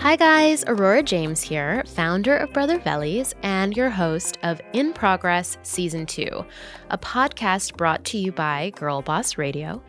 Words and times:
Hi, 0.00 0.16
guys. 0.16 0.64
Aurora 0.66 1.02
James 1.02 1.42
here, 1.42 1.82
founder 1.86 2.34
of 2.36 2.52
Brother 2.54 2.78
Vellies 2.78 3.34
and 3.42 3.76
your 3.76 3.90
host 3.90 4.38
of 4.42 4.58
In 4.72 4.94
Progress 4.94 5.58
Season 5.62 6.06
2, 6.06 6.46
a 6.88 6.96
podcast 6.96 7.76
brought 7.76 8.04
to 8.04 8.16
you 8.16 8.32
by 8.32 8.72
Girlboss 8.76 9.36
Radio 9.36 9.82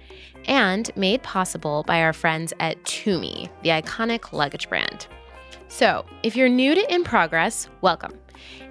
and 0.46 0.92
made 0.98 1.24
possible 1.24 1.84
by 1.84 2.02
our 2.02 2.12
friends 2.12 2.52
at 2.60 2.84
Tumi, 2.84 3.50
the 3.62 3.70
iconic 3.70 4.34
luggage 4.34 4.68
brand. 4.68 5.08
So, 5.70 6.06
if 6.24 6.36
you're 6.36 6.50
new 6.50 6.76
to 6.76 6.94
In 6.94 7.06
Progress, 7.06 7.70
welcome. 7.80 8.20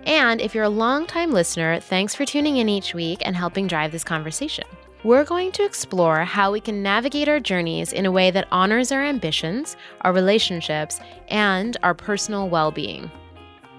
And 0.04 0.42
if 0.42 0.54
you're 0.54 0.64
a 0.64 0.68
longtime 0.68 1.30
listener, 1.30 1.80
thanks 1.80 2.14
for 2.14 2.26
tuning 2.26 2.58
in 2.58 2.68
each 2.68 2.92
week 2.92 3.22
and 3.24 3.34
helping 3.34 3.66
drive 3.66 3.92
this 3.92 4.04
conversation. 4.04 4.66
We're 5.08 5.24
going 5.24 5.52
to 5.52 5.64
explore 5.64 6.22
how 6.26 6.52
we 6.52 6.60
can 6.60 6.82
navigate 6.82 7.30
our 7.30 7.40
journeys 7.40 7.94
in 7.94 8.04
a 8.04 8.10
way 8.12 8.30
that 8.30 8.46
honors 8.52 8.92
our 8.92 9.02
ambitions, 9.02 9.74
our 10.02 10.12
relationships, 10.12 11.00
and 11.28 11.78
our 11.82 11.94
personal 11.94 12.50
well 12.50 12.70
being. 12.70 13.10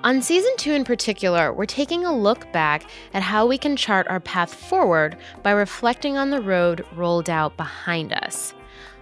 On 0.04 0.24
season 0.24 0.52
two 0.58 0.72
in 0.72 0.84
particular, 0.84 1.54
we're 1.54 1.68
taking 1.68 2.04
a 2.04 2.18
look 2.18 2.52
back 2.52 2.90
at 3.14 3.22
how 3.22 3.46
we 3.46 3.60
can 3.60 3.76
chart 3.76 4.08
our 4.08 4.20
path 4.20 4.52
forward 4.52 5.18
by 5.44 5.52
reflecting 5.52 6.18
on 6.18 6.32
the 6.32 6.42
road 6.42 6.84
rolled 6.96 7.30
out 7.30 7.56
behind 7.58 8.12
us. 8.12 8.56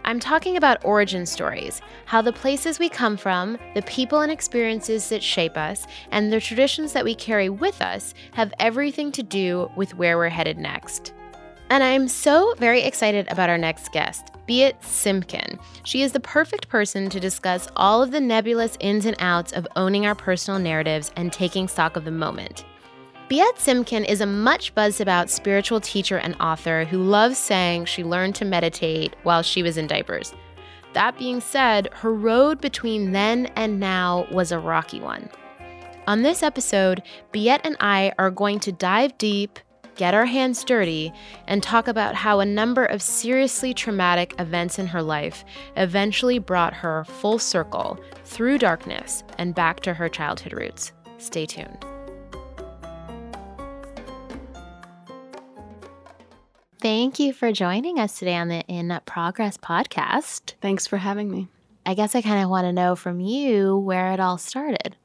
I'm 0.04 0.20
talking 0.20 0.58
about 0.58 0.84
origin 0.84 1.26
stories, 1.26 1.82
how 2.04 2.22
the 2.22 2.34
places 2.34 2.78
we 2.78 2.90
come 2.90 3.16
from, 3.16 3.58
the 3.74 3.84
people 3.84 4.20
and 4.20 4.34
experiences 4.34 5.08
that 5.08 5.24
shape 5.24 5.56
us, 5.56 5.88
and 6.12 6.34
the 6.34 6.42
traditions 6.42 6.92
that 6.92 7.06
we 7.06 7.16
carry 7.16 7.48
with 7.48 7.82
us 7.82 8.14
have 8.34 8.54
everything 8.60 9.14
to 9.14 9.24
do 9.24 9.72
with 9.78 9.96
where 9.96 10.18
we're 10.18 10.28
headed 10.28 10.58
next. 10.58 11.14
And 11.70 11.84
I'm 11.84 12.08
so 12.08 12.54
very 12.58 12.82
excited 12.84 13.28
about 13.30 13.50
our 13.50 13.58
next 13.58 13.92
guest, 13.92 14.32
Biet 14.48 14.80
Simkin. 14.82 15.60
She 15.84 16.02
is 16.02 16.14
the 16.14 16.20
perfect 16.20 16.70
person 16.70 17.10
to 17.10 17.20
discuss 17.20 17.68
all 17.76 18.02
of 18.02 18.12
the 18.12 18.22
nebulous 18.22 18.78
ins 18.80 19.06
and 19.06 19.18
outs 19.20 19.52
of 19.52 19.68
owning 19.76 20.06
our 20.06 20.16
personal 20.16 20.60
narratives 20.60 21.12
and 21.18 21.34
taking 21.34 21.68
stock 21.68 21.98
of 21.98 22.06
the 22.06 22.12
moment. 22.12 22.64
Biet 23.30 23.58
Simkin 23.58 24.06
is 24.08 24.22
a 24.22 24.26
much 24.26 24.74
buzzed 24.76 25.02
about 25.02 25.30
spiritual 25.30 25.82
teacher 25.82 26.18
and 26.18 26.36
author 26.40 26.86
who 26.86 27.04
loves 27.04 27.38
saying 27.38 27.84
she 27.84 28.02
learned 28.02 28.36
to 28.36 28.46
meditate 28.46 29.14
while 29.24 29.42
she 29.42 29.62
was 29.62 29.76
in 29.78 29.88
diapers. 29.88 30.34
That 30.94 31.20
being 31.20 31.42
said, 31.42 31.90
her 31.96 32.14
road 32.14 32.62
between 32.62 33.12
then 33.12 33.48
and 33.58 33.82
now 33.82 34.26
was 34.32 34.54
a 34.54 34.60
rocky 34.60 35.02
one. 35.02 35.30
On 36.08 36.22
this 36.22 36.42
episode, 36.42 37.04
Biet 37.34 37.60
and 37.66 37.76
I 37.82 38.14
are 38.18 38.32
going 38.32 38.62
to 38.62 38.72
dive 38.72 39.18
deep, 39.18 39.60
get 39.98 40.14
our 40.14 40.26
hands 40.26 40.64
dirty, 40.64 41.12
and 41.48 41.62
talk 41.62 41.88
about 41.88 42.16
how 42.16 42.40
a 42.40 42.46
number 42.46 42.86
of 42.86 43.02
seriously 43.02 43.74
traumatic 43.74 44.34
events 44.40 44.80
in 44.80 44.88
her 44.88 45.02
life 45.02 45.44
eventually 45.76 46.40
brought 46.40 46.74
her 46.74 47.04
full 47.04 47.40
circle 47.40 48.00
through 48.24 48.60
darkness 48.60 49.24
and 49.38 49.54
back 49.54 49.82
to 49.82 49.94
her 49.94 50.08
childhood 50.08 50.54
roots. 50.54 50.94
Stay 51.18 51.46
tuned. 51.46 51.84
Thank 56.80 57.20
you 57.20 57.34
for 57.34 57.52
joining 57.52 58.00
us 58.00 58.20
today 58.20 58.36
on 58.36 58.50
the 58.50 58.64
In 58.68 58.98
Progress 59.06 59.58
podcast. 59.58 60.54
Thanks 60.62 60.86
for 60.86 60.98
having 60.98 61.32
me. 61.32 61.48
I 61.88 61.96
guess 61.96 62.14
I 62.14 62.22
kind 62.22 62.44
of 62.44 62.50
want 62.50 62.66
to 62.66 62.74
know 62.74 62.96
from 62.96 63.20
you 63.20 63.78
where 63.78 64.12
it 64.12 64.20
all 64.20 64.38
started. 64.38 64.96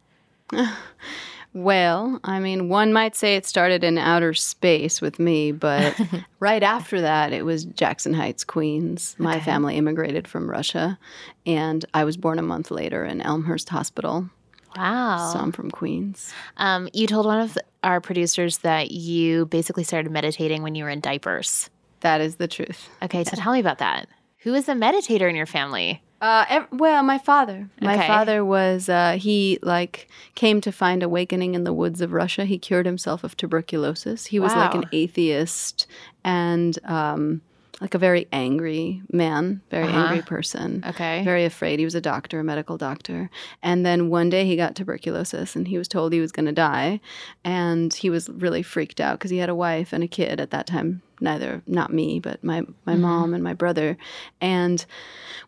Well, 1.55 2.19
I 2.25 2.41
mean, 2.41 2.69
one 2.69 2.93
might 2.93 3.15
say 3.15 3.37
it 3.37 3.45
started 3.45 3.85
in 3.85 3.99
outer 3.99 4.33
space 4.33 5.01
with 5.03 5.19
me, 5.19 5.53
but 5.53 6.01
right 6.41 6.63
after 6.63 7.01
that, 7.03 7.33
it 7.33 7.45
was 7.45 7.65
Jackson 7.65 8.15
Heights, 8.15 8.43
Queens. 8.43 9.15
My 9.19 9.37
Okay. 9.37 9.45
family 9.45 9.77
immigrated 9.77 10.27
from 10.27 10.49
Russia, 10.51 10.99
and 11.45 11.85
I 11.93 12.05
was 12.05 12.17
born 12.17 12.39
a 12.39 12.43
month 12.43 12.71
later 12.71 13.05
in 13.05 13.21
Elmhurst 13.21 13.69
Hospital. 13.69 14.31
Wow. 14.77 15.31
So 15.35 15.39
I'm 15.41 15.53
from 15.53 15.71
Queens. 15.71 16.33
Um, 16.57 16.89
you 16.95 17.07
told 17.07 17.27
one 17.27 17.41
of 17.41 17.59
our 17.83 18.01
producers 18.01 18.59
that 18.59 18.91
you 18.91 19.45
basically 19.47 19.85
started 19.85 20.11
meditating 20.11 20.63
when 20.63 20.75
you 20.75 20.85
were 20.85 20.91
in 20.91 21.01
diapers. 21.01 21.69
That 22.01 22.23
is 22.23 22.37
the 22.37 22.49
truth. 22.49 22.89
Okay, 23.03 23.25
so 23.25 23.37
tell 23.37 23.53
me 23.53 23.61
about 23.61 23.79
that. 23.79 24.09
Who 24.39 24.55
is 24.55 24.65
the 24.67 24.73
meditator 24.73 25.29
in 25.29 25.37
your 25.37 25.47
family? 25.47 26.03
Uh, 26.23 26.45
ev- 26.49 26.69
well, 26.71 27.03
my 27.03 27.19
father. 27.19 27.69
My 27.81 27.95
Okay. 27.97 28.07
father 28.07 28.45
was 28.45 28.89
uh, 28.89 29.19
he 29.21 29.59
like 29.63 30.09
came 30.37 30.61
to 30.61 30.71
find 30.71 31.03
awakening 31.03 31.55
in 31.57 31.65
the 31.65 31.73
woods 31.73 32.01
of 32.01 32.13
Russia. 32.13 32.45
He 32.45 32.59
cured 32.59 32.87
himself 32.87 33.25
of 33.25 33.37
tuberculosis. 33.37 34.27
He 34.27 34.39
was 34.39 34.55
like 34.55 34.73
an 34.75 34.85
atheist 34.93 35.89
and 36.23 36.79
um, 36.85 37.41
like 37.81 37.95
a 37.95 37.99
very 37.99 38.29
angry 38.33 39.03
man, 39.13 39.63
very 39.73 39.89
Uh-huh. 39.89 39.99
angry 39.99 40.23
person. 40.23 40.85
Okay. 40.87 41.25
Very 41.25 41.45
afraid. 41.45 41.81
He 41.81 41.85
was 41.85 41.97
a 41.97 42.01
doctor, 42.01 42.39
a 42.39 42.45
medical 42.45 42.77
doctor. 42.79 43.29
And 43.61 43.85
then 43.85 44.09
one 44.09 44.31
day 44.31 44.47
he 44.47 44.55
got 44.55 44.77
tuberculosis 44.77 45.57
and 45.57 45.67
he 45.67 45.77
was 45.77 45.89
told 45.89 46.13
he 46.13 46.21
was 46.21 46.31
going 46.31 46.47
to 46.47 46.53
die. 46.53 47.01
And 47.45 47.93
he 47.93 48.11
was 48.11 48.29
really 48.29 48.63
freaked 48.63 49.01
out 49.01 49.19
because 49.19 49.33
he 49.33 49.39
had 49.39 49.49
a 49.49 49.57
wife 49.57 49.93
and 49.93 50.05
a 50.05 50.09
kid 50.09 50.39
at 50.39 50.53
that 50.53 50.69
time. 50.69 51.03
Neither, 51.23 51.63
not 51.67 51.93
me, 51.93 52.19
but 52.21 52.43
my, 52.43 52.63
my 52.85 52.97
mom 52.97 53.33
and 53.33 53.43
my 53.45 53.55
brother. 53.55 53.97
And 54.41 54.85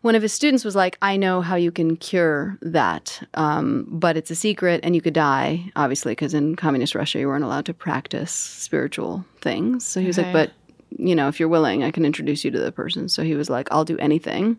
one 0.01 0.15
of 0.15 0.21
his 0.21 0.31
students 0.33 0.63
was 0.63 0.75
like, 0.75 0.97
I 1.01 1.17
know 1.17 1.41
how 1.41 1.55
you 1.55 1.71
can 1.71 1.97
cure 1.97 2.57
that, 2.61 3.21
um, 3.33 3.85
but 3.89 4.15
it's 4.15 4.31
a 4.31 4.35
secret 4.35 4.79
and 4.83 4.95
you 4.95 5.01
could 5.01 5.13
die, 5.13 5.71
obviously, 5.75 6.13
because 6.13 6.33
in 6.33 6.55
communist 6.55 6.95
Russia 6.95 7.19
you 7.19 7.27
weren't 7.27 7.43
allowed 7.43 7.65
to 7.65 7.73
practice 7.73 8.31
spiritual 8.31 9.25
things. 9.41 9.85
So 9.85 9.99
he 9.99 10.07
was 10.07 10.17
Okay. 10.17 10.31
like, 10.31 10.33
but 10.33 10.51
you 10.97 11.15
know, 11.15 11.27
if 11.27 11.39
you're 11.39 11.49
willing, 11.49 11.83
I 11.83 11.91
can 11.91 12.05
introduce 12.05 12.45
you 12.45 12.51
to 12.51 12.59
the 12.59 12.71
person. 12.71 13.09
So 13.09 13.23
he 13.23 13.35
was 13.35 13.49
like, 13.49 13.67
I'll 13.71 13.85
do 13.85 13.97
anything. 13.97 14.57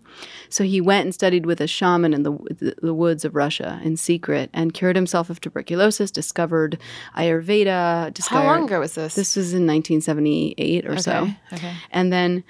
So 0.49 0.65
he 0.65 0.81
went 0.81 1.05
and 1.05 1.15
studied 1.15 1.47
with 1.47 1.61
a 1.61 1.67
shaman 1.67 2.13
in 2.13 2.25
the, 2.25 2.33
the, 2.33 2.75
the 2.83 2.95
woods 2.95 3.25
of 3.25 3.35
Russia 3.35 3.81
in 3.83 3.97
secret 3.97 4.51
and 4.53 4.75
cured 4.75 4.97
himself 4.97 5.31
of 5.31 5.41
tuberculosis, 5.41 6.11
discovered 6.11 6.79
Ayurveda. 7.17 8.13
Discovered, 8.13 8.43
How 8.43 8.47
long 8.47 8.65
ago 8.65 8.81
was 8.81 8.95
this? 8.95 9.15
This 9.15 9.37
was 9.37 9.53
in 9.53 9.67
1978 9.67 10.87
or 10.87 10.99
so. 10.99 11.23
Okay. 11.23 11.37
Okay. 11.55 11.75
And 11.91 12.13
then 12.13 12.45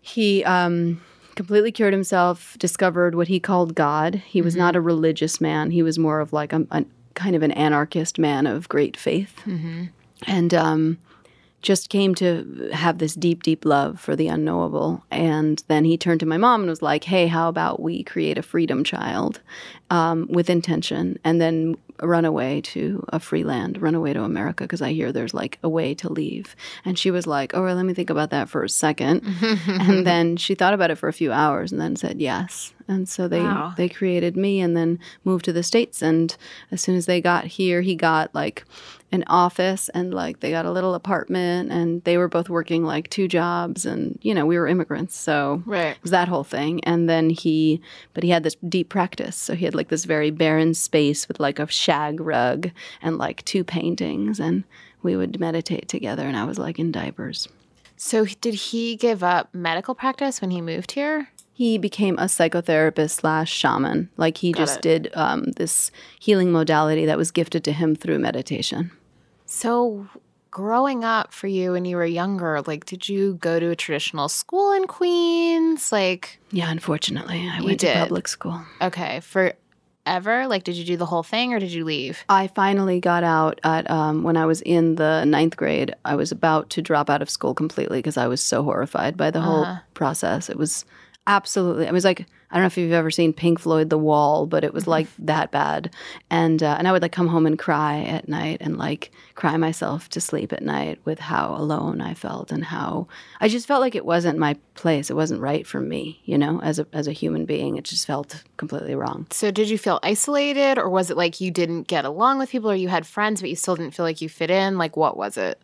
he 0.00 0.42
um, 0.44 1.00
completely 1.36 1.70
cured 1.70 1.92
himself, 1.92 2.56
discovered 2.58 3.14
what 3.14 3.28
he 3.28 3.38
called 3.38 3.74
God. 3.74 4.16
He 4.16 4.42
was 4.42 4.56
not 4.56 4.74
a 4.76 4.80
religious 4.80 5.40
man, 5.40 5.70
he 5.70 5.82
was 5.82 5.98
more 5.98 6.20
of 6.20 6.32
like 6.32 6.52
a, 6.52 6.66
a 6.70 6.84
kind 7.14 7.36
of 7.36 7.42
an 7.42 7.52
anarchist 7.52 8.18
man 8.18 8.46
of 8.46 8.68
great 8.68 8.96
faith. 8.96 9.40
And 10.26 10.54
um, 10.54 10.98
just 11.62 11.88
came 11.88 12.14
to 12.16 12.70
have 12.72 12.98
this 12.98 13.14
deep, 13.14 13.42
deep 13.44 13.64
love 13.64 14.00
for 14.00 14.16
the 14.16 14.26
unknowable. 14.28 15.04
And 15.10 15.62
then 15.68 15.84
he 15.84 15.96
turned 15.96 16.20
to 16.20 16.26
my 16.26 16.36
mom 16.36 16.62
and 16.62 16.70
was 16.70 16.82
like, 16.82 17.04
hey, 17.04 17.28
how 17.28 17.48
about 17.48 17.80
we 17.80 18.02
create 18.02 18.36
a 18.36 18.42
freedom 18.42 18.82
child 18.82 19.40
um, 19.88 20.26
with 20.28 20.50
intention 20.50 21.18
and 21.22 21.40
then 21.40 21.76
run 22.02 22.24
away 22.24 22.60
to 22.60 23.04
a 23.10 23.20
free 23.20 23.44
land, 23.44 23.80
run 23.80 23.94
away 23.94 24.12
to 24.12 24.24
America 24.24 24.64
because 24.64 24.82
I 24.82 24.92
hear 24.92 25.12
there's 25.12 25.34
like 25.34 25.58
a 25.62 25.68
way 25.68 25.94
to 25.94 26.12
leave. 26.12 26.56
And 26.84 26.98
she 26.98 27.12
was 27.12 27.28
like, 27.28 27.54
oh, 27.54 27.62
well, 27.62 27.76
let 27.76 27.86
me 27.86 27.94
think 27.94 28.10
about 28.10 28.30
that 28.30 28.48
for 28.48 28.64
a 28.64 28.68
second. 28.68 29.22
and 29.68 30.04
then 30.04 30.36
she 30.36 30.56
thought 30.56 30.74
about 30.74 30.90
it 30.90 30.96
for 30.96 31.08
a 31.08 31.12
few 31.12 31.30
hours 31.30 31.70
and 31.70 31.80
then 31.80 31.94
said 31.94 32.20
yes. 32.20 32.72
And 32.88 33.08
so 33.08 33.28
they 33.28 33.40
Wow. 33.42 33.74
they 33.76 33.88
created 33.88 34.36
me 34.36 34.60
and 34.60 34.76
then 34.76 34.98
moved 35.24 35.44
to 35.44 35.52
the 35.52 35.62
states. 35.62 36.02
And 36.02 36.36
as 36.72 36.80
soon 36.80 36.96
as 36.96 37.06
they 37.06 37.20
got 37.20 37.44
here, 37.44 37.82
he 37.82 37.94
got 37.94 38.34
like 38.34 38.64
an 39.12 39.24
office 39.26 39.88
and 39.90 40.14
like 40.14 40.40
they 40.40 40.50
got 40.50 40.64
a 40.64 40.70
little 40.72 40.94
apartment 40.94 41.70
and 41.70 42.02
they 42.04 42.16
were 42.16 42.28
both 42.28 42.48
working 42.48 42.82
like 42.84 43.10
two 43.10 43.28
jobs 43.28 43.84
and 43.84 44.18
you 44.22 44.32
know 44.34 44.46
we 44.46 44.58
were 44.58 44.66
immigrants 44.66 45.14
so 45.16 45.62
Right. 45.66 45.88
it 45.96 46.02
was 46.02 46.10
that 46.12 46.28
whole 46.28 46.44
thing 46.44 46.82
and 46.84 47.08
then 47.10 47.28
he 47.28 47.80
but 48.14 48.24
he 48.24 48.30
had 48.30 48.42
this 48.42 48.56
deep 48.68 48.88
practice 48.88 49.36
so 49.36 49.54
he 49.54 49.64
had 49.66 49.74
like 49.74 49.88
this 49.88 50.04
very 50.06 50.30
barren 50.30 50.72
space 50.74 51.28
with 51.28 51.38
like 51.40 51.58
a 51.58 51.66
shag 51.68 52.20
rug 52.20 52.70
and 53.02 53.18
like 53.18 53.44
two 53.44 53.62
paintings 53.64 54.40
and 54.40 54.64
we 55.02 55.14
would 55.16 55.38
meditate 55.38 55.88
together 55.88 56.26
and 56.26 56.36
i 56.36 56.44
was 56.44 56.58
like 56.58 56.78
in 56.78 56.90
diapers 56.90 57.48
So 57.96 58.24
did 58.24 58.54
he 58.54 58.96
give 58.96 59.22
up 59.22 59.54
medical 59.54 59.94
practice 59.94 60.40
when 60.40 60.50
he 60.50 60.60
moved 60.60 60.92
here? 60.92 61.28
he 61.54 61.76
became 61.76 62.16
a 62.18 62.24
psychotherapist 62.24 63.10
slash 63.10 63.52
shaman 63.52 64.08
like 64.16 64.38
he 64.38 64.52
just 64.54 64.78
it. 64.78 64.82
did 64.82 65.10
um, 65.14 65.44
this 65.58 65.90
healing 66.18 66.50
modality 66.50 67.04
that 67.06 67.18
was 67.18 67.30
gifted 67.30 67.62
to 67.64 67.72
him 67.72 67.94
through 67.94 68.18
meditation 68.18 68.90
So 69.54 70.06
growing 70.50 71.04
up 71.04 71.32
for 71.34 71.46
you 71.46 71.72
when 71.72 71.84
you 71.84 71.96
were 71.96 72.06
younger, 72.06 72.62
like 72.66 72.86
did 72.86 73.06
you 73.06 73.34
go 73.34 73.60
to 73.60 73.68
a 73.68 73.76
traditional 73.76 74.30
school 74.30 74.72
in 74.72 74.86
Queens? 74.86 75.92
Like 75.92 76.38
yeah 76.50 76.70
unfortunately 76.70 77.48
i 77.52 77.60
went 77.62 77.80
did. 77.80 77.92
to 77.92 78.00
public 78.00 78.28
school 78.28 78.62
okay, 78.80 79.20
forever? 79.20 80.46
Like 80.46 80.64
did 80.64 80.76
you 80.76 80.84
do 80.86 80.96
the 80.96 81.04
whole 81.06 81.22
thing 81.22 81.52
or 81.52 81.58
did 81.60 81.70
you 81.70 81.84
leave? 81.84 82.24
I 82.30 82.46
finally 82.48 82.98
got 82.98 83.24
out 83.24 83.60
at 83.62 83.90
um, 83.90 84.22
when 84.22 84.38
I 84.38 84.46
was 84.46 84.62
in 84.62 84.94
the 84.96 85.24
ninth 85.26 85.56
grade. 85.58 85.94
I 86.06 86.14
was 86.16 86.32
about 86.32 86.70
to 86.70 86.80
drop 86.82 87.10
out 87.10 87.20
of 87.20 87.28
school 87.28 87.52
completely 87.54 87.98
because 87.98 88.16
I 88.16 88.28
was 88.28 88.40
so 88.40 88.62
horrified 88.62 89.18
by 89.18 89.30
the 89.30 89.42
whole 89.42 89.64
Uh-huh. 89.64 89.80
process. 89.92 90.48
It 90.48 90.56
was 90.56 90.86
Absolutely. 91.26 91.86
It 91.86 91.92
was 91.92 92.04
like 92.04 92.26
I 92.50 92.56
don't 92.56 92.64
know 92.64 92.66
if 92.66 92.76
you've 92.76 92.92
ever 92.92 93.10
seen 93.10 93.32
Pink 93.32 93.60
Floyd 93.60 93.88
The 93.88 93.96
Wall, 93.96 94.44
but 94.44 94.62
it 94.62 94.74
was 94.74 94.86
like 94.86 95.06
that 95.20 95.50
bad. 95.50 95.94
And 96.30 96.62
uh, 96.62 96.74
and 96.78 96.86
I 96.86 96.92
would 96.92 97.00
like 97.00 97.12
come 97.12 97.28
home 97.28 97.46
and 97.46 97.58
cry 97.58 98.02
at 98.02 98.28
night 98.28 98.58
and 98.60 98.76
like 98.76 99.10
cry 99.34 99.56
myself 99.56 100.08
to 100.10 100.20
sleep 100.20 100.52
at 100.52 100.62
night 100.62 101.00
with 101.04 101.18
how 101.18 101.54
alone 101.54 102.00
I 102.00 102.12
felt 102.14 102.50
and 102.52 102.64
how 102.64 103.06
I 103.40 103.48
just 103.48 103.66
felt 103.66 103.80
like 103.80 103.94
it 103.94 104.04
wasn't 104.04 104.38
my 104.38 104.56
place. 104.74 105.10
It 105.10 105.16
wasn't 105.16 105.40
right 105.40 105.66
for 105.66 105.80
me, 105.80 106.20
you 106.24 106.36
know, 106.36 106.60
as 106.60 106.78
a 106.80 106.86
as 106.92 107.06
a 107.06 107.12
human 107.12 107.46
being. 107.46 107.76
It 107.76 107.84
just 107.84 108.06
felt 108.06 108.42
completely 108.56 108.96
wrong. 108.96 109.28
So 109.30 109.50
did 109.52 109.70
you 109.70 109.78
feel 109.78 110.00
isolated 110.02 110.76
or 110.76 110.90
was 110.90 111.08
it 111.08 111.16
like 111.16 111.40
you 111.40 111.50
didn't 111.52 111.86
get 111.86 112.04
along 112.04 112.38
with 112.38 112.50
people 112.50 112.70
or 112.70 112.74
you 112.74 112.88
had 112.88 113.06
friends 113.06 113.40
but 113.40 113.48
you 113.48 113.56
still 113.56 113.76
didn't 113.76 113.94
feel 113.94 114.04
like 114.04 114.20
you 114.20 114.28
fit 114.28 114.50
in? 114.50 114.76
Like 114.76 114.96
what 114.96 115.16
was 115.16 115.36
it? 115.36 115.58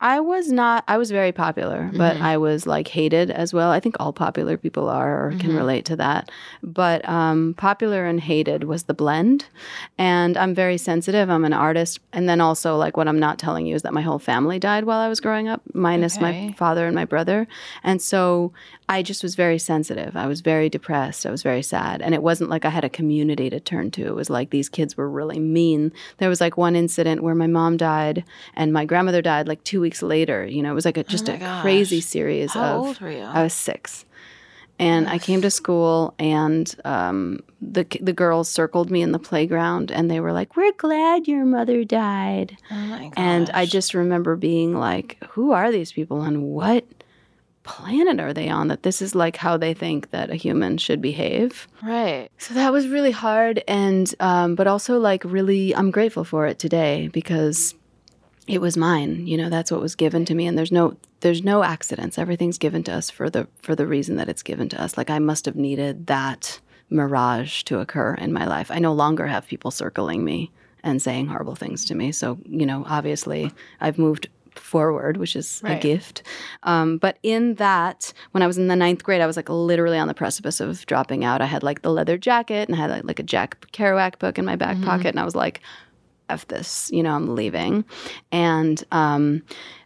I 0.00 0.20
was 0.20 0.52
not. 0.52 0.84
I 0.86 0.98
was 0.98 1.10
very 1.10 1.32
popular, 1.32 1.90
but 1.94 2.14
Mm-hmm. 2.16 2.22
I 2.24 2.36
was 2.36 2.66
like 2.66 2.88
hated 2.88 3.30
as 3.30 3.54
well. 3.54 3.70
I 3.70 3.80
think 3.80 3.96
all 3.98 4.12
popular 4.12 4.56
people 4.58 4.88
are 4.88 5.26
or 5.26 5.30
Mm-hmm. 5.30 5.38
can 5.40 5.56
relate 5.56 5.84
to 5.86 5.96
that. 5.96 6.30
But 6.62 7.08
um, 7.08 7.54
popular 7.56 8.04
and 8.04 8.20
hated 8.20 8.64
was 8.64 8.82
the 8.82 8.92
blend, 8.94 9.46
and 9.96 10.36
I'm 10.36 10.54
very 10.54 10.76
sensitive. 10.78 11.30
I'm 11.30 11.44
an 11.44 11.52
artist, 11.54 12.00
and 12.12 12.28
then 12.28 12.40
also 12.40 12.76
like 12.76 12.96
what 12.96 13.08
I'm 13.08 13.18
not 13.18 13.38
telling 13.38 13.66
you 13.66 13.74
is 13.74 13.82
that 13.82 13.94
my 13.94 14.02
whole 14.02 14.18
family 14.18 14.58
died 14.58 14.84
while 14.84 14.98
I 14.98 15.08
was 15.08 15.20
growing 15.20 15.48
up, 15.48 15.62
minus 15.72 16.16
Okay. 16.16 16.48
my 16.48 16.52
father 16.54 16.86
and 16.86 16.94
my 16.94 17.04
brother, 17.06 17.46
and 17.82 18.02
so 18.02 18.52
I 18.88 19.02
just 19.02 19.22
was 19.22 19.34
very 19.36 19.58
sensitive. 19.58 20.16
I 20.16 20.26
was 20.26 20.42
very 20.42 20.68
depressed. 20.68 21.24
I 21.24 21.30
was 21.30 21.42
very 21.42 21.62
sad, 21.62 22.02
and 22.02 22.14
it 22.14 22.22
wasn't 22.22 22.50
like 22.50 22.64
I 22.66 22.70
had 22.70 22.84
a 22.84 22.90
community 22.90 23.48
to 23.48 23.60
turn 23.60 23.90
to. 23.92 24.06
It 24.06 24.14
was 24.14 24.28
like 24.28 24.50
these 24.50 24.68
kids 24.68 24.96
were 24.96 25.08
really 25.08 25.38
mean. 25.40 25.92
There 26.18 26.28
was 26.28 26.40
like 26.40 26.58
one 26.58 26.76
incident 26.76 27.22
where 27.22 27.34
my 27.34 27.46
mom 27.46 27.76
died 27.78 28.24
and 28.54 28.72
my 28.72 28.84
grandmother 28.84 29.22
died 29.22 29.48
like 29.48 29.62
two 29.64 29.83
weeks 29.84 30.02
later. 30.02 30.44
You 30.44 30.62
know, 30.62 30.72
it 30.72 30.74
was 30.74 30.84
like 30.84 30.96
a, 30.96 31.04
just 31.04 31.28
Oh 31.28 31.34
a 31.34 31.60
crazy 31.62 32.00
series 32.00 32.52
How 32.54 32.64
of. 32.64 32.80
old 32.82 33.00
were 33.00 33.12
you? 33.12 33.22
I 33.22 33.42
was 33.44 33.54
six. 33.54 34.04
And 34.76 35.08
I 35.08 35.18
came 35.18 35.40
to 35.42 35.50
school, 35.50 36.14
and 36.18 36.66
um, 36.84 37.38
the 37.62 37.86
the 38.00 38.12
girls 38.12 38.48
circled 38.48 38.90
me 38.90 39.02
in 39.02 39.12
the 39.12 39.20
playground, 39.20 39.92
and 39.92 40.10
they 40.10 40.18
were 40.18 40.32
like, 40.32 40.56
"We're 40.56 40.72
glad 40.72 41.28
your 41.28 41.44
mother 41.44 41.84
died." 41.84 42.56
oh 42.72 42.74
my 42.74 43.04
gosh. 43.04 43.12
And 43.16 43.50
I 43.54 43.66
just 43.66 43.94
remember 43.94 44.34
being 44.34 44.74
like, 44.74 45.22
who 45.30 45.52
are 45.52 45.70
these 45.70 45.92
people 45.92 46.22
and 46.22 46.42
what 46.42 46.84
planet 47.62 48.20
are 48.20 48.32
they 48.34 48.48
on 48.48 48.68
that 48.68 48.82
this 48.82 49.00
is 49.00 49.14
like 49.14 49.36
how 49.36 49.56
they 49.56 49.74
think 49.74 50.10
that 50.10 50.30
a 50.30 50.34
human 50.36 50.76
should 50.78 51.00
behave? 51.00 51.66
Right. 51.82 52.28
So 52.38 52.54
that 52.54 52.72
was 52.72 52.88
really 52.88 53.10
hard. 53.12 53.62
And, 53.66 54.12
um, 54.20 54.54
but 54.54 54.66
also 54.66 54.98
like 54.98 55.22
really, 55.24 55.74
I'm 55.74 55.90
grateful 55.90 56.24
for 56.24 56.46
it 56.46 56.58
today 56.58 57.08
because 57.12 57.74
it 58.46 58.60
was 58.60 58.76
mine. 58.76 59.26
You 59.26 59.36
know, 59.36 59.48
that's 59.48 59.70
what 59.70 59.80
was 59.80 59.94
given 59.94 60.24
to 60.26 60.34
me. 60.34 60.46
And 60.46 60.56
there's 60.58 60.72
no, 60.72 60.96
there's 61.20 61.42
no 61.42 61.62
accidents. 61.62 62.18
Everything's 62.18 62.58
given 62.58 62.82
to 62.84 62.92
us 62.92 63.10
for 63.10 63.30
the, 63.30 63.48
for 63.62 63.74
the 63.74 63.86
reason 63.86 64.16
that 64.16 64.28
it's 64.28 64.42
given 64.42 64.68
to 64.70 64.82
us. 64.82 64.98
Like 64.98 65.10
I 65.10 65.18
must 65.18 65.46
have 65.46 65.56
needed 65.56 66.06
that 66.08 66.60
mirage 66.90 67.62
to 67.64 67.80
occur 67.80 68.14
in 68.14 68.32
my 68.32 68.46
life. 68.46 68.70
I 68.70 68.78
no 68.78 68.92
longer 68.92 69.26
have 69.26 69.46
people 69.46 69.70
circling 69.70 70.24
me 70.24 70.50
and 70.82 71.00
saying 71.00 71.26
horrible 71.26 71.54
things 71.54 71.84
to 71.86 71.94
me. 71.94 72.12
So, 72.12 72.38
you 72.44 72.66
know, 72.66 72.84
obviously 72.86 73.50
I've 73.80 73.98
moved 73.98 74.28
forward, 74.54 75.16
which 75.16 75.34
is 75.34 75.62
a 75.64 75.76
gift. 75.78 76.22
Um, 76.62 76.98
but 76.98 77.18
in 77.22 77.54
that, 77.54 78.12
when 78.32 78.42
I 78.42 78.46
was 78.46 78.58
in 78.58 78.68
the 78.68 78.76
ninth 78.76 79.02
grade, 79.02 79.20
I 79.20 79.26
was 79.26 79.36
like 79.36 79.48
literally 79.48 79.98
on 79.98 80.06
the 80.06 80.14
precipice 80.14 80.60
of 80.60 80.84
dropping 80.86 81.24
out. 81.24 81.40
I 81.40 81.46
had 81.46 81.62
like 81.62 81.82
the 81.82 81.90
leather 81.90 82.18
jacket 82.18 82.68
and 82.68 82.76
I 82.76 82.78
had 82.78 82.90
like, 82.90 83.04
like 83.04 83.18
a 83.18 83.24
Jack 83.24 83.66
Kerouac 83.72 84.18
book 84.18 84.38
in 84.38 84.44
my 84.44 84.54
back 84.54 84.80
pocket. 84.82 85.08
And 85.08 85.18
I 85.18 85.24
was 85.24 85.34
like, 85.34 85.60
F 86.28 86.46
this, 86.48 86.90
you 86.92 87.02
know, 87.02 87.14
I'm 87.14 87.34
leaving. 87.34 87.84
And 88.32 88.82
um, 88.92 89.42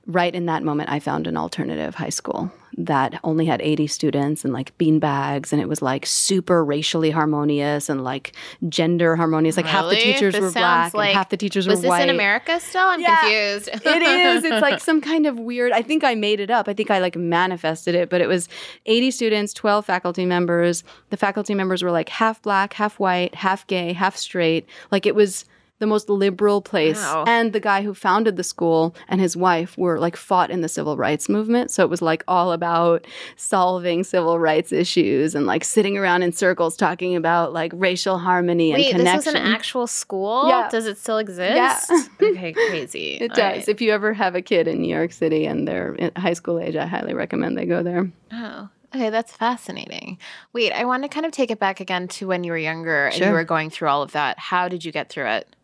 right 0.06 0.34
in 0.34 0.46
that 0.46 0.62
moment, 0.62 0.90
I 0.90 1.00
found 1.00 1.26
an 1.26 1.36
alternative 1.36 1.94
high 1.96 2.08
school 2.10 2.50
that 2.80 3.18
only 3.24 3.44
had 3.44 3.60
80 3.60 3.88
students 3.88 4.44
and 4.44 4.52
like 4.52 4.76
bean 4.78 5.00
bags. 5.00 5.52
And 5.52 5.60
it 5.60 5.68
was 5.68 5.82
like 5.82 6.06
super 6.06 6.64
racially 6.64 7.10
harmonious 7.10 7.88
and 7.88 8.04
like 8.04 8.32
gender 8.68 9.16
harmonious. 9.16 9.56
Like 9.56 9.66
half 9.66 9.90
the 9.90 9.96
teachers 9.96 10.34
This 10.34 10.40
were 10.42 10.52
black 10.52 10.94
like- 10.94 11.08
and 11.08 11.16
half 11.18 11.28
the 11.30 11.36
teachers 11.36 11.66
were 11.66 11.72
white. 11.74 11.82
Was 11.82 11.90
this 11.98 12.04
in 12.04 12.10
America 12.10 12.60
still? 12.60 12.82
I'm 12.84 13.00
Yeah. 13.00 13.20
confused. 13.20 13.68
it 13.84 14.02
is. 14.02 14.44
It's 14.44 14.62
like 14.62 14.80
some 14.80 15.00
kind 15.00 15.26
of 15.26 15.40
weird. 15.40 15.72
I 15.72 15.82
think 15.82 16.04
I 16.04 16.14
made 16.14 16.38
it 16.38 16.50
up. 16.50 16.68
I 16.68 16.72
think 16.74 16.92
I 16.92 17.00
like 17.00 17.16
manifested 17.16 17.96
it, 17.96 18.08
but 18.10 18.20
it 18.20 18.28
was 18.28 18.48
80 18.86 19.10
students, 19.10 19.52
12 19.54 19.84
faculty 19.84 20.24
members. 20.24 20.84
The 21.10 21.16
faculty 21.16 21.54
members 21.54 21.82
were 21.82 21.90
like 21.90 22.10
half 22.10 22.40
black, 22.42 22.74
half 22.74 23.00
white, 23.00 23.34
half 23.34 23.66
gay, 23.66 23.92
half 23.92 24.16
straight. 24.16 24.68
Like 24.92 25.04
it 25.04 25.16
was 25.16 25.46
the 25.78 25.86
most 25.86 26.08
liberal 26.08 26.60
place. 26.60 26.96
Wow. 26.96 27.24
And 27.26 27.52
the 27.52 27.60
guy 27.60 27.82
who 27.82 27.94
founded 27.94 28.36
the 28.36 28.44
school 28.44 28.94
and 29.08 29.20
his 29.20 29.36
wife 29.36 29.76
were 29.78 29.98
like 29.98 30.16
fought 30.16 30.50
in 30.50 30.60
the 30.60 30.68
civil 30.68 30.96
rights 30.96 31.28
movement. 31.28 31.70
So 31.70 31.84
it 31.84 31.90
was 31.90 32.02
like 32.02 32.24
all 32.26 32.52
about 32.52 33.06
solving 33.36 34.04
civil 34.04 34.38
rights 34.38 34.72
issues 34.72 35.34
and 35.34 35.46
like 35.46 35.64
sitting 35.64 35.96
around 35.96 36.22
in 36.22 36.32
circles 36.32 36.76
talking 36.76 37.14
about 37.14 37.52
like 37.52 37.72
racial 37.74 38.18
harmony 38.18 38.72
and 38.72 38.82
Wait, 38.82 38.90
connection. 38.90 39.16
this 39.16 39.26
was 39.26 39.34
an 39.34 39.40
actual 39.42 39.86
school? 39.86 40.48
Yeah. 40.48 40.68
Does 40.68 40.86
it 40.86 40.98
still 40.98 41.18
exist? 41.18 41.54
Yeah. 41.90 42.02
okay, 42.28 42.52
crazy. 42.52 43.14
It 43.14 43.30
All 43.30 43.36
does. 43.36 43.38
right. 43.38 43.68
If 43.68 43.80
you 43.80 43.92
ever 43.92 44.12
have 44.12 44.34
a 44.34 44.42
kid 44.42 44.66
in 44.68 44.82
New 44.82 44.94
York 44.94 45.12
City 45.12 45.46
and 45.46 45.66
they're 45.66 45.96
high 46.16 46.32
school 46.32 46.58
age, 46.58 46.76
I 46.76 46.86
highly 46.86 47.14
recommend 47.14 47.56
they 47.56 47.66
go 47.66 47.82
there. 47.82 48.10
Oh, 48.32 48.68
okay, 48.94 49.10
that's 49.10 49.32
fascinating. 49.32 50.18
Wait, 50.52 50.72
I 50.72 50.84
want 50.84 51.04
to 51.04 51.08
kind 51.08 51.26
of 51.26 51.32
take 51.32 51.50
it 51.50 51.58
back 51.58 51.80
again 51.80 52.08
to 52.08 52.26
when 52.26 52.44
you 52.44 52.52
were 52.52 52.58
younger 52.58 53.06
and 53.06 53.20
you 53.20 53.30
were 53.30 53.44
going 53.44 53.70
through 53.70 53.88
all 53.88 54.02
of 54.02 54.12
that. 54.12 54.38
How 54.38 54.68
did 54.68 54.84
you 54.84 54.92
get 54.92 55.08
through 55.08 55.28
it? 55.28 55.54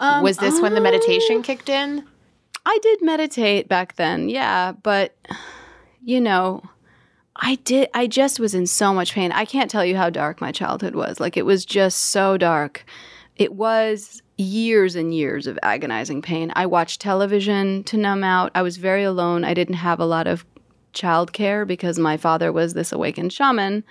Um, 0.00 0.22
was 0.22 0.36
this 0.38 0.60
when 0.60 0.74
the 0.74 0.80
uh, 0.80 0.84
meditation 0.84 1.42
kicked 1.42 1.68
in? 1.68 2.04
I 2.64 2.78
did 2.82 3.02
meditate 3.02 3.68
back 3.68 3.96
then, 3.96 4.28
yeah, 4.28 4.72
but 4.72 5.16
you 6.04 6.20
know, 6.20 6.62
I 7.36 7.56
did 7.56 7.88
I 7.94 8.06
just 8.06 8.40
was 8.40 8.54
in 8.54 8.66
so 8.66 8.92
much 8.92 9.12
pain. 9.12 9.32
I 9.32 9.44
can't 9.44 9.70
tell 9.70 9.84
you 9.84 9.96
how 9.96 10.10
dark 10.10 10.40
my 10.40 10.52
childhood 10.52 10.94
was. 10.94 11.20
Like 11.20 11.36
it 11.36 11.46
was 11.46 11.64
just 11.64 11.98
so 11.98 12.36
dark. 12.36 12.84
It 13.36 13.54
was 13.54 14.22
years 14.36 14.96
and 14.96 15.14
years 15.14 15.46
of 15.46 15.58
agonizing 15.62 16.22
pain. 16.22 16.52
I 16.54 16.66
watched 16.66 17.00
television 17.00 17.84
to 17.84 17.96
numb 17.96 18.24
out. 18.24 18.52
I 18.54 18.62
was 18.62 18.76
very 18.76 19.04
alone. 19.04 19.44
I 19.44 19.54
didn't 19.54 19.74
have 19.74 20.00
a 20.00 20.04
lot 20.04 20.26
of 20.26 20.44
childcare 20.94 21.66
because 21.66 21.98
my 21.98 22.16
father 22.16 22.50
was 22.50 22.74
this 22.74 22.92
awakened 22.92 23.32
shaman 23.32 23.84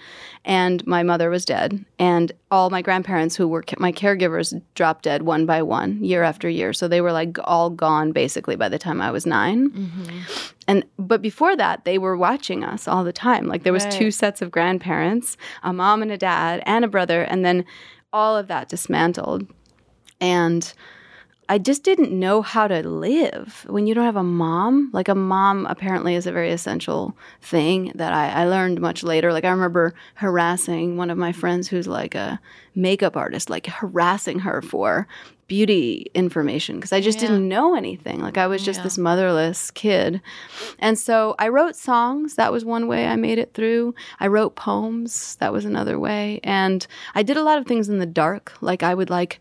and 0.44 0.86
my 0.86 1.04
mother 1.04 1.30
was 1.30 1.46
dead. 1.46 1.86
And 2.00 2.32
all 2.52 2.70
my 2.70 2.82
grandparents 2.82 3.36
who 3.36 3.48
were 3.48 3.64
my 3.78 3.92
caregivers 3.92 4.60
dropped 4.76 5.04
dead 5.04 5.24
one 5.24 5.46
by 5.46 5.62
one 5.62 6.04
year 6.04 6.24
after 6.24 6.50
year. 6.50 6.74
So 6.74 6.88
they 6.88 7.02
were 7.02 7.12
like 7.12 7.38
all 7.44 7.70
gone 7.70 8.12
basically 8.12 8.56
by 8.56 8.70
the 8.70 8.80
time 8.80 9.02
i 9.02 9.12
was 9.12 9.26
9 9.26 9.70
mm-hmm. 9.70 10.20
and 10.68 10.84
but 10.98 11.22
before 11.22 11.56
that 11.56 11.86
they 11.86 11.98
were 11.98 12.18
watching 12.18 12.64
us 12.64 12.88
all 12.88 13.04
the 13.04 13.14
time. 13.14 13.48
Like 13.48 13.64
there 13.64 13.74
was 13.74 13.86
Right. 13.86 13.94
two 13.94 14.12
sets 14.12 14.42
of 14.42 14.52
grandparents 14.52 15.38
a 15.64 15.72
mom 15.72 16.02
and 16.02 16.12
a 16.12 16.18
dad 16.18 16.62
and 16.66 16.84
a 16.84 16.88
brother 16.88 17.22
and 17.24 17.46
then 17.46 17.66
all 18.12 18.36
of 18.36 18.48
that 18.48 18.70
dismantled. 18.70 19.48
And 20.20 20.74
I 21.50 21.58
just 21.58 21.84
didn't 21.84 22.12
know 22.12 22.42
how 22.42 22.68
to 22.68 22.88
live 22.88 23.66
when 23.70 23.88
you 23.88 23.96
don't 23.96 24.04
have 24.06 24.18
a 24.18 24.24
mom. 24.24 24.90
Like 24.92 25.08
a 25.08 25.16
mom 25.16 25.66
apparently 25.68 26.16
is 26.16 26.28
a 26.28 26.32
very 26.32 26.52
essential 26.52 27.16
thing 27.42 27.92
that 27.96 28.12
I, 28.14 28.30
I 28.44 28.46
learned 28.48 28.82
much 28.82 29.02
later. 29.04 29.32
Like 29.32 29.46
I 29.46 29.50
remember 29.50 29.94
harassing 30.16 30.98
one 30.98 31.10
of 31.10 31.18
my 31.18 31.32
friends 31.32 31.68
who's 31.70 31.88
like 31.88 32.16
a 32.16 32.40
makeup 32.76 33.16
artist, 33.16 33.50
like 33.50 33.68
harassing 33.68 34.40
her 34.40 34.62
for 34.62 35.08
beauty 35.48 36.08
information 36.14 36.76
because 36.76 36.92
I 36.92 37.00
just 37.00 37.22
Yeah. 37.22 37.30
didn't 37.30 37.48
know 37.48 37.74
anything. 37.76 38.20
Like 38.20 38.38
I 38.38 38.48
was 38.48 38.62
just 38.66 38.80
Yeah. 38.80 38.84
this 38.84 38.98
motherless 38.98 39.72
kid. 39.72 40.22
And 40.80 41.00
so 41.00 41.36
I 41.40 41.48
wrote 41.48 41.78
songs. 41.78 42.36
That 42.36 42.52
was 42.52 42.66
one 42.66 42.88
way 42.88 43.08
I 43.08 43.16
made 43.16 43.40
it 43.40 43.54
through. 43.54 43.96
I 44.20 44.28
wrote 44.28 44.56
poems. 44.58 45.38
That 45.38 45.54
was 45.54 45.64
another 45.64 45.98
way. 45.98 46.42
And 46.44 46.86
I 47.16 47.24
did 47.24 47.38
a 47.38 47.44
lot 47.44 47.58
of 47.58 47.66
things 47.66 47.88
in 47.88 48.00
the 48.00 48.06
dark. 48.06 48.52
Like 48.60 48.84
I 48.84 48.94
would 48.94 49.10
like 49.10 49.40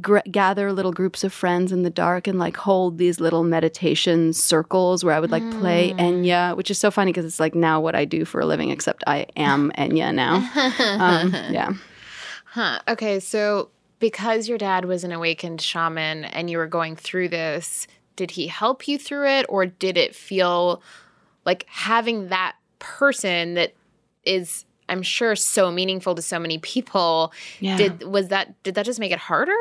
gr- 0.00 0.18
gather 0.30 0.72
little 0.72 0.92
groups 0.92 1.24
of 1.24 1.32
friends 1.32 1.72
in 1.72 1.82
the 1.82 1.90
dark 1.90 2.26
and 2.26 2.38
like 2.38 2.56
hold 2.56 2.98
these 2.98 3.20
little 3.20 3.44
meditation 3.44 4.32
circles 4.32 5.04
where 5.04 5.14
I 5.14 5.20
would 5.20 5.30
like 5.30 5.48
play 5.58 5.94
Enya, 5.98 6.56
which 6.56 6.70
is 6.70 6.78
so 6.78 6.90
funny 6.90 7.12
because 7.12 7.24
it's 7.24 7.40
like 7.40 7.54
now 7.54 7.80
what 7.80 7.94
I 7.94 8.04
do 8.04 8.24
for 8.24 8.40
a 8.40 8.46
living, 8.46 8.70
except 8.70 9.04
I 9.06 9.26
am 9.36 9.72
Enya 9.78 10.14
now. 10.14 10.36
Um, 10.98 11.32
yeah. 11.52 11.72
Huh. 12.46 12.80
Okay, 12.88 13.20
so 13.20 13.70
because 13.98 14.48
your 14.48 14.58
dad 14.58 14.84
was 14.84 15.04
an 15.04 15.12
awakened 15.12 15.60
shaman 15.60 16.24
and 16.24 16.50
you 16.50 16.58
were 16.58 16.66
going 16.66 16.96
through 16.96 17.28
this, 17.28 17.86
did 18.16 18.32
he 18.32 18.48
help 18.48 18.88
you 18.88 18.98
through 18.98 19.28
it 19.28 19.46
or 19.48 19.66
did 19.66 19.96
it 19.96 20.14
feel 20.14 20.82
like 21.44 21.64
having 21.68 22.28
that 22.28 22.56
person 22.78 23.54
that 23.54 23.74
is 24.24 24.64
I'm 24.90 25.02
sure 25.02 25.34
so 25.36 25.70
meaningful 25.70 26.14
to 26.16 26.22
so 26.22 26.38
many 26.38 26.58
people 26.58 27.32
Yeah. 27.60 27.76
did 27.76 28.02
was 28.04 28.28
that 28.28 28.60
did 28.62 28.74
that 28.74 28.84
just 28.84 29.00
make 29.00 29.12
it 29.12 29.18
harder? 29.18 29.56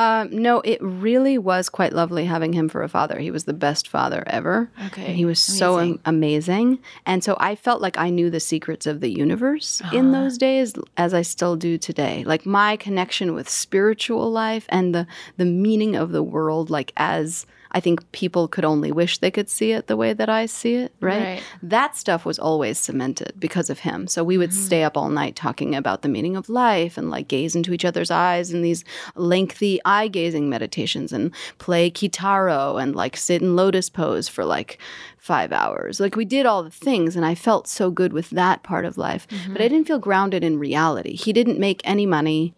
Um, 0.00 0.28
no, 0.30 0.60
it 0.60 0.78
really 0.80 1.38
was 1.38 1.68
quite 1.68 1.92
lovely 1.92 2.24
having 2.24 2.52
him 2.52 2.68
for 2.68 2.84
a 2.84 2.88
father. 2.88 3.18
He 3.18 3.32
was 3.32 3.46
the 3.46 3.52
best 3.52 3.88
father 3.88 4.22
ever. 4.28 4.70
Okay, 4.86 5.06
And 5.06 5.16
he 5.16 5.24
was 5.24 5.40
so 5.40 5.80
am- 5.80 5.98
amazing. 6.04 6.78
And 7.04 7.24
so 7.24 7.36
I 7.40 7.56
felt 7.56 7.82
like 7.82 7.98
I 7.98 8.08
knew 8.08 8.30
the 8.30 8.38
secrets 8.38 8.86
of 8.86 9.00
the 9.00 9.10
universe 9.10 9.82
in 9.92 10.12
those 10.12 10.38
days 10.38 10.74
as 10.96 11.12
I 11.14 11.22
still 11.22 11.56
do 11.56 11.78
today. 11.78 12.22
Like 12.24 12.46
my 12.46 12.76
connection 12.76 13.34
with 13.34 13.48
spiritual 13.48 14.30
life 14.30 14.66
and 14.68 14.94
the 14.94 15.08
the 15.36 15.44
meaning 15.44 15.96
of 15.96 16.12
the 16.12 16.22
world 16.22 16.70
like 16.70 16.92
as 16.96 17.44
I 17.72 17.80
think 17.80 18.10
people 18.12 18.48
could 18.48 18.64
only 18.64 18.92
wish 18.92 19.18
they 19.18 19.30
could 19.30 19.48
see 19.48 19.72
it 19.72 19.86
the 19.86 19.96
way 19.96 20.12
that 20.12 20.28
I 20.28 20.46
see 20.46 20.74
it, 20.74 20.92
right? 21.00 21.22
Right. 21.22 21.42
That 21.62 21.96
stuff 21.96 22.24
was 22.24 22.38
always 22.38 22.78
cemented 22.78 23.34
because 23.38 23.70
of 23.70 23.80
him. 23.80 24.06
So 24.06 24.24
we 24.24 24.38
would 24.38 24.50
mm-hmm. 24.50 24.66
stay 24.66 24.84
up 24.84 24.96
all 24.96 25.10
night 25.10 25.36
talking 25.36 25.74
about 25.74 26.02
the 26.02 26.08
meaning 26.08 26.36
of 26.36 26.48
life 26.48 26.96
and 26.96 27.10
like 27.10 27.28
gaze 27.28 27.54
into 27.54 27.72
each 27.72 27.84
other's 27.84 28.10
eyes 28.10 28.52
in 28.52 28.62
these 28.62 28.84
lengthy 29.14 29.80
eye 29.84 30.08
gazing 30.08 30.48
meditations 30.48 31.12
and 31.12 31.32
play 31.58 31.90
kitaro 31.90 32.82
and 32.82 32.94
like 32.96 33.16
sit 33.16 33.42
in 33.42 33.56
lotus 33.56 33.90
pose 33.90 34.28
for 34.28 34.44
like 34.44 34.78
five 35.18 35.52
hours. 35.52 36.00
Like 36.00 36.16
we 36.16 36.24
did 36.24 36.46
all 36.46 36.62
the 36.62 36.70
things 36.70 37.16
and 37.16 37.24
I 37.26 37.34
felt 37.34 37.66
so 37.68 37.90
good 37.90 38.12
with 38.12 38.30
that 38.30 38.62
part 38.62 38.84
of 38.84 38.96
life. 38.96 39.26
But 39.52 39.60
I 39.60 39.68
didn't 39.68 39.86
feel 39.86 39.98
grounded 39.98 40.42
in 40.44 40.58
reality. 40.58 41.14
He 41.16 41.32
didn't 41.32 41.58
make 41.58 41.80
any 41.84 42.06
money. 42.06 42.54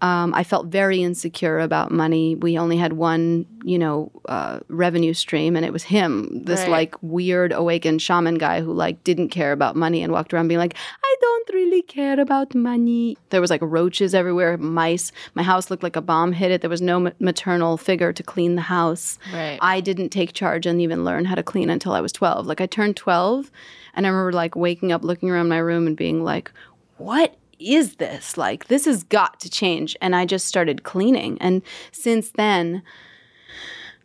Um, 0.00 0.32
I 0.34 0.44
felt 0.44 0.66
very 0.68 1.02
insecure 1.02 1.58
about 1.58 1.90
money. 1.92 2.34
We 2.34 2.58
only 2.58 2.78
had 2.78 2.94
one, 2.94 3.44
you 3.64 3.78
know, 3.78 4.10
uh, 4.26 4.60
revenue 4.68 5.12
stream, 5.12 5.56
and 5.56 5.64
it 5.66 5.74
was 5.74 5.82
him, 5.82 6.42
this 6.44 6.60
Right. 6.60 6.70
like 6.70 6.94
weird 7.02 7.52
awakened 7.52 8.00
shaman 8.00 8.36
guy 8.36 8.62
who 8.62 8.72
like 8.72 9.04
didn't 9.04 9.28
care 9.28 9.52
about 9.52 9.76
money 9.76 10.02
and 10.02 10.10
walked 10.10 10.32
around 10.32 10.48
being 10.48 10.58
like, 10.58 10.74
I 11.04 11.16
don't 11.20 11.50
really 11.52 11.82
care 11.82 12.18
about 12.18 12.54
money. 12.54 13.18
There 13.28 13.42
was 13.42 13.50
like 13.50 13.60
roaches 13.62 14.14
everywhere, 14.14 14.56
mice. 14.56 15.12
My 15.34 15.42
house 15.42 15.70
looked 15.70 15.82
like 15.82 15.96
a 15.96 16.00
bomb 16.00 16.32
hit 16.32 16.50
it. 16.50 16.62
There 16.62 16.70
was 16.70 16.80
no 16.82 16.98
ma- 17.00 17.10
maternal 17.20 17.76
figure 17.76 18.12
to 18.14 18.22
clean 18.22 18.54
the 18.54 18.62
house. 18.62 19.18
Right. 19.34 19.58
I 19.60 19.80
didn't 19.82 20.08
take 20.08 20.32
charge 20.32 20.64
and 20.64 20.80
even 20.80 21.04
learn 21.04 21.26
how 21.26 21.34
to 21.34 21.42
clean 21.42 21.68
until 21.68 21.91
I 21.94 22.00
was 22.00 22.12
12. 22.12 22.46
Like 22.46 22.60
I 22.60 22.66
turned 22.66 22.96
12 22.96 23.50
and 23.94 24.06
I 24.06 24.10
remember 24.10 24.32
like 24.32 24.56
waking 24.56 24.92
up, 24.92 25.02
looking 25.04 25.30
around 25.30 25.48
my 25.48 25.58
room 25.58 25.86
and 25.86 25.96
being 25.96 26.24
like, 26.24 26.50
what 26.98 27.36
is 27.58 27.96
this? 27.96 28.36
Like 28.36 28.66
this 28.68 28.84
has 28.86 29.02
got 29.04 29.40
to 29.40 29.50
change. 29.50 29.96
And 30.00 30.14
I 30.16 30.26
just 30.26 30.46
started 30.46 30.82
cleaning. 30.82 31.38
And 31.40 31.62
since 31.92 32.30
then, 32.30 32.82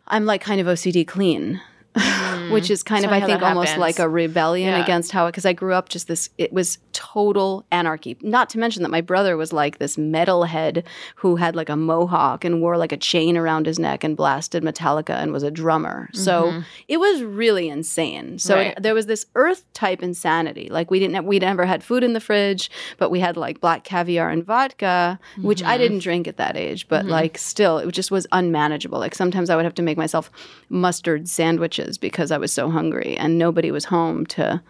I'm 0.06 0.24
like 0.26 0.40
kind 0.40 0.60
of 0.60 0.66
OCD 0.66 1.06
clean. 1.06 1.60
Which 2.50 2.70
is 2.70 2.82
kind 2.84 3.04
of, 3.04 3.10
I 3.10 3.20
think, 3.20 3.42
almost 3.42 3.70
happens. 3.70 3.80
like 3.80 3.98
a 3.98 4.08
rebellion 4.08 4.72
Yeah. 4.74 4.82
against 4.82 5.10
how, 5.10 5.26
because 5.26 5.44
I 5.44 5.52
grew 5.52 5.72
up 5.74 5.88
just 5.88 6.06
this, 6.06 6.30
it 6.38 6.52
was 6.52 6.78
total 6.98 7.64
anarchy. 7.70 8.16
Not 8.22 8.50
to 8.50 8.58
mention 8.58 8.82
that 8.82 8.88
my 8.90 9.00
brother 9.00 9.36
was 9.36 9.52
like 9.52 9.78
this 9.78 9.96
metalhead 9.96 10.82
who 11.14 11.36
had 11.36 11.54
like 11.54 11.68
a 11.68 11.76
mohawk 11.76 12.44
and 12.44 12.60
wore 12.60 12.76
like 12.76 12.90
a 12.90 12.96
chain 12.96 13.36
around 13.36 13.66
his 13.66 13.78
neck 13.78 14.02
and 14.02 14.16
blasted 14.16 14.64
Metallica 14.64 15.14
and 15.14 15.30
was 15.32 15.44
a 15.44 15.50
drummer. 15.50 16.08
So 16.12 16.62
it 16.88 16.96
was 16.98 17.22
really 17.22 17.68
insane. 17.68 18.38
So 18.38 18.58
it- 18.58 18.68
Mm-hmm. 18.68 18.82
There 18.82 18.94
was 18.94 19.06
this 19.06 19.24
earth 19.34 19.62
type 19.72 20.02
insanity. 20.02 20.68
Like 20.70 20.90
we 20.90 20.98
didn't, 20.98 21.24
we 21.24 21.38
never 21.38 21.64
had 21.66 21.84
food 21.84 22.02
in 22.02 22.12
the 22.12 22.20
fridge, 22.20 22.70
but 22.98 23.10
we 23.10 23.20
had 23.20 23.36
like 23.36 23.60
black 23.60 23.84
caviar 23.84 24.28
and 24.30 24.44
vodka, 24.44 25.18
which 25.40 25.60
Mm-hmm. 25.60 25.68
I 25.70 25.78
didn't 25.78 26.00
drink 26.00 26.26
at 26.28 26.36
that 26.38 26.56
age, 26.56 26.88
but 26.88 27.06
like 27.06 27.38
still, 27.38 27.78
it 27.78 27.90
just 27.92 28.10
was 28.10 28.26
unmanageable. 28.32 28.98
Like 28.98 29.14
sometimes 29.14 29.48
I 29.50 29.56
would 29.56 29.64
have 29.64 29.74
to 29.74 29.82
make 29.82 29.96
myself 29.96 30.30
mustard 30.68 31.28
sandwiches 31.28 31.96
because 31.98 32.30
I 32.32 32.38
was 32.38 32.52
so 32.52 32.70
hungry 32.70 33.16
and 33.16 33.38
nobody 33.38 33.70
was 33.70 33.84
home 33.86 34.26
to 34.26 34.60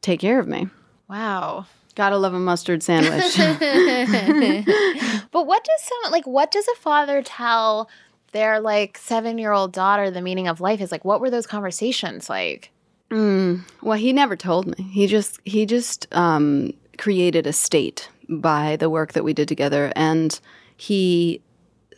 take 0.00 0.20
care 0.20 0.38
of 0.40 0.46
me. 0.48 0.68
Wow. 1.12 1.66
Gotta 1.94 2.16
love 2.16 2.32
a 2.32 2.38
mustard 2.38 2.82
sandwich. 2.82 3.36
But 5.30 5.46
what 5.46 5.64
does 5.64 5.82
someone 5.82 6.12
like 6.12 6.26
what 6.26 6.50
does 6.50 6.66
a 6.68 6.74
father 6.76 7.22
tell 7.22 7.90
their 8.32 8.60
like 8.60 8.98
7-year-old 8.98 9.72
daughter 9.72 10.10
the 10.10 10.22
meaning 10.22 10.48
of 10.48 10.60
life 10.60 10.80
is 10.80 10.90
like 10.90 11.04
what 11.04 11.20
were 11.20 11.28
those 11.28 11.46
conversations 11.46 12.30
like? 12.30 12.70
well, 13.82 13.98
he 13.98 14.14
never 14.14 14.36
told 14.36 14.66
me. 14.68 14.84
He 14.84 15.06
just 15.06 15.38
he 15.44 15.66
just 15.66 16.06
um, 16.12 16.72
created 16.96 17.46
a 17.46 17.52
state 17.52 18.08
by 18.30 18.76
the 18.76 18.88
work 18.88 19.12
that 19.12 19.22
we 19.22 19.34
did 19.34 19.48
together, 19.48 19.92
and 19.94 20.40
he 20.78 21.42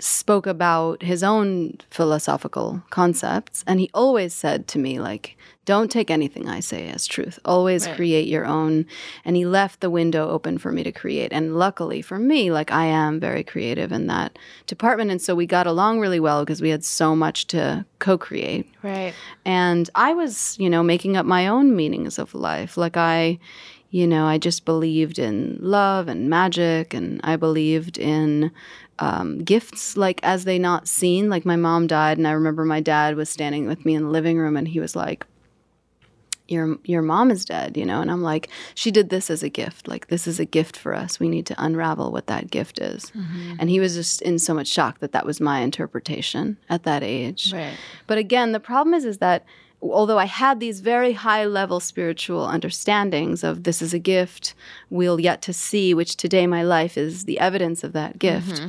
spoke 0.00 0.46
about 0.46 1.02
his 1.02 1.22
own 1.22 1.78
philosophical 1.90 2.82
concepts. 2.90 3.64
And 3.66 3.80
he 3.80 3.90
always 3.94 4.34
said 4.34 4.66
to 4.68 4.78
me, 4.78 4.98
like, 4.98 5.36
"Don't 5.64 5.90
take 5.90 6.10
anything 6.10 6.48
I 6.48 6.60
say 6.60 6.88
as 6.88 7.06
truth. 7.06 7.38
Always 7.44 7.86
Right. 7.86 7.96
create 7.96 8.28
your 8.28 8.44
own." 8.44 8.86
And 9.24 9.36
he 9.36 9.46
left 9.46 9.80
the 9.80 9.90
window 9.90 10.28
open 10.28 10.58
for 10.58 10.72
me 10.72 10.82
to 10.82 10.92
create. 10.92 11.32
And 11.32 11.56
luckily 11.56 12.02
for 12.02 12.18
me, 12.18 12.50
like 12.50 12.70
I 12.70 12.84
am 12.86 13.20
very 13.20 13.42
creative 13.42 13.92
in 13.92 14.06
that 14.08 14.38
department, 14.66 15.10
and 15.10 15.22
so 15.22 15.34
we 15.34 15.46
got 15.46 15.66
along 15.66 16.00
really 16.00 16.20
well 16.20 16.42
because 16.44 16.60
we 16.62 16.70
had 16.70 16.84
so 16.84 17.14
much 17.16 17.46
to 17.48 17.84
co-create. 17.98 18.66
Right. 18.82 19.14
And 19.44 19.88
I 19.94 20.12
was, 20.12 20.56
you 20.58 20.68
know, 20.68 20.82
making 20.82 21.16
up 21.16 21.26
my 21.26 21.46
own 21.46 21.74
meanings 21.74 22.18
of 22.18 22.34
life. 22.34 22.76
Like 22.76 22.96
I, 22.96 23.38
you 23.90 24.06
know, 24.08 24.26
I 24.26 24.38
just 24.38 24.64
believed 24.64 25.18
in 25.20 25.56
love 25.60 26.08
and 26.08 26.28
magic, 26.28 26.92
and 26.92 27.20
I 27.22 27.36
believed 27.36 27.96
in 27.96 28.50
um, 28.98 29.38
gifts, 29.38 29.96
like 29.96 30.20
as 30.22 30.44
they 30.44 30.58
not 30.58 30.88
seen. 30.88 31.28
Like 31.28 31.44
my 31.44 31.56
mom 31.56 31.86
died, 31.86 32.18
and 32.18 32.26
I 32.26 32.32
remember 32.32 32.64
my 32.64 32.80
dad 32.80 33.16
was 33.16 33.28
standing 33.28 33.66
with 33.66 33.84
me 33.84 33.94
in 33.94 34.04
the 34.04 34.10
living 34.10 34.38
room, 34.38 34.56
and 34.56 34.68
he 34.68 34.80
was 34.80 34.94
like, 34.94 35.26
your 36.48 36.76
your 36.84 37.02
mom 37.02 37.30
is 37.30 37.44
dead, 37.44 37.76
you 37.76 37.86
know, 37.86 38.00
and 38.00 38.10
I'm 38.10 38.22
like, 38.22 38.48
she 38.74 38.90
did 38.90 39.08
this 39.08 39.30
as 39.30 39.42
a 39.42 39.48
gift. 39.48 39.88
Like 39.88 40.08
this 40.08 40.26
is 40.26 40.38
a 40.38 40.44
gift 40.44 40.76
for 40.76 40.94
us. 40.94 41.18
We 41.18 41.28
need 41.28 41.46
to 41.46 41.54
unravel 41.62 42.12
what 42.12 42.26
that 42.26 42.50
gift 42.50 42.78
is. 42.78 43.10
And 43.58 43.70
he 43.70 43.80
was 43.80 43.94
just 43.94 44.20
in 44.22 44.38
so 44.38 44.52
much 44.52 44.68
shock 44.68 44.98
that 44.98 45.12
that 45.12 45.24
was 45.24 45.40
my 45.40 45.60
interpretation 45.60 46.58
at 46.68 46.82
that 46.82 47.02
age. 47.02 47.52
Right. 47.52 47.76
But 48.06 48.18
again, 48.18 48.52
the 48.52 48.60
problem 48.60 48.94
is 48.94 49.04
is 49.04 49.18
that 49.18 49.44
although 49.93 50.19
I 50.19 50.26
had 50.26 50.61
these 50.61 50.81
very 50.81 51.12
high 51.12 51.45
level 51.45 51.81
spiritual 51.81 52.47
understandings 52.47 53.45
of 53.45 53.64
this 53.64 53.83
is 53.83 53.93
a 53.93 53.99
gift 53.99 54.55
we'll 54.91 55.21
yet 55.21 55.43
to 55.43 55.53
see, 55.53 55.95
which 55.95 56.17
today 56.17 56.47
my 56.47 56.62
life 56.62 56.97
is 56.97 57.25
the 57.25 57.38
evidence 57.38 57.85
of 57.85 57.93
that 57.93 58.19
gift. 58.19 58.62
Mm-hmm. 58.62 58.69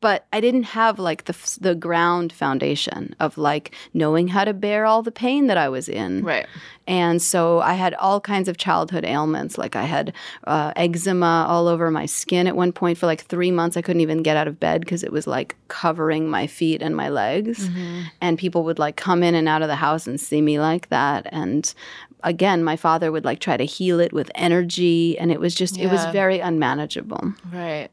But 0.00 0.26
I 0.32 0.40
didn't 0.40 0.62
have 0.64 0.98
like 0.98 1.24
the 1.24 1.58
the 1.60 1.74
ground 1.74 2.32
foundation 2.32 3.14
of 3.20 3.36
like 3.36 3.74
knowing 3.92 4.28
how 4.28 4.44
to 4.44 4.54
bear 4.54 4.86
all 4.86 5.02
the 5.02 5.12
pain 5.12 5.46
that 5.48 5.58
I 5.58 5.68
was 5.68 5.88
in. 5.88 6.24
Right. 6.24 6.46
And 6.86 7.22
so 7.22 7.60
I 7.60 7.74
had 7.74 7.94
all 7.94 8.20
kinds 8.20 8.48
of 8.48 8.56
childhood 8.56 9.04
ailments. 9.04 9.58
Like 9.58 9.76
I 9.76 9.84
had 9.84 10.12
uh, 10.44 10.72
eczema 10.74 11.46
all 11.48 11.68
over 11.68 11.90
my 11.90 12.06
skin 12.06 12.46
at 12.46 12.56
one 12.56 12.72
point 12.72 12.98
for 12.98 13.06
like 13.06 13.22
three 13.26 13.50
months. 13.50 13.76
I 13.76 13.82
couldn't 13.82 14.00
even 14.00 14.22
get 14.22 14.36
out 14.36 14.48
of 14.48 14.58
bed 14.58 14.80
because 14.80 15.04
it 15.04 15.12
was 15.12 15.26
like 15.26 15.54
covering 15.68 16.28
my 16.28 16.46
feet 16.46 16.82
and 16.82 16.96
my 16.96 17.08
legs. 17.08 17.68
And 18.20 18.38
people 18.38 18.64
would 18.64 18.78
like 18.78 18.96
come 18.96 19.22
in 19.22 19.34
and 19.34 19.48
out 19.48 19.62
of 19.62 19.68
the 19.68 19.76
house 19.76 20.06
and 20.06 20.20
see 20.20 20.40
me 20.42 20.58
like 20.58 20.88
that. 20.88 21.26
And 21.30 21.72
again, 22.24 22.64
my 22.64 22.76
father 22.76 23.12
would 23.12 23.24
like 23.24 23.38
try 23.38 23.56
to 23.56 23.64
heal 23.64 24.00
it 24.00 24.12
with 24.12 24.30
energy. 24.34 25.16
And 25.18 25.30
it 25.30 25.38
was 25.38 25.54
just, 25.54 25.78
it 25.78 25.88
was 25.88 26.04
very 26.06 26.40
unmanageable. 26.40 27.34
Right. 27.52 27.88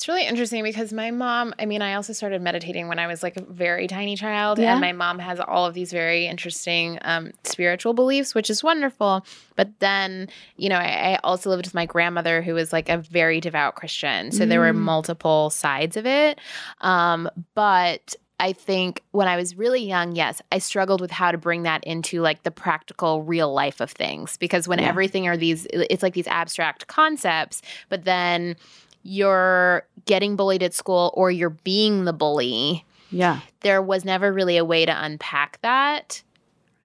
It's 0.00 0.08
really 0.08 0.26
interesting 0.26 0.62
because 0.62 0.94
my 0.94 1.10
mom, 1.10 1.52
I 1.58 1.66
mean, 1.66 1.82
I 1.82 1.92
also 1.92 2.14
started 2.14 2.40
meditating 2.40 2.88
when 2.88 2.98
I 2.98 3.06
was 3.06 3.22
like 3.22 3.36
a 3.36 3.42
very 3.42 3.86
tiny 3.86 4.16
child. 4.16 4.58
Yeah. 4.58 4.72
And 4.72 4.80
my 4.80 4.92
mom 4.92 5.18
has 5.18 5.38
all 5.40 5.66
of 5.66 5.74
these 5.74 5.92
very 5.92 6.26
interesting 6.26 6.98
um, 7.02 7.32
spiritual 7.44 7.92
beliefs, 7.92 8.34
which 8.34 8.48
is 8.48 8.62
wonderful. 8.64 9.26
But 9.56 9.78
then, 9.80 10.30
you 10.56 10.70
know, 10.70 10.78
I, 10.78 11.12
I 11.12 11.18
also 11.22 11.50
lived 11.50 11.66
with 11.66 11.74
my 11.74 11.84
grandmother 11.84 12.40
who 12.40 12.54
was 12.54 12.72
like 12.72 12.88
a 12.88 12.96
very 12.96 13.42
devout 13.42 13.74
Christian. 13.74 14.32
So 14.32 14.46
there 14.46 14.60
were 14.60 14.72
multiple 14.72 15.50
sides 15.50 15.98
of 15.98 16.06
it. 16.06 16.38
Um, 16.80 17.28
but 17.54 18.14
I 18.38 18.54
think 18.54 19.02
when 19.10 19.28
I 19.28 19.36
was 19.36 19.54
really 19.54 19.84
young, 19.84 20.16
yes, 20.16 20.40
I 20.50 20.60
struggled 20.60 21.02
with 21.02 21.10
how 21.10 21.30
to 21.30 21.36
bring 21.36 21.64
that 21.64 21.84
into 21.84 22.22
like 22.22 22.42
the 22.42 22.50
practical 22.50 23.22
real 23.22 23.52
life 23.52 23.82
of 23.82 23.90
things 23.90 24.38
because 24.38 24.66
when 24.66 24.78
Yeah. 24.78 24.88
everything 24.88 25.28
are 25.28 25.36
these, 25.36 25.66
it's 25.74 26.02
like 26.02 26.14
these 26.14 26.26
abstract 26.26 26.86
concepts, 26.86 27.60
but 27.90 28.04
then 28.04 28.56
you're 29.02 29.86
getting 30.06 30.36
bullied 30.36 30.62
at 30.62 30.74
school 30.74 31.10
or 31.14 31.30
you're 31.30 31.50
being 31.50 32.04
the 32.04 32.12
bully. 32.12 32.84
Yeah. 33.10 33.40
There 33.60 33.82
was 33.82 34.04
never 34.04 34.32
really 34.32 34.56
a 34.56 34.64
way 34.64 34.84
to 34.86 35.04
unpack 35.04 35.58
that 35.62 36.22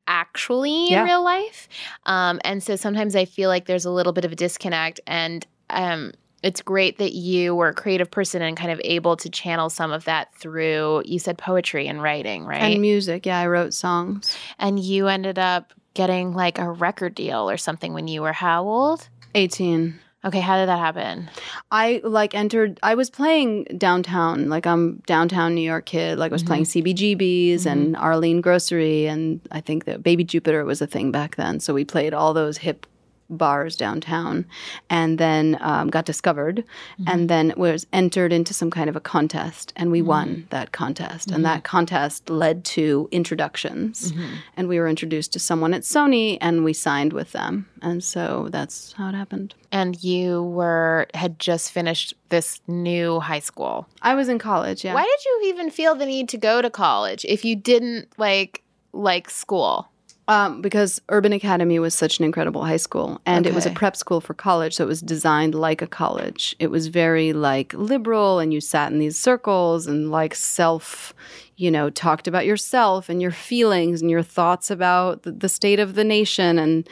actually 0.08 0.90
Yeah. 0.92 1.02
in 1.02 1.06
real 1.08 1.24
life. 1.24 1.68
Um, 2.06 2.40
and 2.44 2.62
so 2.62 2.76
sometimes 2.76 3.16
I 3.16 3.26
feel 3.26 3.50
like 3.50 3.66
there's 3.66 3.86
a 3.86 3.92
little 3.92 4.14
bit 4.14 4.26
of 4.26 4.32
a 4.32 4.36
disconnect. 4.36 5.00
And 5.08 5.46
um, 5.70 6.14
it's 6.44 6.62
great 6.62 6.98
that 7.00 7.14
you 7.14 7.56
were 7.56 7.70
a 7.70 7.74
creative 7.74 8.12
person 8.12 8.42
and 8.42 8.56
kind 8.56 8.72
of 8.72 8.80
able 8.84 9.18
to 9.18 9.30
channel 9.30 9.70
some 9.70 9.92
of 9.92 10.06
that 10.06 10.34
through, 10.36 11.02
you 11.06 11.18
said 11.20 11.38
poetry 11.38 11.88
and 11.88 12.02
writing, 12.02 12.46
right? 12.46 12.62
And 12.74 12.82
music. 12.82 13.26
Yeah. 13.26 13.40
I 13.40 13.48
wrote 13.48 13.74
songs. 13.74 14.36
and 14.60 14.80
you 14.80 15.08
ended 15.08 15.40
up 15.40 15.74
getting 15.96 16.34
like 16.34 16.60
a 16.60 16.70
record 16.70 17.16
deal 17.16 17.50
or 17.50 17.58
something 17.58 17.94
when 17.94 18.08
you 18.08 18.22
were 18.22 18.34
how 18.34 18.64
old? 18.68 19.10
18. 19.34 20.00
Okay, 20.26 20.40
how 20.40 20.58
did 20.58 20.68
that 20.70 20.80
happen? 20.80 21.30
I 21.70 22.02
like 22.04 22.34
entered. 22.34 22.80
I 22.82 22.96
was 22.96 23.12
playing 23.12 23.66
downtown, 23.78 24.50
like 24.50 24.66
I'm 24.66 25.04
downtown 25.06 25.54
New 25.54 25.62
York 25.62 25.86
kid. 25.86 26.18
Like 26.18 26.32
I 26.32 26.34
was 26.34 26.42
playing 26.42 26.64
mm-hmm. 26.64 26.90
CBGBs 26.90 27.68
and 27.68 27.94
mm-hmm. 27.94 28.04
Arlene 28.04 28.42
Grocery, 28.42 29.06
and 29.06 29.40
I 29.52 29.62
think 29.62 29.86
that 29.86 30.02
Baby 30.02 30.24
Jupiter 30.24 30.66
was 30.66 30.82
a 30.82 30.88
thing 30.88 31.12
back 31.12 31.36
then. 31.36 31.60
So 31.60 31.76
we 31.76 31.86
played 31.86 32.16
all 32.16 32.34
those 32.34 32.58
hip 32.58 32.88
bars 33.30 33.76
downtown, 33.76 34.46
and 34.90 35.18
then 35.18 35.58
um, 35.62 35.90
got 35.90 36.06
discovered, 36.06 36.58
mm-hmm. 36.58 37.04
and 37.08 37.30
then 37.30 37.54
was 37.58 37.88
entered 37.92 38.32
into 38.32 38.54
some 38.54 38.72
kind 38.72 38.90
of 38.90 38.96
a 38.96 39.00
contest, 39.00 39.74
and 39.76 39.92
we 39.92 40.02
won 40.02 40.30
mm-hmm. 40.30 40.50
that 40.50 40.72
contest, 40.72 41.28
and 41.28 41.38
mm-hmm. 41.38 41.44
that 41.44 41.64
contest 41.64 42.30
led 42.30 42.64
to 42.66 43.08
introductions, 43.12 44.14
and 44.56 44.68
we 44.68 44.80
were 44.80 44.88
introduced 44.88 45.34
to 45.34 45.40
someone 45.40 45.74
at 45.74 45.82
Sony, 45.82 46.38
and 46.42 46.64
we 46.64 46.74
signed 46.74 47.14
with 47.14 47.32
them, 47.32 47.68
and 47.82 48.04
so 48.04 48.48
that's 48.52 48.94
how 48.94 49.10
it 49.10 49.16
happened. 49.16 49.56
And 49.72 50.02
you 50.04 50.44
were 50.44 51.08
had 51.14 51.40
just 51.40 51.72
finished 51.72 52.14
this 52.30 52.62
new 52.68 53.20
high 53.20 53.40
school. 53.40 53.88
I 54.02 54.16
was 54.16 54.30
in 54.30 54.40
college, 54.40 54.86
yeah. 54.86 54.94
Why 54.94 55.04
did 55.04 55.26
you 55.26 55.50
even 55.50 55.70
feel 55.70 55.96
the 55.96 56.06
need 56.06 56.30
to 56.30 56.38
go 56.38 56.62
to 56.62 56.70
college 56.70 57.26
if 57.26 57.44
you 57.44 57.56
didn't 57.56 58.08
like 58.18 58.64
like 58.94 59.30
school? 59.30 59.90
Um, 60.28 60.60
because 60.60 61.00
Urban 61.10 61.34
Academy 61.34 61.78
was 61.78 61.94
such 61.94 62.18
an 62.18 62.26
incredible 62.26 62.64
high 62.64 62.78
school, 62.78 63.22
and 63.28 63.46
it 63.46 63.54
was 63.54 63.68
a 63.68 63.72
prep 63.72 63.96
school 63.96 64.20
for 64.20 64.34
college, 64.34 64.74
so 64.74 64.84
it 64.84 64.88
was 64.88 65.02
designed 65.02 65.54
like 65.54 65.84
a 65.84 65.88
college. 65.88 66.56
It 66.58 66.72
was 66.72 66.88
very 66.88 67.32
like 67.32 67.74
liberal, 67.76 68.40
and 68.40 68.52
you 68.52 68.60
sat 68.60 68.92
in 68.92 68.98
these 68.98 69.20
circles 69.20 69.86
and 69.86 70.10
like 70.10 70.34
self, 70.34 71.14
you 71.58 71.70
know, 71.70 71.92
talked 71.92 72.28
about 72.28 72.48
yourself 72.48 73.08
and 73.08 73.22
your 73.22 73.30
feelings 73.30 74.02
and 74.02 74.10
your 74.10 74.24
thoughts 74.24 74.72
about 74.72 75.24
the, 75.24 75.32
the 75.32 75.50
state 75.50 75.80
of 75.80 75.94
the 75.94 76.04
nation 76.04 76.58
and 76.58 76.90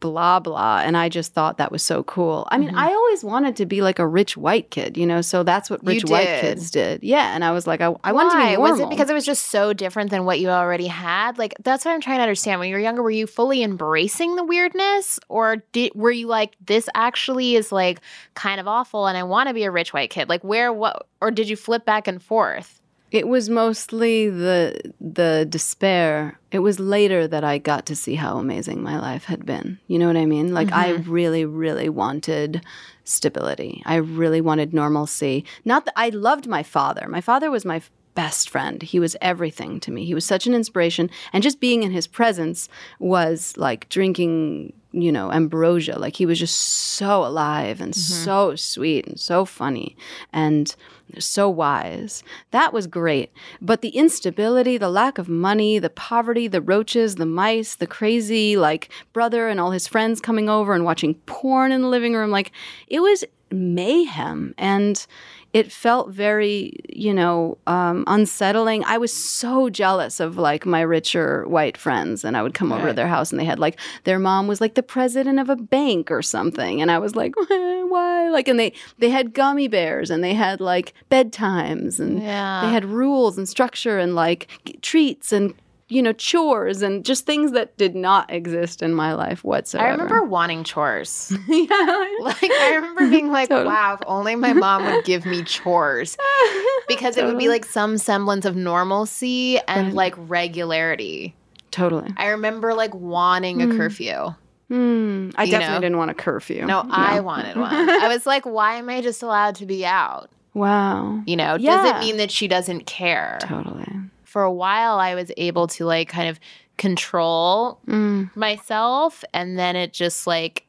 blah 0.00 0.40
blah. 0.40 0.80
And 0.84 0.96
I 0.96 1.08
just 1.08 1.34
thought 1.34 1.58
that 1.58 1.70
was 1.70 1.82
so 1.82 2.02
cool. 2.04 2.48
I 2.50 2.58
mean, 2.58 2.74
I 2.74 2.88
always 2.88 3.22
wanted 3.22 3.56
to 3.56 3.66
be 3.66 3.82
like 3.82 3.98
a 3.98 4.06
rich 4.06 4.36
white 4.36 4.70
kid, 4.70 4.96
you 4.96 5.06
know, 5.06 5.20
so 5.20 5.42
that's 5.42 5.68
what 5.68 5.80
Mm-hmm. 5.80 5.88
Rich 5.88 6.04
white 6.04 6.40
kids 6.40 6.70
did. 6.70 7.02
Yeah, 7.02 7.34
and 7.34 7.42
I 7.44 7.52
was 7.52 7.66
like, 7.66 7.80
I, 7.80 7.94
I 8.04 8.12
wanted 8.12 8.30
to 8.30 8.36
be 8.36 8.42
Why? 8.42 8.54
normal. 8.54 8.70
Was 8.72 8.80
it 8.80 8.90
because 8.90 9.08
it 9.08 9.14
was 9.14 9.24
just 9.24 9.48
so 9.48 9.72
different 9.72 10.10
than 10.10 10.24
what 10.24 10.38
you 10.38 10.50
already 10.50 10.86
had? 10.88 11.38
Like 11.38 11.54
that's 11.62 11.84
what 11.84 11.92
I'm 11.92 12.00
trying 12.00 12.18
to 12.18 12.22
understand. 12.22 12.60
When 12.60 12.68
you 12.68 12.74
were 12.74 12.80
younger, 12.80 13.02
were 13.02 13.10
you 13.10 13.26
fully 13.26 13.62
embracing 13.62 14.36
the 14.36 14.44
weirdness, 14.44 15.18
or 15.28 15.56
did 15.72 15.94
were 15.94 16.10
you 16.10 16.26
like 16.26 16.56
this 16.64 16.88
actually 16.94 17.54
is 17.56 17.72
like 17.72 18.00
kind 18.34 18.60
of 18.60 18.68
awful, 18.68 19.06
and 19.06 19.16
I 19.16 19.22
want 19.22 19.48
to 19.48 19.54
be 19.54 19.64
a 19.64 19.70
rich 19.70 19.92
white 19.92 20.10
kid? 20.10 20.28
Like 20.28 20.42
where 20.44 20.72
what, 20.72 21.06
or 21.20 21.30
did 21.30 21.48
you 21.48 21.56
flip 21.56 21.84
back 21.84 22.06
and 22.06 22.22
forth? 22.22 22.79
It 23.10 23.26
was 23.26 23.48
mostly 23.48 24.30
the 24.30 24.92
the 25.00 25.46
despair. 25.48 26.38
It 26.52 26.60
was 26.60 26.78
later 26.78 27.26
that 27.26 27.44
I 27.44 27.58
got 27.58 27.86
to 27.86 27.96
see 27.96 28.14
how 28.14 28.38
amazing 28.38 28.82
my 28.82 28.98
life 28.98 29.24
had 29.24 29.44
been. 29.44 29.78
You 29.88 29.98
know 29.98 30.06
what 30.06 30.16
I 30.16 30.26
mean? 30.26 30.54
Like 30.54 30.72
I 30.72 30.92
mm-hmm. 30.92 31.10
really 31.10 31.44
really 31.44 31.88
wanted 31.88 32.64
stability. 33.04 33.82
I 33.84 33.96
really 33.96 34.40
wanted 34.40 34.72
normalcy. 34.72 35.44
Not 35.64 35.84
that 35.84 35.94
I 35.96 36.10
loved 36.10 36.46
my 36.46 36.62
father. 36.62 37.08
My 37.08 37.20
father 37.20 37.50
was 37.50 37.64
my 37.64 37.76
f- 37.76 37.90
best 38.14 38.48
friend. 38.48 38.82
He 38.82 39.00
was 39.00 39.16
everything 39.20 39.80
to 39.80 39.90
me. 39.90 40.04
He 40.04 40.14
was 40.14 40.24
such 40.24 40.46
an 40.46 40.54
inspiration 40.54 41.10
and 41.32 41.42
just 41.42 41.60
being 41.60 41.82
in 41.82 41.90
his 41.90 42.06
presence 42.06 42.68
was 42.98 43.56
like 43.56 43.88
drinking, 43.88 44.72
you 44.92 45.12
know, 45.12 45.32
ambrosia. 45.32 45.98
Like 45.98 46.16
he 46.16 46.26
was 46.26 46.38
just 46.38 46.56
so 46.56 47.24
alive 47.24 47.80
and 47.80 47.92
mm-hmm. 47.92 48.24
so 48.24 48.56
sweet 48.56 49.06
and 49.06 49.18
so 49.18 49.44
funny 49.44 49.96
and 50.32 50.74
so 51.18 51.48
wise. 51.48 52.22
That 52.50 52.72
was 52.72 52.86
great. 52.86 53.32
But 53.60 53.80
the 53.80 53.90
instability, 53.90 54.78
the 54.78 54.88
lack 54.88 55.18
of 55.18 55.28
money, 55.28 55.78
the 55.78 55.90
poverty, 55.90 56.48
the 56.48 56.60
roaches, 56.60 57.16
the 57.16 57.26
mice, 57.26 57.74
the 57.76 57.86
crazy 57.86 58.56
like 58.56 58.90
brother 59.12 59.48
and 59.48 59.60
all 59.60 59.70
his 59.70 59.86
friends 59.86 60.20
coming 60.20 60.48
over 60.48 60.74
and 60.74 60.84
watching 60.84 61.14
porn 61.26 61.72
in 61.72 61.82
the 61.82 61.88
living 61.88 62.14
room, 62.14 62.30
like 62.30 62.52
it 62.88 63.00
was 63.00 63.24
mayhem. 63.52 64.54
And 64.58 65.04
it 65.52 65.72
felt 65.72 66.10
very 66.10 66.76
you 66.88 67.12
know 67.12 67.58
um, 67.66 68.04
unsettling. 68.06 68.84
I 68.84 68.98
was 68.98 69.12
so 69.12 69.68
jealous 69.68 70.20
of 70.20 70.36
like 70.36 70.64
my 70.66 70.80
richer 70.80 71.44
white 71.48 71.76
friends 71.76 72.24
and 72.24 72.36
i 72.36 72.42
would 72.42 72.54
come 72.54 72.72
over 72.72 72.88
to 72.88 72.92
their 72.94 73.08
house 73.08 73.32
and 73.32 73.40
they 73.40 73.44
had 73.44 73.58
like 73.58 73.78
their 74.04 74.18
mom 74.18 74.46
was 74.46 74.60
like 74.60 74.74
the 74.74 74.82
president 74.82 75.40
of 75.40 75.48
a 75.50 75.56
bank 75.56 76.10
or 76.10 76.22
something 76.22 76.80
and 76.80 76.90
i 76.90 76.98
was 76.98 77.16
like 77.16 77.32
why? 77.90 78.28
Like 78.30 78.46
and 78.46 78.60
they 78.60 78.72
they 78.98 79.10
had 79.10 79.34
gummy 79.34 79.66
bears 79.66 80.10
and 80.10 80.22
they 80.22 80.34
had 80.34 80.60
like 80.60 80.94
bedtimes 81.10 81.98
and 81.98 82.22
Yeah. 82.22 82.60
they 82.64 82.70
had 82.72 82.84
rules 82.84 83.36
and 83.36 83.48
structure 83.48 83.98
and 83.98 84.14
like 84.14 84.46
treats 84.82 85.32
and 85.32 85.54
you 85.90 86.00
know 86.02 86.12
chores 86.12 86.82
and 86.82 87.04
just 87.04 87.26
things 87.26 87.52
that 87.52 87.76
did 87.76 87.94
not 87.94 88.30
exist 88.32 88.80
in 88.82 88.94
my 88.94 89.12
life 89.12 89.42
whatsoever 89.44 89.86
I 89.86 89.90
remember 89.90 90.22
wanting 90.22 90.64
chores. 90.64 91.32
yeah 91.48 92.08
Like 92.20 92.42
I 92.50 92.72
remember 92.76 93.08
being 93.10 93.30
like, 93.32 93.48
Totally. 93.48 93.66
"Wow, 93.68 93.94
if 93.94 94.00
only 94.06 94.36
my 94.36 94.52
mom 94.52 94.84
would 94.84 95.04
give 95.04 95.26
me 95.26 95.42
chores," 95.42 96.16
because 96.88 97.16
it 97.16 97.24
would 97.24 97.38
be 97.38 97.48
like 97.48 97.64
some 97.64 97.98
semblance 97.98 98.44
of 98.44 98.56
normalcy 98.56 99.58
and 99.68 99.88
Right. 99.88 99.94
like 99.94 100.14
regularity. 100.16 101.34
totally 101.70 102.12
I 102.16 102.28
remember 102.28 102.74
like 102.74 102.94
wanting 102.94 103.62
a 103.62 103.76
curfew. 103.76 104.34
Hmm. 104.68 105.30
I 105.34 105.44
You 105.44 105.50
definitely 105.50 105.74
know? 105.76 105.80
didn't 105.80 105.96
want 105.98 106.10
a 106.12 106.14
curfew. 106.14 106.64
No, 106.64 106.86
I 106.90 107.18
wanted 107.20 107.56
one. 107.56 107.72
I 107.74 108.06
was 108.08 108.24
like, 108.24 108.46
"Why 108.46 108.76
am 108.76 108.88
I 108.88 109.00
just 109.00 109.22
allowed 109.22 109.56
to 109.56 109.66
be 109.66 109.84
out?" 109.84 110.30
Wow. 110.54 111.22
You 111.26 111.36
know, 111.36 111.56
does 111.58 111.62
Yeah. 111.64 111.96
it 111.96 112.00
mean 112.00 112.16
that 112.18 112.30
she 112.30 112.46
doesn't 112.48 112.86
care? 112.86 113.38
Totally. 113.40 113.86
For 114.30 114.44
a 114.44 114.52
while, 114.52 114.98
I 115.00 115.16
was 115.16 115.32
able 115.36 115.66
to 115.68 115.84
like 115.86 116.08
kind 116.08 116.28
of 116.28 116.38
control 116.78 117.80
Mm. 117.88 118.30
myself, 118.36 119.24
and 119.34 119.58
then 119.58 119.74
it 119.74 119.92
just 119.92 120.24
like 120.26 120.66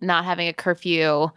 not 0.00 0.24
having 0.24 0.48
a 0.48 0.52
curfew. 0.52 1.30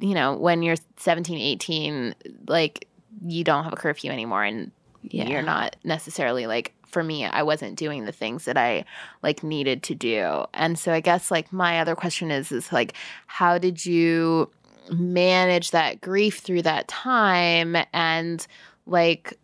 You 0.00 0.14
know, 0.14 0.34
when 0.36 0.62
you're 0.64 0.74
17, 0.96 1.38
18, 1.38 2.14
like 2.48 2.88
you 3.24 3.44
don't 3.44 3.62
have 3.62 3.72
a 3.72 3.76
curfew 3.76 4.10
anymore, 4.10 4.42
and 4.42 4.72
Yeah. 5.02 5.28
you're 5.28 5.42
not 5.42 5.76
necessarily 5.84 6.46
like 6.48 6.74
for 6.88 7.02
me 7.04 7.24
i 7.26 7.42
wasn't 7.42 7.76
doing 7.76 8.04
the 8.04 8.12
things 8.12 8.44
that 8.44 8.56
i 8.56 8.84
like 9.24 9.42
needed 9.42 9.82
to 9.82 9.96
do 9.96 10.44
and 10.54 10.78
so 10.78 10.92
i 10.92 11.00
guess 11.00 11.28
like 11.28 11.52
my 11.52 11.80
other 11.80 11.96
question 11.96 12.30
is 12.30 12.52
is 12.52 12.72
like 12.72 12.94
how 13.26 13.58
did 13.58 13.84
you 13.84 14.48
manage 14.92 15.72
that 15.72 16.00
grief 16.00 16.38
through 16.38 16.62
that 16.62 16.86
time 16.86 17.76
and 17.92 18.46
like 18.86 19.36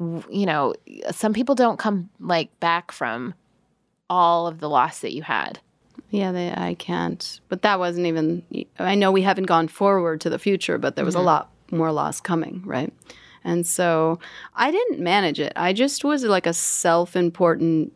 you 0.00 0.46
know 0.46 0.74
some 1.10 1.32
people 1.32 1.54
don't 1.54 1.78
come 1.78 2.08
like 2.20 2.58
back 2.60 2.92
from 2.92 3.34
all 4.08 4.46
of 4.46 4.60
the 4.60 4.68
loss 4.68 5.00
that 5.00 5.12
you 5.12 5.22
had 5.22 5.58
Yeah, 6.10 6.32
they, 6.32 6.52
I 6.52 6.74
can't. 6.74 7.40
But 7.48 7.62
that 7.62 7.78
wasn't 7.78 8.06
even. 8.06 8.42
I 8.78 8.94
know 8.94 9.12
we 9.12 9.22
haven't 9.22 9.44
gone 9.44 9.68
forward 9.68 10.20
to 10.22 10.30
the 10.30 10.38
future, 10.38 10.78
but 10.78 10.96
there 10.96 11.04
was 11.04 11.14
a 11.14 11.18
mm-hmm. 11.18 11.26
lot 11.26 11.50
more 11.70 11.92
loss 11.92 12.20
coming, 12.20 12.62
right? 12.64 12.92
And 13.44 13.66
so 13.66 14.18
I 14.54 14.70
didn't 14.70 15.00
manage 15.00 15.40
it. 15.40 15.52
I 15.54 15.72
just 15.72 16.04
was 16.04 16.24
like 16.24 16.46
a 16.46 16.52
self-important, 16.52 17.92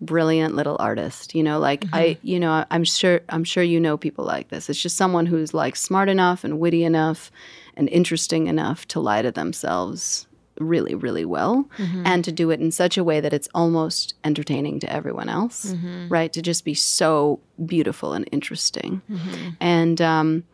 brilliant 0.00 0.54
little 0.54 0.76
artist. 0.80 1.34
You 1.34 1.42
know, 1.42 1.58
like 1.58 1.84
I, 1.92 2.04
mm-hmm. 2.04 2.26
you 2.26 2.40
know, 2.40 2.64
I'm 2.70 2.84
sure, 2.84 3.20
I'm 3.28 3.44
sure 3.44 3.62
you 3.62 3.80
know 3.80 3.96
people 3.96 4.24
like 4.24 4.48
this. 4.48 4.68
It's 4.68 4.80
just 4.80 4.96
someone 4.96 5.26
who's 5.26 5.54
like 5.54 5.76
smart 5.76 6.08
enough 6.08 6.44
and 6.44 6.58
witty 6.58 6.84
enough 6.84 7.30
and 7.76 7.88
interesting 7.90 8.48
enough 8.48 8.88
to 8.88 9.00
lie 9.00 9.22
to 9.22 9.30
themselves 9.30 10.25
really, 10.58 10.94
really 10.94 11.24
well, 11.24 11.68
mm-hmm. 11.78 12.02
and 12.06 12.24
to 12.24 12.32
do 12.32 12.50
it 12.50 12.60
in 12.60 12.70
such 12.70 12.96
a 12.96 13.04
way 13.04 13.20
that 13.20 13.32
it's 13.32 13.48
almost 13.54 14.14
entertaining 14.24 14.80
to 14.80 14.92
everyone 14.92 15.28
else, 15.28 15.72
mm-hmm. 15.72 16.08
right? 16.08 16.32
To 16.32 16.42
just 16.42 16.64
be 16.64 16.74
so 16.74 17.40
beautiful 17.64 18.12
and 18.12 18.28
interesting. 18.32 19.02
Mm-hmm. 19.10 19.48
And 19.60 20.00
um, 20.00 20.44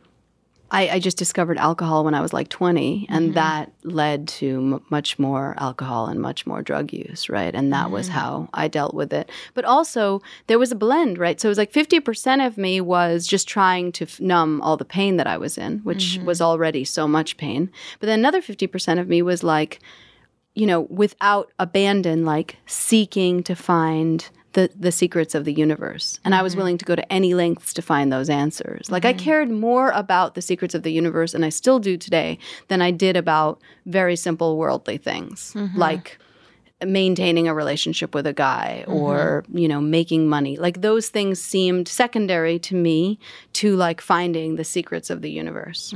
I, 0.72 0.88
I 0.88 0.98
just 0.98 1.18
discovered 1.18 1.58
alcohol 1.58 2.02
when 2.02 2.14
I 2.14 2.22
was 2.22 2.32
like 2.32 2.48
20, 2.48 3.06
and 3.10 3.26
mm-hmm. 3.26 3.34
that 3.34 3.72
led 3.84 4.26
to 4.28 4.74
m- 4.74 4.84
much 4.88 5.18
more 5.18 5.54
alcohol 5.58 6.06
and 6.06 6.18
much 6.18 6.46
more 6.46 6.62
drug 6.62 6.94
use, 6.94 7.28
right? 7.28 7.54
And 7.54 7.70
that 7.74 7.90
was 7.90 8.08
mm. 8.08 8.12
how 8.12 8.48
I 8.54 8.68
dealt 8.68 8.94
with 8.94 9.12
it. 9.12 9.30
But 9.52 9.66
also, 9.66 10.22
there 10.46 10.58
was 10.58 10.72
a 10.72 10.74
blend, 10.74 11.18
right? 11.18 11.38
So 11.38 11.48
it 11.48 11.50
was 11.50 11.58
like 11.58 11.72
50% 11.72 12.46
of 12.46 12.56
me 12.56 12.80
was 12.80 13.26
just 13.26 13.46
trying 13.46 13.92
to 13.92 14.04
f- 14.04 14.18
numb 14.18 14.62
all 14.62 14.78
the 14.78 14.86
pain 14.86 15.18
that 15.18 15.26
I 15.26 15.36
was 15.36 15.58
in, 15.58 15.80
which 15.80 16.16
mm-hmm. 16.16 16.24
was 16.24 16.40
already 16.40 16.84
so 16.84 17.06
much 17.06 17.36
pain. 17.36 17.70
But 18.00 18.06
then 18.06 18.18
another 18.18 18.40
50% 18.40 18.98
of 18.98 19.08
me 19.08 19.20
was 19.20 19.42
like, 19.42 19.78
you 20.54 20.66
know, 20.66 20.82
without 20.82 21.52
abandon, 21.58 22.24
like 22.24 22.56
seeking 22.64 23.42
to 23.42 23.54
find 23.54 24.28
the 24.52 24.70
the 24.78 24.92
secrets 24.92 25.34
of 25.34 25.44
the 25.44 25.52
universe. 25.52 26.18
And 26.24 26.34
I 26.34 26.42
was 26.42 26.52
mm-hmm. 26.52 26.58
willing 26.60 26.78
to 26.78 26.84
go 26.84 26.94
to 26.94 27.12
any 27.12 27.34
lengths 27.34 27.72
to 27.74 27.82
find 27.82 28.12
those 28.12 28.28
answers. 28.28 28.90
Like 28.90 29.04
I 29.04 29.12
mm-hmm. 29.12 29.24
cared 29.24 29.50
more 29.50 29.90
about 29.90 30.34
the 30.34 30.42
secrets 30.42 30.74
of 30.74 30.82
the 30.82 30.92
universe, 30.92 31.34
and 31.34 31.44
I 31.44 31.48
still 31.48 31.78
do 31.78 31.96
today, 31.96 32.38
than 32.68 32.82
I 32.82 32.90
did 32.90 33.16
about 33.16 33.60
very 33.86 34.16
simple 34.16 34.56
worldly 34.56 34.98
things, 34.98 35.52
mm-hmm. 35.54 35.78
like 35.78 36.18
maintaining 36.84 37.46
a 37.46 37.54
relationship 37.54 38.12
with 38.14 38.26
a 38.26 38.32
guy 38.32 38.84
or 38.86 39.44
you 39.52 39.68
know 39.68 39.80
making 39.80 40.28
money. 40.28 40.56
Like 40.56 40.80
those 40.80 41.08
things 41.08 41.40
seemed 41.40 41.88
secondary 41.88 42.58
to 42.60 42.74
me 42.74 43.18
to 43.54 43.76
like 43.76 44.00
finding 44.00 44.56
the 44.56 44.64
secrets 44.64 45.10
of 45.10 45.22
the 45.22 45.30
universe. 45.30 45.92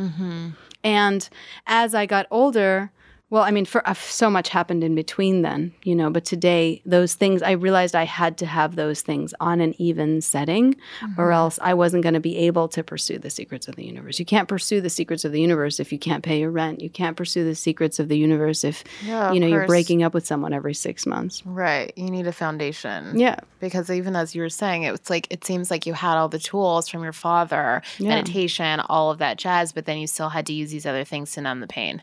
And 0.85 1.29
as 1.66 1.95
I 1.97 2.07
got 2.07 2.27
older, 2.31 2.92
Well, 3.29 3.43
I 3.43 3.51
mean, 3.51 3.65
for 3.65 3.87
uh, 3.89 3.93
so 3.95 4.31
much 4.31 4.51
happened 4.51 4.85
in 4.85 4.95
between 4.95 5.43
then, 5.43 5.75
you 5.83 5.97
know. 5.97 6.11
But 6.11 6.25
today, 6.25 6.81
those 6.87 7.15
things 7.15 7.43
I 7.43 7.53
realized 7.53 7.97
I 7.97 8.05
had 8.05 8.39
to 8.39 8.47
have 8.47 8.77
those 8.77 9.01
things 9.03 9.35
on 9.41 9.61
an 9.61 9.75
even 9.83 10.21
setting, 10.21 10.75
Mm-hmm. 11.01 11.21
or 11.21 11.33
else 11.33 11.59
I 11.61 11.75
wasn't 11.75 12.05
going 12.05 12.15
to 12.15 12.21
be 12.21 12.37
able 12.37 12.69
to 12.69 12.85
pursue 12.85 13.19
the 13.19 13.29
secrets 13.31 13.67
of 13.67 13.75
the 13.75 13.85
universe. 13.85 14.21
You 14.21 14.25
can't 14.25 14.47
pursue 14.49 14.81
the 14.81 14.89
secrets 14.91 15.25
of 15.25 15.33
the 15.33 15.41
universe 15.41 15.81
if 15.81 15.91
you 15.93 15.99
can't 15.99 16.23
pay 16.23 16.39
your 16.39 16.53
rent. 16.53 16.81
You 16.81 16.89
can't 16.89 17.17
pursue 17.17 17.45
the 17.45 17.57
secrets 17.57 17.99
of 17.99 18.09
the 18.09 18.17
universe 18.17 18.62
if 18.62 18.85
Yeah, 19.05 19.33
you 19.33 19.41
know 19.41 19.49
you're 19.49 19.67
breaking 19.67 20.05
up 20.05 20.15
with 20.15 20.25
someone 20.25 20.53
every 20.53 20.75
six 20.75 21.05
months. 21.05 21.43
Right. 21.45 21.93
You 21.97 22.11
need 22.11 22.29
a 22.29 22.33
foundation. 22.33 23.19
Yeah, 23.19 23.41
Because 23.59 23.91
even 23.91 24.15
as 24.15 24.35
you 24.37 24.43
were 24.43 24.49
saying, 24.51 24.85
it 24.85 24.93
was 24.93 25.11
like 25.11 25.27
it 25.31 25.45
seems 25.45 25.69
like 25.71 25.85
you 25.85 25.95
had 25.95 26.17
all 26.17 26.29
the 26.29 26.39
tools 26.39 26.89
from 26.89 27.03
your 27.03 27.12
father, 27.12 27.83
Yeah. 27.99 28.11
meditation, 28.11 28.79
all 28.89 29.11
of 29.11 29.19
that 29.19 29.37
jazz, 29.37 29.73
but 29.73 29.85
then 29.87 29.99
you 29.99 30.07
still 30.07 30.29
had 30.29 30.47
to 30.47 30.53
use 30.53 30.71
these 30.71 30.87
other 30.87 31.03
things 31.05 31.33
to 31.33 31.41
numb 31.41 31.59
the 31.61 31.67
pain. 31.67 32.03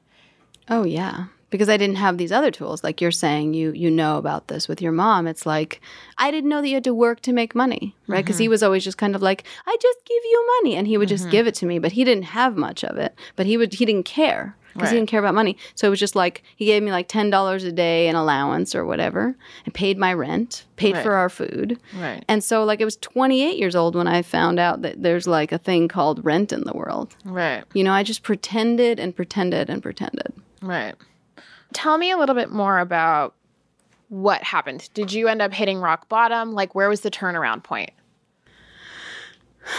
Oh 0.70 0.84
yeah. 0.84 1.26
Because 1.50 1.70
I 1.70 1.78
didn't 1.78 1.98
have 1.98 2.18
these 2.18 2.32
other 2.32 2.50
tools. 2.50 2.84
Like 2.84 3.00
you're 3.00 3.12
saying 3.12 3.54
you 3.54 3.72
you 3.74 3.92
know 3.92 4.18
about 4.18 4.48
this 4.48 4.68
with 4.68 4.82
your 4.82 4.92
mom. 4.92 5.28
It's 5.28 5.46
like 5.46 5.82
I 6.18 6.32
didn't 6.32 6.50
know 6.50 6.62
that 6.62 6.68
you 6.68 6.76
had 6.76 6.84
to 6.86 6.94
work 6.96 7.22
to 7.22 7.34
make 7.34 7.54
money, 7.54 7.96
right? 8.08 8.24
Because 8.24 8.40
he 8.40 8.46
mm-hmm. 8.46 8.52
was 8.52 8.64
always 8.64 8.84
just 8.84 8.98
kind 8.98 9.16
of 9.16 9.22
like, 9.22 9.44
I 9.68 9.78
just 9.80 10.00
give 10.06 10.24
you 10.24 10.48
money 10.62 10.76
and 10.76 10.88
he 10.88 10.98
would 10.98 11.10
just 11.10 11.26
mm-hmm. 11.26 11.32
give 11.32 11.48
it 11.48 11.56
to 11.56 11.68
me, 11.68 11.78
but 11.78 11.92
he 11.92 12.04
didn't 12.04 12.24
have 12.24 12.58
much 12.58 12.84
of 12.84 12.98
it. 12.98 13.16
But 13.36 13.46
he 13.46 13.58
would 13.58 13.74
he 13.74 13.86
didn't 13.86 14.06
care 14.06 14.56
because 14.74 14.90
he 14.90 14.96
didn't 14.96 15.10
care 15.10 15.20
about 15.20 15.36
money. 15.36 15.58
So 15.76 15.88
it 15.88 15.90
was 15.90 16.00
just 16.00 16.16
like 16.16 16.44
he 16.56 16.66
gave 16.66 16.84
me 16.84 16.92
like 16.92 17.08
ten 17.08 17.30
dollars 17.30 17.64
a 17.64 17.72
day 17.72 18.08
in 18.08 18.16
allowance 18.16 18.76
or 18.76 18.86
whatever, 18.86 19.36
and 19.66 19.74
paid 19.74 19.98
my 19.98 20.14
rent, 20.14 20.66
paid 20.76 20.96
Right. 20.96 21.04
for 21.04 21.14
our 21.14 21.30
food. 21.30 21.80
Right. 21.98 22.24
And 22.28 22.44
so 22.44 22.64
like 22.64 22.82
it 22.82 22.86
was 22.86 22.98
28 22.98 23.58
years 23.58 23.76
old 23.76 23.96
when 23.96 24.08
I 24.08 24.22
found 24.22 24.60
out 24.60 24.82
that 24.82 25.02
there's 25.02 25.28
like 25.28 25.52
a 25.52 25.58
thing 25.58 25.88
called 25.88 26.24
rent 26.26 26.52
in 26.52 26.64
the 26.64 26.74
world. 26.74 27.16
Right. 27.26 27.64
You 27.74 27.84
know, 27.84 27.94
I 27.94 28.04
just 28.04 28.24
pretended 28.24 29.00
and 29.00 29.16
pretended 29.16 29.70
and 29.70 29.82
pretended. 29.82 30.34
Right. 30.64 30.96
Tell 31.74 31.98
me 31.98 32.12
a 32.12 32.18
little 32.18 32.36
bit 32.36 32.52
more 32.52 32.80
about 32.80 33.36
what 34.10 34.44
happened. 34.44 34.90
Did 34.94 35.12
you 35.12 35.28
end 35.28 35.42
up 35.42 35.54
hitting 35.54 35.80
rock 35.80 36.08
bottom? 36.08 36.54
Like, 36.54 36.74
where 36.74 36.88
was 36.88 37.02
the 37.02 37.12
turnaround 37.12 37.64
point? 37.64 37.92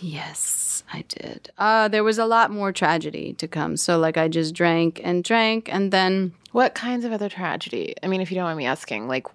Yes, 0.00 0.84
I 0.92 1.02
did. 1.08 1.50
Uh, 1.58 1.88
there 1.88 2.04
was 2.04 2.18
a 2.18 2.24
lot 2.24 2.52
more 2.52 2.70
tragedy 2.70 3.32
to 3.32 3.48
come. 3.48 3.76
So, 3.76 3.98
like, 3.98 4.16
I 4.16 4.28
just 4.28 4.54
drank 4.54 5.00
and 5.02 5.24
drank, 5.24 5.68
and 5.72 5.92
then, 5.92 6.34
What 6.52 6.76
kinds 6.76 7.04
of 7.04 7.10
other 7.10 7.28
tragedy? 7.28 7.96
I 8.00 8.06
mean, 8.06 8.20
if 8.20 8.30
you 8.30 8.36
don't 8.36 8.44
mind 8.44 8.58
me 8.58 8.66
asking, 8.66 9.08
like, 9.08 9.26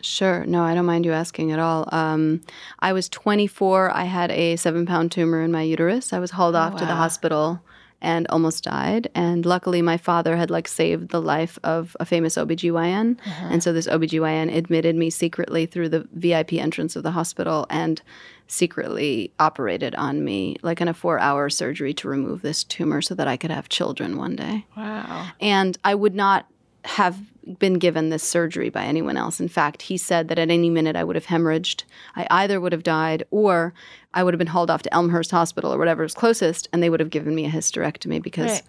sure, 0.00 0.46
no, 0.46 0.62
I 0.62 0.74
don't 0.74 0.86
mind 0.86 1.04
you 1.04 1.12
asking 1.12 1.52
at 1.52 1.58
all. 1.58 1.90
Um, 1.92 2.40
I 2.78 2.94
was 2.94 3.10
24. 3.10 3.90
I 3.94 4.04
had 4.04 4.30
a 4.30 4.56
seven 4.56 4.86
pound 4.86 5.12
tumor 5.12 5.42
in 5.42 5.52
my 5.52 5.60
uterus. 5.60 6.14
I 6.14 6.20
was 6.20 6.30
hauled 6.30 6.56
off 6.56 6.76
to 6.76 6.86
the 6.86 6.94
hospital 6.94 7.60
and 8.00 8.26
almost 8.28 8.64
died. 8.64 9.10
And 9.14 9.46
luckily, 9.46 9.82
my 9.82 9.96
father 9.96 10.36
had 10.36 10.50
like 10.50 10.68
saved 10.68 11.10
the 11.10 11.22
life 11.22 11.58
of 11.64 11.96
a 11.98 12.04
famous 12.04 12.36
OBGYN. 12.36 13.18
Uh-huh. 13.18 13.48
And 13.50 13.62
so, 13.62 13.72
this 13.72 13.86
OBGYN 13.86 14.54
admitted 14.54 14.96
me 14.96 15.10
secretly 15.10 15.66
through 15.66 15.88
the 15.88 16.08
VIP 16.12 16.54
entrance 16.54 16.96
of 16.96 17.02
the 17.02 17.12
hospital 17.12 17.66
and 17.70 18.02
secretly 18.48 19.32
operated 19.38 19.94
on 19.96 20.24
me, 20.24 20.56
like 20.62 20.80
in 20.80 20.88
a 20.88 20.94
four 20.94 21.18
hour 21.18 21.50
surgery 21.50 21.92
to 21.94 22.08
remove 22.08 22.42
this 22.42 22.64
tumor 22.64 23.02
so 23.02 23.14
that 23.14 23.28
I 23.28 23.36
could 23.36 23.50
have 23.50 23.68
children 23.68 24.16
one 24.16 24.36
day. 24.36 24.66
wow. 24.76 25.30
And 25.40 25.76
I 25.84 25.94
would 25.94 26.14
not 26.14 26.46
have 26.84 27.18
been 27.58 27.74
given 27.74 28.10
this 28.10 28.22
surgery 28.22 28.70
by 28.70 28.84
anyone 28.84 29.16
else. 29.16 29.40
In 29.40 29.48
fact, 29.48 29.82
he 29.82 29.96
said 29.96 30.28
that 30.28 30.38
at 30.38 30.50
any 30.50 30.70
minute 30.70 30.96
I 30.96 31.04
would 31.04 31.16
have 31.16 31.26
hemorrhaged. 31.26 31.84
I 32.14 32.26
either 32.30 32.60
would 32.60 32.72
have 32.72 32.82
died 32.82 33.24
or 33.30 33.72
I 34.14 34.24
would 34.24 34.34
have 34.34 34.38
been 34.38 34.46
hauled 34.48 34.70
off 34.70 34.82
to 34.82 34.92
Elmhurst 34.94 35.30
Hospital 35.30 35.72
or 35.72 35.78
whatever 35.78 36.02
was 36.02 36.14
closest, 36.14 36.68
and 36.72 36.82
they 36.82 36.90
would 36.90 37.00
have 37.00 37.10
given 37.10 37.34
me 37.34 37.44
a 37.46 37.50
hysterectomy 37.50 38.20
because 38.22 38.50
Right. 38.50 38.62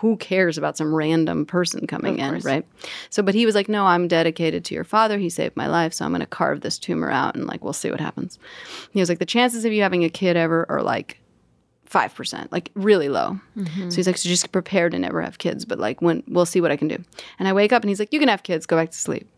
who 0.00 0.16
cares 0.16 0.58
about 0.58 0.76
some 0.76 0.94
random 0.94 1.46
person 1.46 1.86
coming 1.86 2.18
in, 2.18 2.38
right? 2.40 2.66
So, 3.10 3.22
but 3.22 3.34
he 3.34 3.46
was 3.46 3.54
like, 3.54 3.68
no, 3.68 3.84
I'm 3.86 4.08
dedicated 4.08 4.64
to 4.66 4.74
your 4.74 4.84
father. 4.84 5.18
He 5.18 5.30
saved 5.30 5.56
my 5.56 5.68
life, 5.68 5.94
so 5.94 6.04
I'm 6.04 6.10
going 6.10 6.20
to 6.20 6.26
carve 6.26 6.62
this 6.62 6.78
tumor 6.78 7.10
out 7.10 7.34
and 7.36 7.46
like, 7.46 7.62
we'll 7.62 7.72
see 7.72 7.90
what 7.90 8.00
happens. 8.00 8.38
He 8.90 9.00
was 9.00 9.08
like, 9.08 9.20
the 9.20 9.26
chances 9.26 9.64
of 9.64 9.72
you 9.72 9.82
having 9.82 10.04
a 10.04 10.10
kid 10.10 10.36
ever 10.36 10.66
are 10.68 10.82
like 10.82 11.20
5%, 11.88 12.48
like 12.50 12.70
really 12.74 13.08
low. 13.08 13.40
Mm-hmm. 13.56 13.90
So 13.90 13.96
he's 13.96 14.06
like, 14.06 14.16
so 14.16 14.28
just 14.28 14.52
prepare 14.52 14.90
to 14.90 14.98
never 14.98 15.22
have 15.22 15.38
kids, 15.38 15.64
but 15.64 15.78
like 15.78 16.02
when 16.02 16.22
we'll 16.28 16.46
see 16.46 16.60
what 16.60 16.70
I 16.70 16.76
can 16.76 16.88
do. 16.88 17.02
And 17.38 17.48
I 17.48 17.52
wake 17.52 17.72
up 17.72 17.82
and 17.82 17.88
he's 17.88 17.98
like, 17.98 18.12
you 18.12 18.20
can 18.20 18.28
have 18.28 18.42
kids, 18.42 18.66
go 18.66 18.76
back 18.76 18.90
to 18.90 18.98
sleep. 18.98 19.28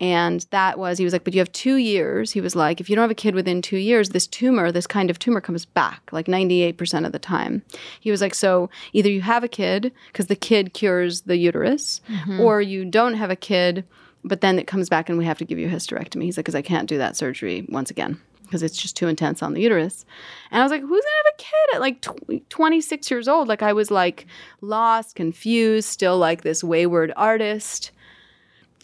And 0.00 0.46
that 0.50 0.78
was, 0.78 0.98
he 0.98 1.04
was 1.04 1.12
like, 1.12 1.24
but 1.24 1.34
you 1.34 1.40
have 1.40 1.50
two 1.50 1.74
years. 1.74 2.30
He 2.30 2.40
was 2.40 2.54
like, 2.54 2.80
if 2.80 2.88
you 2.88 2.94
don't 2.94 3.02
have 3.02 3.10
a 3.10 3.14
kid 3.14 3.34
within 3.34 3.60
two 3.60 3.78
years, 3.78 4.10
this 4.10 4.28
tumor, 4.28 4.70
this 4.70 4.86
kind 4.86 5.10
of 5.10 5.18
tumor 5.18 5.40
comes 5.40 5.64
back 5.64 6.08
like 6.12 6.26
98% 6.26 7.04
of 7.04 7.10
the 7.10 7.18
time. 7.18 7.62
He 7.98 8.12
was 8.12 8.20
like, 8.20 8.34
so 8.34 8.70
either 8.92 9.10
you 9.10 9.22
have 9.22 9.42
a 9.42 9.48
kid 9.48 9.92
because 10.06 10.28
the 10.28 10.36
kid 10.36 10.72
cures 10.72 11.22
the 11.22 11.36
uterus, 11.36 12.00
or 12.38 12.62
you 12.62 12.84
don't 12.84 13.14
have 13.14 13.30
a 13.30 13.36
kid, 13.36 13.84
but 14.22 14.40
then 14.40 14.58
it 14.58 14.68
comes 14.68 14.88
back 14.88 15.08
and 15.08 15.18
we 15.18 15.24
have 15.24 15.38
to 15.38 15.44
give 15.44 15.58
you 15.58 15.66
a 15.66 15.70
hysterectomy. 15.70 16.24
He's 16.24 16.36
like, 16.36 16.44
because 16.44 16.54
I 16.54 16.62
can't 16.62 16.88
do 16.88 16.98
that 16.98 17.16
surgery 17.16 17.66
once 17.68 17.90
again 17.90 18.20
because 18.48 18.62
it's 18.62 18.76
just 18.76 18.96
too 18.96 19.06
intense 19.08 19.42
on 19.42 19.52
the 19.54 19.60
uterus. 19.60 20.04
And 20.50 20.60
I 20.60 20.64
was 20.64 20.72
like, 20.72 20.80
who's 20.80 20.88
gonna 20.90 21.22
have 21.24 21.34
a 21.34 21.42
kid 21.42 21.74
at 21.74 21.80
like 21.80 22.00
tw- 22.40 22.50
26 22.50 23.10
years 23.10 23.28
old? 23.28 23.46
Like 23.48 23.62
I 23.62 23.72
was 23.72 23.90
like 23.90 24.26
lost, 24.60 25.14
confused, 25.14 25.88
still 25.88 26.18
like 26.18 26.42
this 26.42 26.64
wayward 26.64 27.12
artist. 27.16 27.90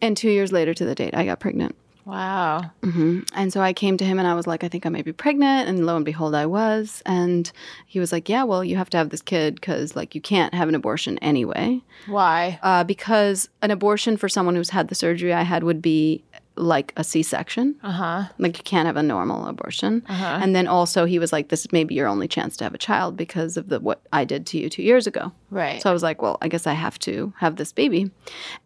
And 0.02 0.16
two 0.16 0.30
years 0.30 0.52
later 0.52 0.74
to 0.74 0.84
the 0.84 0.94
date, 0.94 1.14
I 1.14 1.24
got 1.24 1.40
pregnant. 1.40 1.74
Wow. 2.06 2.70
hmm 2.82 3.20
And 3.34 3.50
so 3.50 3.62
I 3.62 3.72
came 3.72 3.96
to 3.96 4.04
him 4.04 4.18
and 4.18 4.28
I 4.28 4.34
was 4.34 4.46
like, 4.46 4.62
I 4.62 4.68
think 4.68 4.84
I 4.84 4.90
may 4.90 5.00
be 5.00 5.12
pregnant. 5.14 5.70
And 5.70 5.86
lo 5.86 5.96
and 5.96 6.04
behold, 6.04 6.34
I 6.34 6.44
was. 6.44 7.02
And 7.06 7.50
he 7.86 7.98
was 7.98 8.12
like, 8.12 8.28
Yeah, 8.28 8.42
well, 8.44 8.62
you 8.62 8.76
have 8.76 8.90
to 8.90 8.98
have 8.98 9.08
this 9.08 9.22
kid 9.22 9.54
because 9.54 9.96
like 9.96 10.14
you 10.14 10.20
can't 10.20 10.52
have 10.52 10.68
an 10.68 10.74
abortion 10.74 11.16
anyway. 11.20 11.80
Why? 12.06 12.58
Uh, 12.62 12.84
because 12.84 13.48
an 13.62 13.70
abortion 13.70 14.18
for 14.18 14.28
someone 14.28 14.54
who's 14.54 14.68
had 14.68 14.88
the 14.88 14.94
surgery 14.94 15.32
I 15.32 15.42
had 15.44 15.64
would 15.64 15.80
be 15.80 16.22
like 16.56 16.92
a 16.96 17.04
C 17.04 17.22
section. 17.22 17.74
Uh 17.82 17.90
huh. 17.90 18.24
Like 18.38 18.56
you 18.58 18.64
can't 18.64 18.86
have 18.86 18.96
a 18.96 19.02
normal 19.02 19.46
abortion. 19.46 20.04
Uh-huh. 20.08 20.38
And 20.40 20.54
then 20.54 20.66
also 20.66 21.04
he 21.04 21.18
was 21.18 21.32
like, 21.32 21.48
This 21.48 21.60
is 21.60 21.72
maybe 21.72 21.94
your 21.94 22.06
only 22.06 22.28
chance 22.28 22.56
to 22.58 22.64
have 22.64 22.74
a 22.74 22.78
child 22.78 23.16
because 23.16 23.56
of 23.56 23.68
the 23.68 23.80
what 23.80 24.02
I 24.12 24.24
did 24.24 24.46
to 24.46 24.58
you 24.58 24.68
two 24.68 24.82
years 24.82 25.06
ago. 25.06 25.32
Right. 25.50 25.82
So 25.82 25.90
I 25.90 25.92
was 25.92 26.02
like, 26.02 26.22
Well, 26.22 26.38
I 26.40 26.48
guess 26.48 26.66
I 26.66 26.74
have 26.74 26.98
to 27.00 27.32
have 27.38 27.56
this 27.56 27.72
baby. 27.72 28.10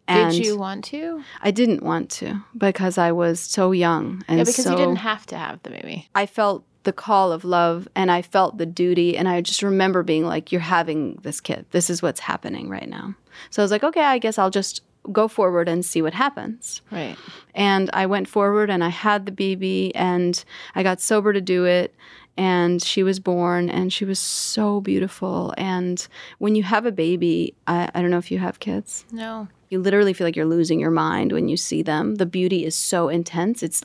And 0.07 0.31
Did 0.31 0.45
you 0.45 0.57
want 0.57 0.85
to? 0.85 1.23
I 1.41 1.51
didn't 1.51 1.83
want 1.83 2.09
to 2.11 2.41
because 2.57 2.97
I 2.97 3.11
was 3.11 3.39
so 3.39 3.71
young 3.71 4.23
and 4.27 4.37
Yeah, 4.37 4.43
because 4.43 4.63
so 4.63 4.71
you 4.71 4.77
didn't 4.77 4.97
have 4.97 5.25
to 5.27 5.37
have 5.37 5.61
the 5.63 5.69
baby. 5.71 6.09
I 6.15 6.25
felt 6.25 6.65
the 6.83 6.93
call 6.93 7.31
of 7.31 7.43
love 7.43 7.87
and 7.95 8.09
I 8.09 8.21
felt 8.21 8.57
the 8.57 8.65
duty. 8.65 9.17
And 9.17 9.27
I 9.27 9.41
just 9.41 9.63
remember 9.63 10.03
being 10.03 10.25
like, 10.25 10.51
You're 10.51 10.61
having 10.61 11.15
this 11.23 11.41
kid. 11.41 11.65
This 11.71 11.89
is 11.89 12.01
what's 12.01 12.19
happening 12.19 12.69
right 12.69 12.87
now. 12.87 13.15
So 13.49 13.61
I 13.61 13.63
was 13.63 13.71
like, 13.71 13.83
Okay, 13.83 14.03
I 14.03 14.17
guess 14.19 14.37
I'll 14.37 14.49
just 14.49 14.81
go 15.11 15.27
forward 15.27 15.67
and 15.67 15.83
see 15.83 16.01
what 16.01 16.13
happens. 16.13 16.81
Right. 16.91 17.17
And 17.55 17.89
I 17.93 18.05
went 18.05 18.27
forward 18.27 18.69
and 18.69 18.83
I 18.83 18.89
had 18.89 19.25
the 19.25 19.31
baby 19.31 19.93
and 19.95 20.43
I 20.75 20.83
got 20.83 21.01
sober 21.01 21.33
to 21.33 21.41
do 21.41 21.65
it. 21.65 21.93
And 22.37 22.81
she 22.81 23.03
was 23.03 23.19
born 23.19 23.69
and 23.69 23.91
she 23.91 24.05
was 24.05 24.17
so 24.17 24.79
beautiful. 24.79 25.53
And 25.57 26.07
when 26.37 26.55
you 26.55 26.63
have 26.63 26.85
a 26.85 26.91
baby, 26.91 27.53
I, 27.67 27.89
I 27.93 28.01
don't 28.01 28.11
know 28.11 28.17
if 28.17 28.31
you 28.31 28.39
have 28.39 28.59
kids. 28.59 29.03
No. 29.11 29.49
You 29.69 29.79
literally 29.79 30.13
feel 30.13 30.25
like 30.25 30.37
you're 30.37 30.45
losing 30.45 30.79
your 30.79 30.91
mind 30.91 31.33
when 31.33 31.49
you 31.49 31.57
see 31.57 31.81
them. 31.81 32.15
The 32.15 32.25
beauty 32.25 32.65
is 32.65 32.75
so 32.75 33.09
intense. 33.09 33.61
It's 33.61 33.83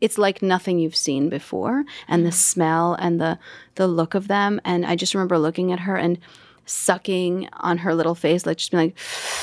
it's 0.00 0.18
like 0.18 0.42
nothing 0.42 0.80
you've 0.80 0.96
seen 0.96 1.28
before 1.28 1.84
and 2.08 2.26
the 2.26 2.30
mm. 2.30 2.34
smell 2.34 2.94
and 2.94 3.20
the 3.20 3.38
the 3.76 3.86
look 3.86 4.14
of 4.14 4.26
them 4.26 4.60
and 4.64 4.84
I 4.84 4.96
just 4.96 5.14
remember 5.14 5.38
looking 5.38 5.70
at 5.70 5.80
her 5.80 5.96
and 5.96 6.18
sucking 6.66 7.48
on 7.54 7.78
her 7.78 7.94
little 7.94 8.14
face 8.14 8.46
like 8.46 8.56
just 8.58 8.70
being 8.70 8.84
like 8.88 8.96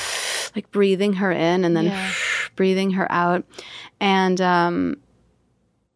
like 0.55 0.71
breathing 0.71 1.13
her 1.13 1.31
in 1.31 1.63
and 1.65 1.75
then 1.75 1.85
Yeah. 1.85 2.11
breathing 2.55 2.91
her 2.91 3.09
out 3.11 3.43
and 3.99 4.39
um 4.41 4.97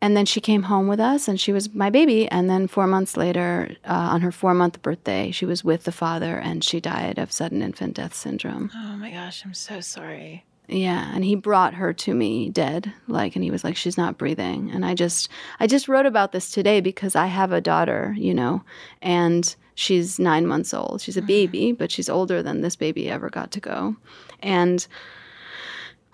and 0.02 0.18
then 0.18 0.26
she 0.26 0.42
came 0.42 0.64
home 0.64 0.88
with 0.88 1.00
us 1.00 1.28
and 1.30 1.40
she 1.40 1.54
was 1.54 1.74
my 1.74 1.90
baby 1.90 2.28
and 2.30 2.50
then 2.50 2.68
4 2.68 2.88
months 2.88 3.16
later 3.18 3.76
uh, 3.86 3.94
on 3.94 4.22
her 4.22 4.32
4 4.32 4.54
month 4.54 4.82
birthday 4.82 5.32
she 5.32 5.46
was 5.46 5.64
with 5.64 5.84
the 5.86 5.92
father 5.92 6.38
and 6.38 6.64
she 6.64 6.80
died 6.82 7.18
of 7.18 7.32
sudden 7.32 7.62
infant 7.62 7.96
death 7.96 8.14
syndrome 8.14 8.70
Oh 8.76 8.96
my 8.98 9.12
gosh, 9.12 9.44
I'm 9.46 9.54
so 9.54 9.80
sorry. 9.82 10.46
yeah, 10.68 11.12
and 11.14 11.24
he 11.26 11.36
brought 11.36 11.74
her 11.76 11.92
to 11.94 12.14
me 12.14 12.50
dead, 12.50 12.92
like, 13.08 13.36
and 13.36 13.44
he 13.44 13.52
was 13.52 13.64
like, 13.66 13.76
"She's 13.76 13.98
not 13.98 14.18
breathing." 14.18 14.72
And 14.72 14.86
I 14.86 14.94
just, 14.96 15.28
I 15.60 15.68
just 15.68 15.90
wrote 15.90 16.06
about 16.06 16.32
this 16.32 16.52
today 16.52 16.80
because 16.80 17.16
I 17.18 17.26
have 17.28 17.52
a 17.52 17.60
daughter, 17.60 18.16
you 18.18 18.34
know, 18.34 18.64
and 19.02 19.54
she's 19.76 20.20
nine 20.20 20.48
months 20.48 20.74
old. 20.74 21.02
She's 21.02 21.18
a 21.18 21.20
mm-hmm. 21.20 21.28
baby, 21.28 21.72
but 21.72 21.92
she's 21.92 22.10
older 22.10 22.44
than 22.44 22.62
this 22.62 22.76
baby 22.76 23.10
ever 23.10 23.30
got 23.30 23.52
to 23.52 23.60
go, 23.60 23.96
and 24.42 24.86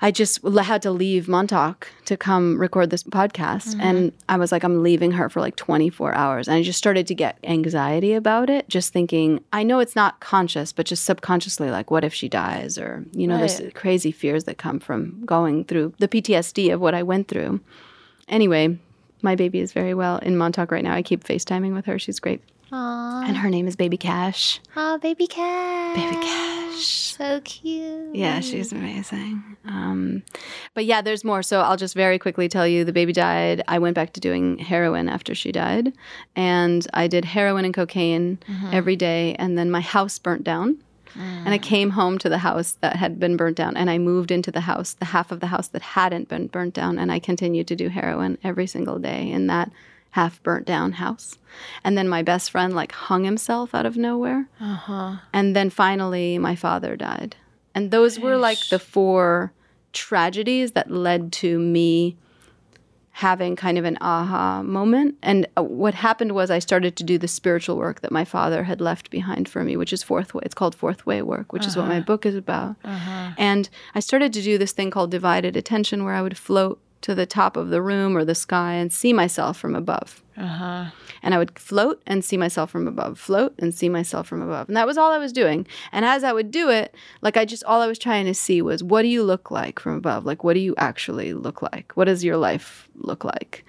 I 0.01 0.11
just 0.11 0.41
had 0.43 0.81
to 0.83 0.91
leave 0.91 1.27
Montauk 1.27 1.89
to 2.05 2.15
come 2.15 2.57
record 2.57 2.89
this 2.89 3.03
podcast, 3.03 3.71
mm-hmm. 3.71 3.81
and 3.81 4.13
I 4.29 4.37
was 4.37 4.49
like, 4.49 4.63
I'm 4.63 4.81
leaving 4.81 5.11
her 5.11 5.27
for 5.27 5.41
like 5.41 5.57
24 5.57 6.15
hours, 6.15 6.47
and 6.47 6.55
I 6.55 6.63
just 6.63 6.77
started 6.77 7.05
to 7.07 7.13
get 7.13 7.37
anxiety 7.43 8.13
about 8.13 8.49
it, 8.49 8.69
just 8.69 8.93
thinking, 8.93 9.43
I 9.51 9.63
know 9.63 9.79
it's 9.79 9.97
not 9.97 10.21
conscious, 10.21 10.71
but 10.71 10.85
just 10.85 11.03
subconsciously, 11.03 11.69
like, 11.69 11.91
what 11.91 12.05
if 12.05 12.13
she 12.13 12.29
dies, 12.29 12.77
or 12.77 13.03
you 13.11 13.27
know, 13.27 13.37
there's 13.37 13.61
crazy 13.73 14.13
fears 14.13 14.45
that 14.45 14.57
come 14.57 14.79
from 14.79 15.21
going 15.25 15.65
through 15.65 15.93
the 15.99 16.07
PTSD 16.07 16.73
of 16.73 16.79
what 16.79 16.95
I 16.95 17.03
went 17.03 17.27
through. 17.27 17.59
Anyway, 18.29 18.77
My 19.21 19.35
baby 19.35 19.59
is 19.59 19.73
very 19.73 19.93
well 19.93 20.17
in 20.19 20.37
Montauk 20.37 20.71
right 20.71 20.83
now. 20.83 20.93
I 20.93 21.01
keep 21.01 21.23
FaceTiming 21.23 21.73
with 21.73 21.85
her. 21.85 21.99
She's 21.99 22.19
great. 22.19 22.41
Aww. 22.71 23.27
And 23.27 23.37
her 23.37 23.49
name 23.49 23.67
is 23.67 23.75
Baby 23.75 23.97
Cash. 23.97 24.59
Oh, 24.75 24.97
baby 24.99 25.27
Cash. 25.27 25.95
Baby 25.95 26.23
Cash. 26.23 26.85
So 27.17 27.41
cute. 27.41 28.15
Yeah, 28.15 28.39
she's 28.39 28.71
amazing. 28.71 29.43
Um, 29.65 30.23
but 30.73 30.85
yeah, 30.85 31.01
there's 31.01 31.23
more. 31.23 31.41
So 31.43 31.61
I'll 31.61 31.77
just 31.77 31.95
very 31.95 32.19
quickly 32.19 32.47
tell 32.47 32.67
you 32.67 32.85
the 32.85 32.93
baby 32.93 33.11
died. 33.11 33.63
I 33.67 33.79
went 33.79 33.95
back 33.95 34.13
to 34.13 34.19
doing 34.19 34.57
heroin 34.59 35.09
after 35.09 35.33
she 35.35 35.51
died. 35.51 35.93
And 36.35 36.87
I 36.93 37.07
did 37.07 37.25
heroin 37.25 37.65
and 37.65 37.73
cocaine 37.73 38.39
every 38.71 38.95
day. 38.95 39.35
And 39.39 39.57
then 39.57 39.71
my 39.71 39.81
house 39.81 40.19
burnt 40.19 40.43
down. 40.43 40.77
And 41.15 41.49
I 41.49 41.57
came 41.57 41.89
home 41.89 42.17
to 42.19 42.29
the 42.29 42.37
house 42.37 42.77
that 42.81 42.95
had 42.95 43.19
been 43.19 43.35
burnt 43.35 43.57
down. 43.57 43.75
And 43.75 43.89
I 43.89 43.97
moved 43.97 44.31
into 44.31 44.51
the 44.51 44.61
house, 44.61 44.93
the 44.93 45.05
half 45.05 45.31
of 45.31 45.39
the 45.39 45.47
house 45.47 45.67
that 45.69 45.81
hadn't 45.81 46.29
been 46.29 46.47
burnt 46.47 46.75
down. 46.75 46.99
And 46.99 47.11
I 47.11 47.19
continued 47.19 47.67
to 47.67 47.75
do 47.75 47.89
heroin 47.89 48.37
every 48.43 48.67
single 48.67 48.99
day 48.99 49.29
in 49.29 49.47
that 49.47 49.71
half 50.11 50.41
burnt 50.43 50.65
down 50.65 50.93
house. 50.93 51.37
And 51.83 51.97
then 51.97 52.07
my 52.07 52.23
best 52.23 52.51
friend 52.51 52.75
like 52.75 52.91
hung 52.91 53.23
himself 53.23 53.75
out 53.75 53.85
of 53.85 53.97
nowhere. 53.97 54.47
Uh-huh. 54.59 55.17
And 55.33 55.55
then 55.55 55.69
finally, 55.69 56.37
my 56.37 56.55
father 56.55 56.95
died. 56.95 57.35
And 57.75 57.91
those 57.91 58.19
were 58.19 58.37
like 58.37 58.57
the 58.69 58.79
four 58.79 59.53
tragedies 59.93 60.71
that 60.73 60.89
led 60.91 61.31
to 61.33 61.59
me 61.59 62.17
having 63.11 63.55
kind 63.55 63.77
of 63.77 63.83
an 63.83 63.97
aha 63.99 64.63
moment. 64.63 65.15
And 65.21 65.45
uh, 65.57 65.63
what 65.63 65.93
happened 65.93 66.31
was 66.31 66.49
I 66.49 66.59
started 66.59 66.95
to 66.95 67.03
do 67.03 67.17
the 67.17 67.27
spiritual 67.27 67.75
work 67.75 67.99
that 67.99 68.11
my 68.11 68.23
father 68.23 68.63
had 68.63 68.79
left 68.79 69.09
behind 69.09 69.49
for 69.49 69.63
me, 69.63 69.75
which 69.75 69.91
is 69.91 70.01
fourth 70.01 70.33
way. 70.33 70.41
It's 70.45 70.55
called 70.55 70.73
fourth 70.73 71.05
way 71.05 71.21
work, 71.21 71.51
which 71.51 71.67
is 71.67 71.75
what 71.75 71.87
my 71.87 71.99
book 71.99 72.25
is 72.25 72.35
about. 72.35 72.77
And 73.37 73.69
I 73.93 73.99
started 73.99 74.31
to 74.33 74.41
do 74.41 74.57
this 74.57 74.71
thing 74.71 74.89
called 74.89 75.11
divided 75.11 75.57
attention 75.57 76.05
where 76.05 76.13
I 76.13 76.21
would 76.21 76.37
float 76.37 76.79
to 77.01 77.15
the 77.15 77.25
top 77.25 77.55
of 77.55 77.69
the 77.69 77.81
room 77.81 78.15
or 78.15 78.25
the 78.25 78.35
sky 78.35 78.73
and 78.73 78.91
see 78.91 79.13
myself 79.13 79.57
from 79.57 79.75
above. 79.75 80.23
Uh-huh. 80.37 80.85
And 81.21 81.33
I 81.33 81.37
would 81.37 81.57
float 81.59 82.01
and 82.07 82.23
see 82.23 82.37
myself 82.37 82.71
from 82.71 82.87
above, 82.87 83.19
float 83.19 83.53
and 83.59 83.73
see 83.73 83.89
myself 83.89 84.27
from 84.27 84.41
above. 84.41 84.69
And 84.69 84.77
that 84.77 84.87
was 84.87 84.97
all 84.97 85.11
I 85.11 85.17
was 85.17 85.33
doing. 85.33 85.67
And 85.91 86.05
as 86.05 86.23
I 86.23 86.31
would 86.31 86.49
do 86.49 86.69
it, 86.69 86.95
like 87.21 87.35
I 87.35 87.43
just, 87.45 87.63
all 87.65 87.81
I 87.81 87.87
was 87.87 87.99
trying 87.99 88.25
to 88.25 88.33
see 88.33 88.61
was 88.61 88.83
what 88.83 89.01
do 89.01 89.09
you 89.09 89.23
look 89.23 89.51
like 89.51 89.79
from 89.79 89.95
above? 89.95 90.25
Like, 90.25 90.43
what 90.43 90.53
do 90.53 90.61
you 90.61 90.75
actually 90.77 91.33
look 91.33 91.61
like? 91.61 91.91
What 91.95 92.05
does 92.05 92.23
your 92.23 92.37
life 92.37 92.87
look 92.95 93.23
like? 93.23 93.65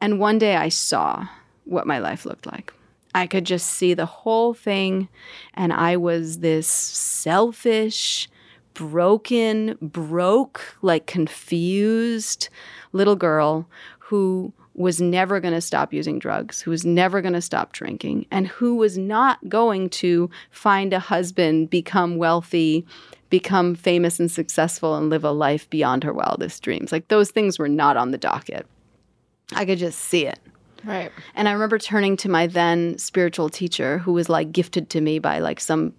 And 0.00 0.18
one 0.18 0.38
day 0.38 0.56
I 0.56 0.70
saw 0.70 1.28
what 1.64 1.86
my 1.86 1.98
life 1.98 2.24
looked 2.24 2.46
like. 2.46 2.72
I 3.14 3.26
could 3.26 3.44
just 3.44 3.68
see 3.68 3.94
the 3.94 4.06
whole 4.06 4.54
thing. 4.54 5.08
And 5.54 5.72
I 5.72 5.96
was 5.96 6.40
this 6.40 6.66
selfish, 6.66 8.28
broken, 8.74 9.78
broke, 9.80 10.76
like 10.82 11.06
confused 11.06 12.48
little 12.92 13.16
girl 13.16 13.66
who 13.98 14.52
was 14.74 15.00
never 15.00 15.40
going 15.40 15.54
to 15.54 15.60
stop 15.60 15.92
using 15.92 16.18
drugs, 16.18 16.60
who 16.60 16.70
was 16.70 16.84
never 16.84 17.20
going 17.20 17.34
to 17.34 17.40
stop 17.40 17.72
drinking, 17.72 18.26
and 18.30 18.48
who 18.48 18.74
was 18.74 18.98
not 18.98 19.38
going 19.48 19.88
to 19.88 20.28
find 20.50 20.92
a 20.92 20.98
husband, 20.98 21.70
become 21.70 22.16
wealthy, 22.16 22.84
become 23.30 23.74
famous 23.74 24.18
and 24.18 24.30
successful, 24.30 24.96
and 24.96 25.10
live 25.10 25.24
a 25.24 25.30
life 25.30 25.70
beyond 25.70 26.02
her 26.02 26.12
wildest 26.12 26.62
dreams. 26.62 26.90
Like 26.90 27.08
those 27.08 27.30
things 27.30 27.58
were 27.58 27.68
not 27.68 27.96
on 27.96 28.10
the 28.10 28.18
docket. 28.18 28.66
I 29.54 29.64
could 29.64 29.78
just 29.78 30.00
see 30.00 30.26
it. 30.26 30.40
Right. 30.84 31.10
And 31.34 31.48
I 31.48 31.52
remember 31.52 31.78
turning 31.78 32.16
to 32.18 32.28
my 32.28 32.46
then 32.46 32.98
spiritual 32.98 33.48
teacher, 33.48 33.98
who 33.98 34.12
was 34.12 34.28
like 34.28 34.52
gifted 34.52 34.90
to 34.90 35.00
me 35.00 35.18
by 35.18 35.38
like 35.38 35.60
some 35.60 35.94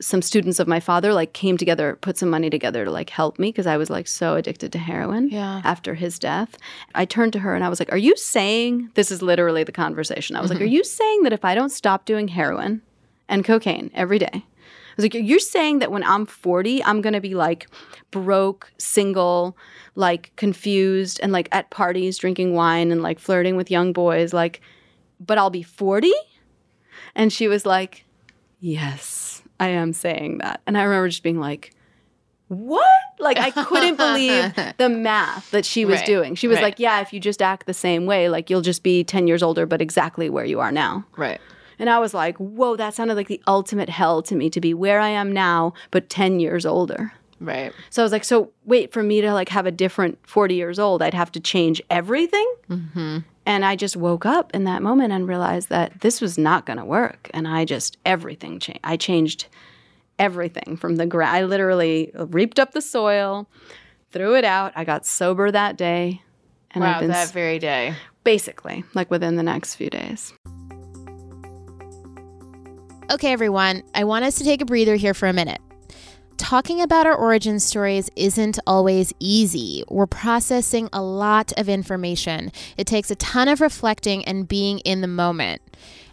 some 0.00 0.22
students 0.22 0.58
of 0.60 0.68
my 0.68 0.78
father, 0.80 1.12
like 1.12 1.32
came 1.32 1.56
together, 1.56 1.96
put 2.00 2.16
some 2.16 2.30
money 2.30 2.48
together 2.50 2.84
to 2.84 2.90
like 2.90 3.10
help 3.10 3.38
me 3.38 3.48
because 3.48 3.66
I 3.66 3.76
was 3.76 3.90
like 3.90 4.06
so 4.06 4.36
addicted 4.36 4.70
to 4.72 4.78
heroin 4.78 5.28
Yeah. 5.28 5.60
after 5.64 5.94
his 5.94 6.18
death. 6.18 6.56
I 6.94 7.04
turned 7.04 7.32
to 7.32 7.40
her 7.40 7.54
and 7.54 7.64
I 7.64 7.68
was 7.68 7.80
like, 7.80 7.90
Are 7.92 7.98
you 7.98 8.16
saying 8.16 8.90
this 8.94 9.10
is 9.10 9.22
literally 9.22 9.64
the 9.64 9.72
conversation? 9.72 10.36
I 10.36 10.40
was 10.40 10.50
like, 10.50 10.58
mm-hmm. 10.58 10.64
Are 10.66 10.70
you 10.70 10.84
saying 10.84 11.22
that 11.24 11.32
if 11.32 11.44
I 11.44 11.54
don't 11.54 11.70
stop 11.70 12.04
doing 12.04 12.28
heroin 12.28 12.82
and 13.28 13.44
cocaine 13.44 13.90
every 13.94 14.18
day, 14.20 14.30
I 14.32 14.42
was 14.96 15.04
like, 15.04 15.14
You're 15.14 15.38
saying 15.40 15.80
that 15.80 15.90
when 15.90 16.04
I'm 16.04 16.26
40, 16.26 16.84
I'm 16.84 17.00
gonna 17.00 17.20
be 17.20 17.34
like 17.34 17.66
broke, 18.12 18.72
single, 18.78 19.56
like 19.96 20.32
confused, 20.36 21.18
and 21.22 21.32
like 21.32 21.48
at 21.50 21.70
parties 21.70 22.18
drinking 22.18 22.54
wine 22.54 22.92
and 22.92 23.02
like 23.02 23.18
flirting 23.18 23.56
with 23.56 23.68
young 23.70 23.92
boys, 23.92 24.32
like, 24.32 24.60
but 25.18 25.38
I'll 25.38 25.50
be 25.50 25.62
40? 25.64 26.12
And 27.16 27.32
she 27.32 27.48
was 27.48 27.66
like, 27.66 28.04
Yes, 28.60 29.37
I 29.60 29.68
am 29.68 29.92
saying 29.92 30.38
that. 30.38 30.60
And 30.66 30.76
I 30.78 30.82
remember 30.82 31.08
just 31.08 31.22
being 31.22 31.40
like, 31.40 31.72
What? 32.48 32.84
Like, 33.18 33.38
I 33.38 33.50
couldn't 33.50 33.96
believe 33.96 34.54
the 34.78 34.88
math 34.88 35.50
that 35.50 35.64
she 35.64 35.84
was 35.84 35.98
Right, 35.98 36.06
doing. 36.06 36.34
She 36.36 36.46
was 36.46 36.56
right. 36.56 36.64
like, 36.64 36.78
Yeah, 36.78 37.00
if 37.00 37.12
you 37.12 37.20
just 37.20 37.42
act 37.42 37.66
the 37.66 37.74
same 37.74 38.06
way, 38.06 38.28
like, 38.28 38.48
you'll 38.50 38.60
just 38.60 38.82
be 38.82 39.04
10 39.04 39.26
years 39.26 39.42
older, 39.42 39.66
but 39.66 39.80
exactly 39.82 40.30
where 40.30 40.44
you 40.44 40.60
are 40.60 40.72
now. 40.72 41.04
Right. 41.16 41.40
And 41.80 41.88
I 41.90 41.98
was 41.98 42.14
like, 42.14 42.36
Whoa, 42.38 42.76
that 42.76 42.94
sounded 42.94 43.14
like 43.16 43.28
the 43.28 43.42
ultimate 43.46 43.88
hell 43.88 44.22
to 44.22 44.34
me 44.34 44.50
to 44.50 44.60
be 44.60 44.74
where 44.74 45.00
I 45.00 45.08
am 45.08 45.32
now, 45.32 45.74
but 45.90 46.08
10 46.08 46.40
years 46.40 46.64
older. 46.64 47.12
Right. 47.40 47.72
So 47.90 48.02
I 48.02 48.04
was 48.04 48.12
like, 48.12 48.24
so 48.24 48.50
wait, 48.64 48.92
for 48.92 49.02
me 49.02 49.20
to 49.20 49.32
like 49.32 49.48
have 49.50 49.64
a 49.66 49.70
different 49.70 50.18
40 50.26 50.54
years 50.54 50.78
old, 50.78 51.02
I'd 51.02 51.14
have 51.14 51.30
to 51.32 51.40
change 51.40 51.80
everything? 51.90 52.52
Mm-hmm. 52.68 53.18
And 53.48 53.64
I 53.64 53.76
just 53.76 53.96
woke 53.96 54.26
up 54.26 54.54
in 54.54 54.64
that 54.64 54.82
moment 54.82 55.10
and 55.10 55.26
realized 55.26 55.70
that 55.70 56.02
this 56.02 56.20
was 56.20 56.36
not 56.36 56.66
going 56.66 56.76
to 56.76 56.84
work. 56.84 57.30
And 57.32 57.48
I 57.48 57.64
just, 57.64 57.96
everything 58.04 58.60
changed. 58.60 58.80
I 58.84 58.98
changed 58.98 59.46
everything 60.18 60.76
from 60.76 60.96
the 60.96 61.06
ground. 61.06 61.34
I 61.34 61.44
literally 61.44 62.12
reaped 62.14 62.58
up 62.60 62.72
the 62.72 62.82
soil, 62.82 63.48
threw 64.12 64.36
it 64.36 64.44
out. 64.44 64.74
I 64.76 64.84
got 64.84 65.06
sober 65.06 65.50
that 65.50 65.78
day. 65.78 66.20
And 66.72 66.84
wow, 66.84 66.96
I've 66.96 67.00
been 67.00 67.08
that 67.08 67.28
s- 67.28 67.32
very 67.32 67.58
day. 67.58 67.94
basically 68.22 68.84
like 68.92 69.10
within 69.10 69.36
the 69.36 69.42
next 69.42 69.76
few 69.76 69.88
days. 69.88 70.34
Okay, 73.10 73.32
everyone, 73.32 73.82
I 73.94 74.04
want 74.04 74.26
us 74.26 74.34
to 74.34 74.44
take 74.44 74.60
a 74.60 74.66
breather 74.66 74.96
here 74.96 75.14
for 75.14 75.26
a 75.26 75.32
minute. 75.32 75.62
Talking 76.38 76.80
about 76.80 77.04
our 77.04 77.14
origin 77.14 77.60
stories 77.60 78.08
isn't 78.16 78.58
always 78.66 79.12
easy. 79.18 79.84
We're 79.88 80.06
processing 80.06 80.88
a 80.92 81.02
lot 81.02 81.52
of 81.58 81.68
information. 81.68 82.52
It 82.78 82.86
takes 82.86 83.10
a 83.10 83.16
ton 83.16 83.48
of 83.48 83.60
reflecting 83.60 84.24
and 84.24 84.48
being 84.48 84.78
in 84.78 85.02
the 85.02 85.08
moment. 85.08 85.60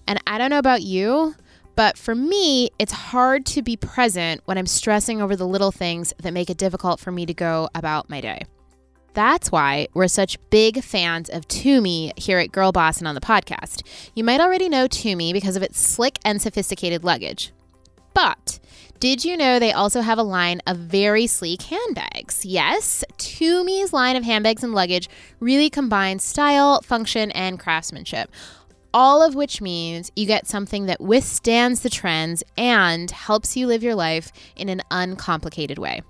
And 0.07 0.19
I 0.27 0.37
don't 0.37 0.49
know 0.49 0.59
about 0.59 0.81
you, 0.81 1.35
but 1.75 1.97
for 1.97 2.15
me, 2.15 2.69
it's 2.79 2.91
hard 2.91 3.45
to 3.45 3.61
be 3.61 3.77
present 3.77 4.41
when 4.45 4.57
I'm 4.57 4.65
stressing 4.65 5.21
over 5.21 5.35
the 5.35 5.47
little 5.47 5.71
things 5.71 6.13
that 6.17 6.33
make 6.33 6.49
it 6.49 6.57
difficult 6.57 6.99
for 6.99 7.11
me 7.11 7.25
to 7.27 7.33
go 7.33 7.69
about 7.73 8.09
my 8.09 8.19
day. 8.19 8.41
That's 9.13 9.51
why 9.51 9.87
we're 9.93 10.09
such 10.09 10.37
big 10.49 10.83
fans 10.83 11.29
of 11.29 11.47
Tumi 11.47 12.17
here 12.19 12.39
at 12.39 12.51
Girlboss 12.51 12.97
and 12.97 13.07
on 13.07 13.15
the 13.15 13.21
podcast. 13.21 13.83
You 14.15 14.25
might 14.25 14.41
already 14.41 14.67
know 14.67 14.87
Tumi 14.87 15.31
because 15.31 15.55
of 15.55 15.63
its 15.63 15.79
slick 15.79 16.19
and 16.25 16.41
sophisticated 16.41 17.05
luggage. 17.05 17.53
But 18.15 18.59
did 18.99 19.25
you 19.25 19.35
know 19.35 19.59
they 19.59 19.73
also 19.73 19.99
have 19.99 20.17
a 20.17 20.23
line 20.23 20.61
of 20.65 20.77
very 20.77 21.27
sleek 21.27 21.61
handbags? 21.63 22.45
Yes, 22.45 23.03
Tumi's 23.17 23.91
line 23.91 24.15
of 24.15 24.23
handbags 24.23 24.63
and 24.63 24.73
luggage 24.73 25.09
really 25.41 25.69
combines 25.69 26.23
style, 26.23 26.81
function, 26.81 27.29
and 27.31 27.59
craftsmanship. 27.59 28.31
All 28.93 29.21
of 29.21 29.35
which 29.35 29.59
means 29.59 30.13
you 30.15 30.25
get 30.25 30.47
something 30.47 30.85
that 30.85 31.01
withstands 31.01 31.81
the 31.81 31.89
trends 31.89 32.41
and 32.57 33.11
helps 33.11 33.57
you 33.57 33.67
live 33.67 33.83
your 33.83 33.95
life 33.95 34.31
in 34.55 34.69
an 34.69 34.81
uncomplicated 34.89 35.77
way. 35.77 36.01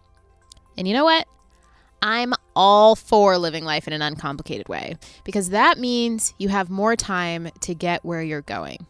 And 0.77 0.87
you 0.87 0.93
know 0.93 1.05
what? 1.05 1.27
I'm 2.03 2.35
all 2.55 2.95
for 2.95 3.39
living 3.39 3.65
life 3.65 3.87
in 3.87 3.93
an 3.93 4.03
uncomplicated 4.03 4.69
way 4.69 4.95
because 5.23 5.49
that 5.49 5.79
means 5.79 6.35
you 6.37 6.49
have 6.49 6.69
more 6.69 6.95
time 6.95 7.49
to 7.61 7.73
get 7.73 8.05
where 8.05 8.21
you're 8.21 8.41
going. 8.43 8.85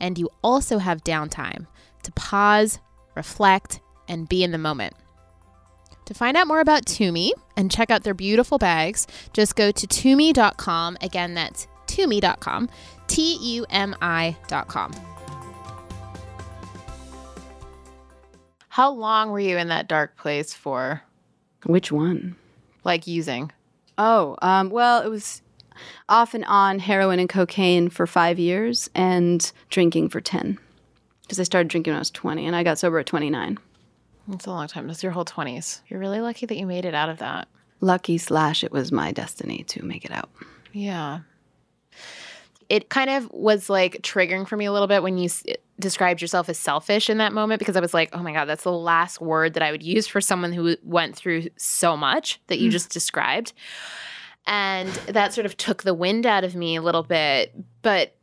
And 0.00 0.18
you 0.18 0.30
also 0.42 0.78
have 0.78 1.04
downtime 1.04 1.68
to 2.06 2.12
pause, 2.12 2.78
reflect, 3.14 3.80
and 4.08 4.28
be 4.28 4.42
in 4.42 4.52
the 4.52 4.58
moment. 4.58 4.94
To 6.06 6.14
find 6.14 6.36
out 6.36 6.46
more 6.46 6.60
about 6.60 6.86
Tumi 6.86 7.32
and 7.56 7.70
check 7.70 7.90
out 7.90 8.04
their 8.04 8.14
beautiful 8.14 8.58
bags, 8.58 9.06
just 9.32 9.56
go 9.56 9.72
to 9.72 9.86
tumi.com. 9.86 10.96
Again, 11.00 11.34
that's 11.34 11.66
tumi.com. 11.86 12.70
T 13.08 13.36
U 13.40 13.66
M 13.70 13.94
I.com. 14.00 14.92
How 18.68 18.90
long 18.90 19.30
were 19.30 19.40
you 19.40 19.56
in 19.56 19.68
that 19.68 19.88
dark 19.88 20.16
place 20.16 20.52
for? 20.52 21.02
Which 21.64 21.90
one? 21.90 22.36
Like 22.84 23.06
using? 23.06 23.50
Oh, 23.98 24.36
um, 24.42 24.70
well, 24.70 25.02
it 25.02 25.08
was 25.08 25.42
off 26.08 26.34
and 26.34 26.44
on 26.44 26.78
heroin 26.78 27.18
and 27.18 27.28
cocaine 27.28 27.88
for 27.88 28.06
five 28.06 28.38
years 28.38 28.88
and 28.94 29.50
drinking 29.70 30.10
for 30.10 30.20
10. 30.20 30.58
Because 31.26 31.40
I 31.40 31.42
started 31.42 31.68
drinking 31.68 31.92
when 31.92 31.96
I 31.96 32.00
was 32.00 32.10
20 32.10 32.46
and 32.46 32.54
I 32.54 32.62
got 32.62 32.78
sober 32.78 32.98
at 32.98 33.06
29. 33.06 33.58
That's 34.28 34.46
a 34.46 34.50
long 34.50 34.66
time. 34.68 34.86
That's 34.86 35.02
your 35.02 35.12
whole 35.12 35.24
20s. 35.24 35.80
You're 35.88 36.00
really 36.00 36.20
lucky 36.20 36.46
that 36.46 36.56
you 36.56 36.66
made 36.66 36.84
it 36.84 36.94
out 36.94 37.08
of 37.08 37.18
that. 37.18 37.48
Lucky 37.80 38.18
slash, 38.18 38.64
it 38.64 38.72
was 38.72 38.90
my 38.90 39.12
destiny 39.12 39.64
to 39.64 39.84
make 39.84 40.04
it 40.04 40.10
out. 40.10 40.30
Yeah. 40.72 41.20
It 42.68 42.88
kind 42.88 43.10
of 43.10 43.30
was 43.32 43.70
like 43.70 44.02
triggering 44.02 44.48
for 44.48 44.56
me 44.56 44.64
a 44.64 44.72
little 44.72 44.88
bit 44.88 45.02
when 45.02 45.18
you 45.18 45.26
s- 45.26 45.44
described 45.78 46.20
yourself 46.20 46.48
as 46.48 46.58
selfish 46.58 47.08
in 47.08 47.18
that 47.18 47.32
moment 47.32 47.58
because 47.60 47.76
I 47.76 47.80
was 47.80 47.94
like, 47.94 48.10
oh 48.12 48.22
my 48.22 48.32
God, 48.32 48.46
that's 48.46 48.64
the 48.64 48.72
last 48.72 49.20
word 49.20 49.54
that 49.54 49.62
I 49.62 49.70
would 49.70 49.82
use 49.82 50.06
for 50.06 50.20
someone 50.20 50.52
who 50.52 50.76
went 50.82 51.14
through 51.14 51.48
so 51.56 51.96
much 51.96 52.40
that 52.48 52.58
you 52.58 52.68
mm. 52.68 52.72
just 52.72 52.90
described. 52.90 53.52
And 54.46 54.88
that 55.08 55.34
sort 55.34 55.44
of 55.44 55.56
took 55.56 55.82
the 55.82 55.94
wind 55.94 56.24
out 56.24 56.44
of 56.44 56.56
me 56.56 56.76
a 56.76 56.82
little 56.82 57.02
bit. 57.02 57.54
But 57.82 58.15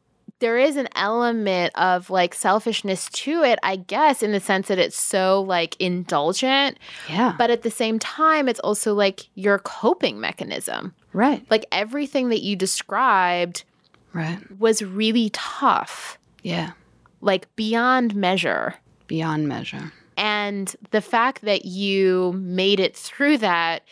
there 0.44 0.58
is 0.58 0.76
an 0.76 0.90
element 0.96 1.72
of 1.76 2.10
like 2.10 2.34
selfishness 2.34 3.08
to 3.14 3.44
it, 3.44 3.58
I 3.64 3.78
guess, 3.78 4.22
in 4.22 4.34
the 4.34 4.42
sense 4.42 4.68
that 4.68 4.78
it's 4.78 5.00
so 5.00 5.42
like 5.42 5.76
indulgent. 5.80 6.78
Yeah. 7.10 7.34
But 7.38 7.50
at 7.50 7.62
the 7.64 7.72
same 7.72 7.98
time, 7.98 8.50
it's 8.50 8.60
also 8.60 8.94
like 8.94 9.22
your 9.36 9.58
coping 9.60 10.20
mechanism. 10.20 10.94
right. 11.14 11.46
Like 11.50 11.66
everything 11.72 12.30
that 12.30 12.42
you 12.42 12.56
described 12.56 13.64
Right. 14.12 14.40
was 14.60 14.82
really 14.84 15.30
tough, 15.32 16.18
Yeah. 16.44 16.72
like 17.22 17.48
beyond 17.56 18.14
measure. 18.16 18.76
Beyond 19.08 19.48
measure. 19.48 19.94
And 20.18 20.76
the 20.92 21.02
fact 21.02 21.42
that 21.44 21.66
you 21.66 22.34
made 22.36 22.80
it 22.80 22.96
through 22.96 23.38
that, 23.40 23.84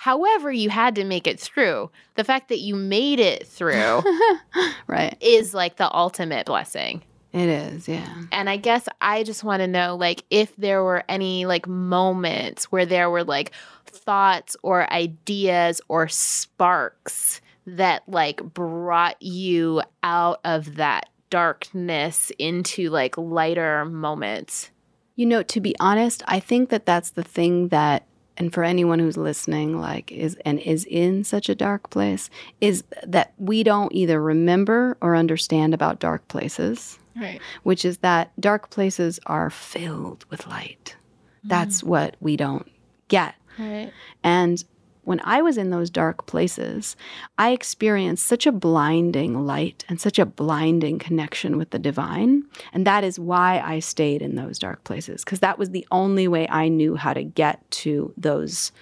however, 0.00 0.50
you 0.50 0.70
had 0.70 0.94
to 0.94 1.04
make 1.04 1.26
it 1.26 1.38
through, 1.38 1.90
the 2.14 2.24
fact 2.24 2.48
that 2.48 2.60
you 2.60 2.74
made 2.74 3.20
it 3.20 3.46
through 3.46 4.02
Right. 4.86 5.14
is 5.20 5.52
like 5.52 5.76
the 5.76 5.94
ultimate 5.94 6.46
blessing. 6.46 7.02
It 7.34 7.48
is. 7.50 7.86
Yeah. 7.86 8.22
And 8.32 8.48
I 8.48 8.56
guess 8.56 8.88
I 9.02 9.22
just 9.24 9.44
want 9.44 9.60
to 9.60 9.66
know 9.66 9.96
like 9.96 10.24
if 10.30 10.56
there 10.56 10.82
were 10.82 11.04
any 11.06 11.44
like 11.44 11.68
moments 11.68 12.64
where 12.72 12.86
there 12.86 13.10
were 13.10 13.24
like 13.24 13.52
thoughts 13.84 14.56
or 14.62 14.90
ideas 14.90 15.82
or 15.88 16.08
sparks 16.08 17.42
that 17.66 18.02
like 18.08 18.42
brought 18.54 19.20
you 19.20 19.82
out 20.02 20.40
of 20.44 20.76
that 20.76 21.10
darkness 21.28 22.32
into 22.38 22.88
like 22.88 23.18
lighter 23.18 23.84
moments. 23.84 24.70
You 25.14 25.26
know, 25.26 25.42
to 25.42 25.60
be 25.60 25.76
honest, 25.78 26.22
I 26.26 26.40
think 26.40 26.70
that 26.70 26.86
that's 26.86 27.10
the 27.10 27.22
thing 27.22 27.68
that, 27.68 28.06
and 28.40 28.54
for 28.54 28.64
anyone 28.64 28.98
who's 28.98 29.18
listening, 29.18 29.78
like, 29.78 30.10
is 30.10 30.34
and 30.46 30.58
is 30.60 30.86
in 30.86 31.24
such 31.24 31.50
a 31.50 31.54
dark 31.54 31.90
place, 31.90 32.30
is 32.62 32.82
that 33.06 33.34
we 33.36 33.62
don't 33.62 33.92
either 33.94 34.18
remember 34.20 34.96
or 35.02 35.14
understand 35.14 35.74
about 35.74 36.00
dark 36.00 36.26
places, 36.28 36.98
Right. 37.14 37.38
which 37.64 37.84
is 37.84 37.98
that 37.98 38.32
dark 38.40 38.70
places 38.70 39.20
are 39.26 39.50
filled 39.50 40.24
with 40.30 40.46
light. 40.46 40.96
That's 41.44 41.82
mm. 41.82 41.88
what 41.88 42.16
we 42.20 42.38
don't 42.38 42.66
get. 43.08 43.34
Right. 43.58 43.92
And 44.24 44.64
when 45.04 45.20
I 45.24 45.42
was 45.42 45.56
in 45.56 45.70
those 45.70 45.90
dark 45.90 46.26
places, 46.26 46.96
I 47.38 47.50
experienced 47.50 48.26
such 48.26 48.46
a 48.46 48.52
blinding 48.52 49.46
light 49.46 49.84
and 49.88 50.00
such 50.00 50.18
a 50.18 50.26
blinding 50.26 50.98
connection 50.98 51.56
with 51.56 51.70
the 51.70 51.78
divine. 51.78 52.44
And 52.72 52.86
that 52.86 53.04
is 53.04 53.18
why 53.18 53.60
I 53.60 53.78
stayed 53.78 54.22
in 54.22 54.34
those 54.34 54.58
dark 54.58 54.84
places, 54.84 55.24
because 55.24 55.40
that 55.40 55.58
was 55.58 55.70
the 55.70 55.86
only 55.90 56.28
way 56.28 56.46
I 56.48 56.68
knew 56.68 56.96
how 56.96 57.12
to 57.12 57.22
get 57.22 57.68
to 57.70 58.12
those 58.16 58.72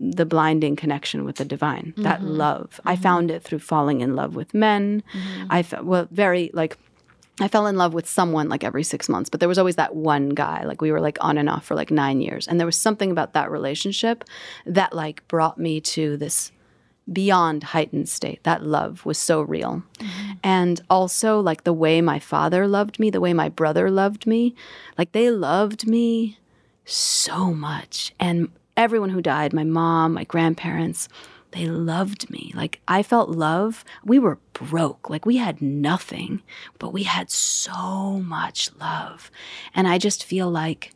the 0.00 0.26
blinding 0.26 0.76
connection 0.76 1.24
with 1.24 1.36
the 1.36 1.44
divine 1.44 1.92
that 1.96 2.20
mm-hmm. 2.20 2.36
love. 2.36 2.80
I 2.84 2.94
mm-hmm. 2.94 3.02
found 3.02 3.30
it 3.32 3.42
through 3.42 3.58
falling 3.58 4.00
in 4.00 4.14
love 4.14 4.36
with 4.36 4.54
men. 4.54 5.02
Mm-hmm. 5.12 5.46
I 5.50 5.62
felt 5.62 5.84
well 5.84 6.06
very 6.12 6.50
like 6.54 6.78
I 7.40 7.48
fell 7.48 7.66
in 7.66 7.76
love 7.76 7.94
with 7.94 8.08
someone 8.08 8.48
like 8.48 8.64
every 8.64 8.82
six 8.82 9.08
months, 9.08 9.30
but 9.30 9.40
there 9.40 9.48
was 9.48 9.58
always 9.58 9.76
that 9.76 9.94
one 9.94 10.30
guy. 10.30 10.64
Like 10.64 10.80
we 10.80 10.90
were 10.90 11.00
like 11.00 11.18
on 11.20 11.38
and 11.38 11.48
off 11.48 11.64
for 11.64 11.74
like 11.74 11.90
nine 11.90 12.20
years. 12.20 12.48
And 12.48 12.58
there 12.58 12.66
was 12.66 12.76
something 12.76 13.10
about 13.10 13.32
that 13.34 13.50
relationship 13.50 14.24
that 14.66 14.92
like 14.92 15.26
brought 15.28 15.58
me 15.58 15.80
to 15.80 16.16
this 16.16 16.50
beyond 17.10 17.64
heightened 17.64 18.08
state. 18.08 18.42
That 18.44 18.64
love 18.64 19.06
was 19.06 19.18
so 19.18 19.40
real. 19.40 19.82
Mm-hmm. 19.98 20.32
And 20.42 20.80
also 20.90 21.40
like 21.40 21.64
the 21.64 21.72
way 21.72 22.00
my 22.00 22.18
father 22.18 22.66
loved 22.66 22.98
me, 22.98 23.10
the 23.10 23.20
way 23.20 23.32
my 23.32 23.48
brother 23.48 23.90
loved 23.90 24.26
me, 24.26 24.54
like 24.96 25.12
they 25.12 25.30
loved 25.30 25.86
me 25.86 26.38
so 26.84 27.52
much. 27.54 28.14
And 28.18 28.50
everyone 28.76 29.10
who 29.10 29.22
died, 29.22 29.52
my 29.52 29.64
mom, 29.64 30.14
my 30.14 30.24
grandparents, 30.24 31.08
they 31.52 31.66
loved 31.66 32.30
me. 32.30 32.52
Like 32.54 32.80
I 32.86 33.02
felt 33.02 33.30
love. 33.30 33.84
We 34.04 34.18
were 34.18 34.38
broke. 34.52 35.08
Like 35.08 35.24
we 35.24 35.36
had 35.36 35.62
nothing, 35.62 36.42
but 36.78 36.92
we 36.92 37.04
had 37.04 37.30
so 37.30 38.20
much 38.20 38.70
love. 38.78 39.30
And 39.74 39.88
I 39.88 39.98
just 39.98 40.24
feel 40.24 40.50
like 40.50 40.92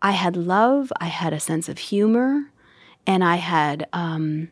I 0.00 0.12
had 0.12 0.36
love, 0.36 0.92
I 1.00 1.06
had 1.06 1.32
a 1.32 1.40
sense 1.40 1.68
of 1.68 1.78
humor, 1.78 2.50
and 3.06 3.24
I 3.24 3.36
had 3.36 3.88
um 3.92 4.50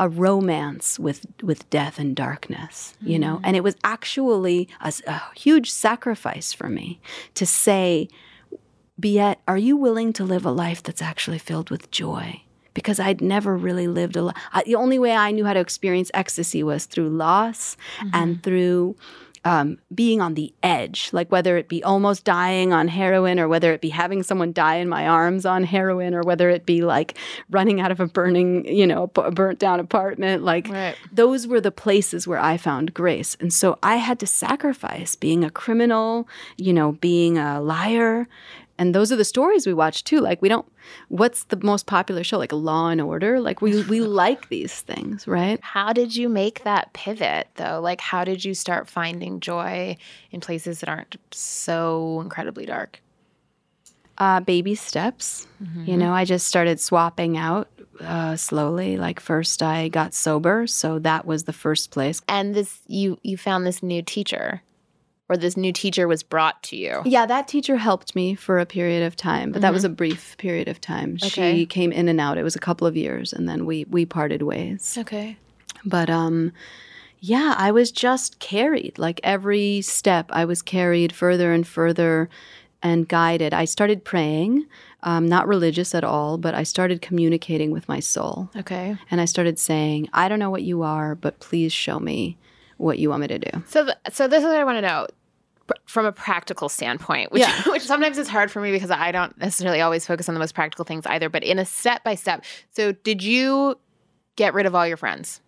a 0.00 0.08
romance 0.08 0.98
with 0.98 1.26
with 1.42 1.68
death 1.70 1.98
and 1.98 2.14
darkness, 2.14 2.94
you 3.00 3.18
know. 3.18 3.40
And 3.42 3.56
it 3.56 3.64
was 3.64 3.74
actually 3.82 4.68
a 4.80 5.20
huge 5.34 5.70
sacrifice 5.70 6.52
for 6.52 6.68
me 6.68 7.00
to 7.34 7.44
say 7.44 8.08
Biet, 9.00 9.36
are 9.46 9.58
you 9.58 9.76
willing 9.76 10.12
to 10.14 10.24
live 10.24 10.44
a 10.44 10.50
life 10.50 10.82
that's 10.82 11.02
actually 11.02 11.38
filled 11.38 11.70
with 11.70 11.90
joy? 11.90 12.42
Because 12.78 13.00
I'd 13.00 13.20
never 13.20 13.56
really 13.56 13.88
lived 13.88 14.14
a 14.16 14.22
life. 14.22 14.36
The 14.64 14.76
only 14.76 14.98
way 14.98 15.12
I 15.12 15.32
knew 15.32 15.44
how 15.44 15.54
to 15.54 15.60
experience 15.60 16.10
ecstasy 16.14 16.62
was 16.62 16.86
through 16.86 17.08
loss 17.08 17.76
and 18.12 18.42
through 18.44 18.94
um, 19.44 19.78
being 19.94 20.20
on 20.20 20.34
the 20.34 20.52
edge, 20.62 21.10
like 21.12 21.30
whether 21.32 21.56
it 21.56 21.68
be 21.68 21.82
almost 21.82 22.24
dying 22.24 22.72
on 22.72 22.88
heroin 22.88 23.38
or 23.40 23.48
whether 23.48 23.72
it 23.72 23.80
be 23.80 23.88
having 23.88 24.22
someone 24.22 24.52
die 24.52 24.76
in 24.76 24.88
my 24.88 25.06
arms 25.08 25.46
on 25.46 25.64
heroin 25.64 26.14
or 26.14 26.22
whether 26.22 26.50
it 26.50 26.66
be 26.66 26.82
like 26.82 27.16
running 27.50 27.80
out 27.80 27.90
of 27.90 28.00
a 28.00 28.06
burning, 28.06 28.66
you 28.66 28.86
know, 28.86 29.10
a 29.16 29.30
burnt 29.30 29.58
down 29.58 29.80
apartment. 29.80 30.42
Like 30.42 30.68
Right. 30.68 30.96
those 31.12 31.46
were 31.46 31.60
the 31.60 31.70
places 31.70 32.26
where 32.26 32.38
I 32.40 32.56
found 32.56 32.94
grace. 32.94 33.36
And 33.40 33.52
so 33.52 33.78
I 33.82 33.96
had 33.96 34.18
to 34.20 34.26
sacrifice 34.26 35.16
being 35.16 35.44
a 35.44 35.50
criminal, 35.50 36.28
you 36.56 36.72
know, 36.72 36.92
being 36.92 37.38
a 37.38 37.60
liar. 37.60 38.28
And 38.78 38.94
those 38.94 39.10
are 39.10 39.16
the 39.16 39.24
stories 39.24 39.66
we 39.66 39.74
watch 39.74 40.04
too. 40.04 40.20
Like 40.20 40.40
we 40.40 40.48
don't 40.48 40.70
what's 41.08 41.44
the 41.44 41.58
most 41.62 41.86
popular 41.86 42.24
show? 42.24 42.38
Like 42.38 42.52
Law 42.52 42.88
and 42.88 43.00
Order? 43.00 43.40
Like 43.40 43.60
we 43.60 43.82
we 43.84 44.00
like 44.24 44.48
these 44.48 44.80
things, 44.80 45.26
right? 45.26 45.58
How 45.62 45.92
did 45.92 46.14
you 46.14 46.28
make 46.28 46.64
that 46.64 46.92
pivot 46.92 47.48
though? 47.56 47.80
Like 47.80 48.00
how 48.00 48.24
did 48.24 48.44
you 48.44 48.54
start 48.54 48.88
finding 48.88 49.40
joy 49.40 49.96
in 50.30 50.40
places 50.40 50.80
that 50.80 50.88
aren't 50.88 51.16
so 51.32 52.20
incredibly 52.20 52.66
dark? 52.66 53.00
uh, 54.18 54.40
baby 54.40 54.74
steps. 54.74 55.46
You 55.86 55.96
know, 55.96 56.12
I 56.12 56.24
just 56.24 56.46
started 56.46 56.80
swapping 56.80 57.36
out 57.36 57.68
uh, 58.00 58.36
slowly. 58.36 58.96
Like 58.96 59.20
first, 59.20 59.62
I 59.62 59.88
got 59.88 60.12
sober, 60.12 60.66
so 60.66 60.98
that 61.00 61.24
was 61.24 61.44
the 61.44 61.52
first 61.52 61.90
place. 61.90 62.20
And 62.28 62.54
this 62.54 62.80
you 62.86 63.18
you 63.22 63.36
found 63.36 63.64
this 63.66 63.82
new 63.82 64.02
teacher 64.02 64.62
or 65.28 65.36
this 65.36 65.56
new 65.56 65.72
teacher 65.72 66.08
was 66.08 66.22
brought 66.22 66.62
to 66.64 66.76
you. 66.76 67.02
Yeah, 67.04 67.26
that 67.26 67.48
teacher 67.48 67.76
helped 67.76 68.16
me 68.16 68.34
for 68.34 68.58
a 68.58 68.66
period 68.66 69.02
of 69.02 69.14
time, 69.16 69.52
but 69.52 69.62
that 69.62 69.72
was 69.72 69.84
a 69.84 69.88
brief 69.88 70.36
period 70.38 70.68
of 70.68 70.80
time. 70.80 71.18
Okay. 71.22 71.56
She 71.56 71.66
came 71.66 71.92
in 71.92 72.08
and 72.08 72.20
out. 72.20 72.38
It 72.38 72.42
was 72.42 72.56
a 72.56 72.60
couple 72.60 72.86
of 72.86 72.96
years, 72.96 73.32
and 73.32 73.48
then 73.48 73.66
we 73.66 73.84
we 73.90 74.06
parted 74.06 74.42
ways. 74.42 74.96
Okay. 74.98 75.36
But 75.84 76.08
um, 76.10 76.52
yeah, 77.20 77.54
I 77.58 77.70
was 77.70 77.90
just 77.90 78.38
carried. 78.38 78.98
Like 78.98 79.20
every 79.22 79.82
step, 79.82 80.26
I 80.30 80.44
was 80.44 80.62
carried 80.62 81.12
further 81.12 81.52
and 81.52 81.66
further 81.66 82.28
and 82.82 83.08
guided. 83.08 83.52
I 83.52 83.64
started 83.64 84.04
praying, 84.04 84.66
um, 85.02 85.26
not 85.26 85.48
religious 85.48 85.94
at 85.94 86.04
all, 86.04 86.38
but 86.38 86.54
I 86.54 86.62
started 86.62 87.02
communicating 87.02 87.70
with 87.70 87.88
my 87.88 88.00
soul. 88.00 88.50
Okay. 88.56 88.96
And 89.10 89.20
I 89.20 89.24
started 89.24 89.58
saying, 89.58 90.08
I 90.12 90.28
don't 90.28 90.38
know 90.38 90.50
what 90.50 90.62
you 90.62 90.82
are, 90.82 91.14
but 91.14 91.40
please 91.40 91.72
show 91.72 91.98
me 91.98 92.38
what 92.76 93.00
you 93.00 93.10
want 93.10 93.22
me 93.22 93.28
to 93.28 93.38
do. 93.38 93.62
So, 93.66 93.84
th- 93.84 93.96
so 94.12 94.28
this 94.28 94.38
is 94.38 94.44
what 94.44 94.56
I 94.56 94.62
want 94.64 94.76
to 94.76 94.82
know 94.82 95.08
from 95.86 96.06
a 96.06 96.12
practical 96.12 96.68
standpoint, 96.68 97.32
which 97.32 97.40
Yeah. 97.40 97.62
which 97.70 97.82
sometimes 97.82 98.18
is 98.18 98.28
hard 98.28 98.50
for 98.50 98.60
me 98.60 98.72
because 98.72 98.90
I 98.90 99.12
don't 99.12 99.36
necessarily 99.38 99.80
always 99.80 100.06
focus 100.06 100.28
on 100.28 100.34
the 100.34 100.38
most 100.40 100.54
practical 100.54 100.84
things 100.84 101.06
either. 101.06 101.28
But 101.28 101.44
in 101.44 101.58
a 101.58 101.64
step 101.64 102.04
by 102.04 102.14
step, 102.14 102.44
so 102.70 102.92
did 102.92 103.22
you 103.22 103.78
get 104.36 104.54
rid 104.54 104.66
of 104.66 104.74
all 104.74 104.86
your 104.86 104.96
friends? 104.96 105.40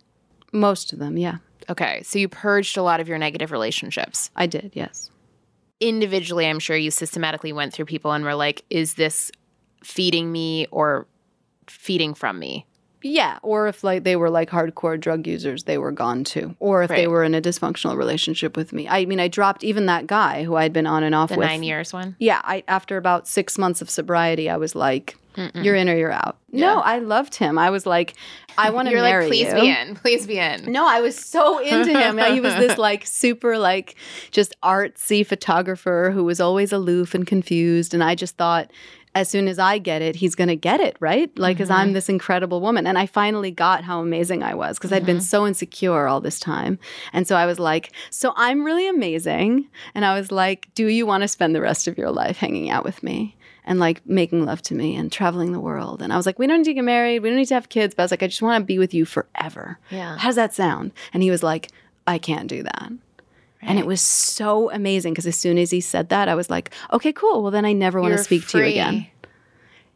Most 0.52 0.92
of 0.92 0.98
them, 0.98 1.16
yeah. 1.16 1.36
Okay, 1.68 2.02
so 2.02 2.18
you 2.18 2.28
purged 2.28 2.76
a 2.76 2.82
lot 2.82 3.00
of 3.00 3.08
your 3.08 3.18
negative 3.18 3.52
relationships. 3.52 4.30
I 4.34 4.46
did, 4.46 4.72
yes. 4.74 5.10
Individually, 5.78 6.46
I'm 6.46 6.58
sure 6.58 6.76
you 6.76 6.90
systematically 6.90 7.52
went 7.52 7.72
through 7.72 7.84
people 7.86 8.12
and 8.12 8.24
were 8.24 8.34
like, 8.34 8.64
"Is 8.68 8.94
this 8.94 9.30
feeding 9.82 10.30
me 10.32 10.66
or 10.70 11.06
feeding 11.68 12.12
from 12.14 12.38
me?" 12.38 12.66
Yeah, 13.02 13.38
or 13.42 13.68
if 13.68 13.82
like 13.84 14.04
they 14.04 14.16
were 14.16 14.30
like 14.30 14.50
hardcore 14.50 14.98
drug 15.00 15.26
users, 15.26 15.64
they 15.64 15.78
were 15.78 15.92
gone 15.92 16.24
too. 16.24 16.54
Or 16.60 16.82
if 16.82 16.88
they 16.90 17.06
were 17.06 17.24
in 17.24 17.34
a 17.34 17.40
dysfunctional 17.40 17.96
relationship 17.96 18.56
with 18.56 18.72
me. 18.72 18.88
I 18.88 19.04
mean, 19.06 19.20
I 19.20 19.28
dropped 19.28 19.64
even 19.64 19.86
that 19.86 20.06
guy 20.06 20.44
who 20.44 20.56
I'd 20.56 20.72
been 20.72 20.86
on 20.86 21.02
and 21.02 21.14
off 21.14 21.30
The 21.30 21.36
with. 21.38 21.48
nine 21.48 21.62
years 21.62 21.92
one. 21.92 22.16
Yeah, 22.18 22.40
I 22.44 22.62
after 22.68 22.96
about 22.96 23.26
six 23.28 23.56
months 23.58 23.80
of 23.82 23.88
sobriety, 23.90 24.50
I 24.50 24.56
was 24.56 24.74
like, 24.74 25.16
Mm-mm. 25.36 25.64
"You're 25.64 25.76
in 25.76 25.88
or 25.88 25.96
you're 25.96 26.12
out." 26.12 26.36
Yeah. 26.52 26.66
No, 26.74 26.80
I 26.80 26.98
loved 26.98 27.36
him. 27.36 27.56
I 27.58 27.70
was 27.70 27.86
like, 27.86 28.14
"I 28.58 28.70
want 28.70 28.88
to 28.88 28.92
You're 28.92 29.02
marry 29.02 29.24
like, 29.24 29.30
please 29.30 29.46
you." 29.48 29.60
be 29.60 29.68
in, 29.70 29.94
please 29.94 30.26
be 30.26 30.38
in. 30.38 30.70
No, 30.72 30.86
I 30.86 31.00
was 31.00 31.16
so 31.16 31.58
into 31.60 31.98
him. 31.98 32.18
he 32.18 32.40
was 32.40 32.54
this 32.56 32.76
like 32.88 33.06
super 33.06 33.56
like 33.56 33.94
just 34.32 34.54
artsy 34.62 35.24
photographer 35.24 36.10
who 36.12 36.24
was 36.24 36.40
always 36.40 36.72
aloof 36.72 37.14
and 37.14 37.26
confused, 37.26 37.94
and 37.94 38.02
I 38.02 38.14
just 38.14 38.36
thought 38.36 38.70
as 39.14 39.28
soon 39.28 39.48
as 39.48 39.58
I 39.58 39.78
get 39.78 40.02
it, 40.02 40.16
he's 40.16 40.36
going 40.36 40.48
to 40.48 40.56
get 40.56 40.80
it, 40.80 40.96
right? 41.00 41.36
Like, 41.36 41.56
because 41.56 41.70
I'm 41.70 41.88
mm-hmm. 41.88 41.94
this 41.94 42.08
incredible 42.08 42.60
woman. 42.60 42.86
And 42.86 42.96
I 42.96 43.06
finally 43.06 43.50
got 43.50 43.82
how 43.82 44.00
amazing 44.00 44.42
I 44.42 44.54
was 44.54 44.78
because 44.78 44.92
I'd 44.92 45.04
been 45.04 45.16
mm-hmm. 45.16 45.24
so 45.24 45.46
insecure 45.46 46.06
all 46.06 46.20
this 46.20 46.38
time. 46.38 46.78
And 47.12 47.26
so 47.26 47.36
I 47.36 47.46
was 47.46 47.58
like, 47.58 47.92
So 48.10 48.32
I'm 48.36 48.64
really 48.64 48.88
amazing. 48.88 49.68
And 49.94 50.04
I 50.04 50.14
was 50.14 50.30
like, 50.30 50.68
Do 50.74 50.86
you 50.86 51.06
want 51.06 51.22
to 51.22 51.28
spend 51.28 51.54
the 51.54 51.60
rest 51.60 51.88
of 51.88 51.98
your 51.98 52.10
life 52.10 52.36
hanging 52.36 52.70
out 52.70 52.84
with 52.84 53.02
me? 53.02 53.36
And 53.64 53.78
like 53.78 54.04
making 54.06 54.46
love 54.46 54.62
to 54.62 54.74
me 54.74 54.96
and 54.96 55.12
traveling 55.12 55.52
the 55.52 55.60
world. 55.60 56.02
And 56.02 56.12
I 56.12 56.16
was 56.16 56.26
like, 56.26 56.38
we 56.40 56.46
don't 56.46 56.58
need 56.58 56.64
to 56.64 56.74
get 56.74 56.82
married. 56.82 57.20
We 57.20 57.28
don't 57.28 57.38
need 57.38 57.46
to 57.48 57.54
have 57.54 57.68
kids. 57.68 57.94
But 57.94 58.02
I 58.02 58.04
was 58.04 58.10
like, 58.10 58.22
I 58.22 58.26
just 58.26 58.42
want 58.42 58.60
to 58.60 58.66
be 58.66 58.78
with 58.78 58.94
you 58.94 59.04
forever. 59.04 59.78
Yeah. 59.90 60.16
How 60.16 60.28
does 60.28 60.36
that 60.36 60.54
sound? 60.54 60.92
And 61.12 61.22
he 61.22 61.30
was 61.30 61.42
like, 61.42 61.68
I 62.06 62.18
can't 62.18 62.48
do 62.48 62.64
that. 62.64 62.90
And 63.62 63.78
it 63.78 63.86
was 63.86 64.00
so 64.00 64.70
amazing 64.70 65.12
because 65.12 65.26
as 65.26 65.36
soon 65.36 65.58
as 65.58 65.70
he 65.70 65.80
said 65.80 66.08
that, 66.08 66.28
I 66.28 66.34
was 66.34 66.48
like, 66.48 66.70
okay, 66.92 67.12
cool. 67.12 67.42
Well, 67.42 67.50
then 67.50 67.64
I 67.64 67.72
never 67.72 68.00
want 68.00 68.12
to 68.16 68.24
speak 68.24 68.46
to 68.48 68.58
you 68.58 68.64
again. 68.64 69.06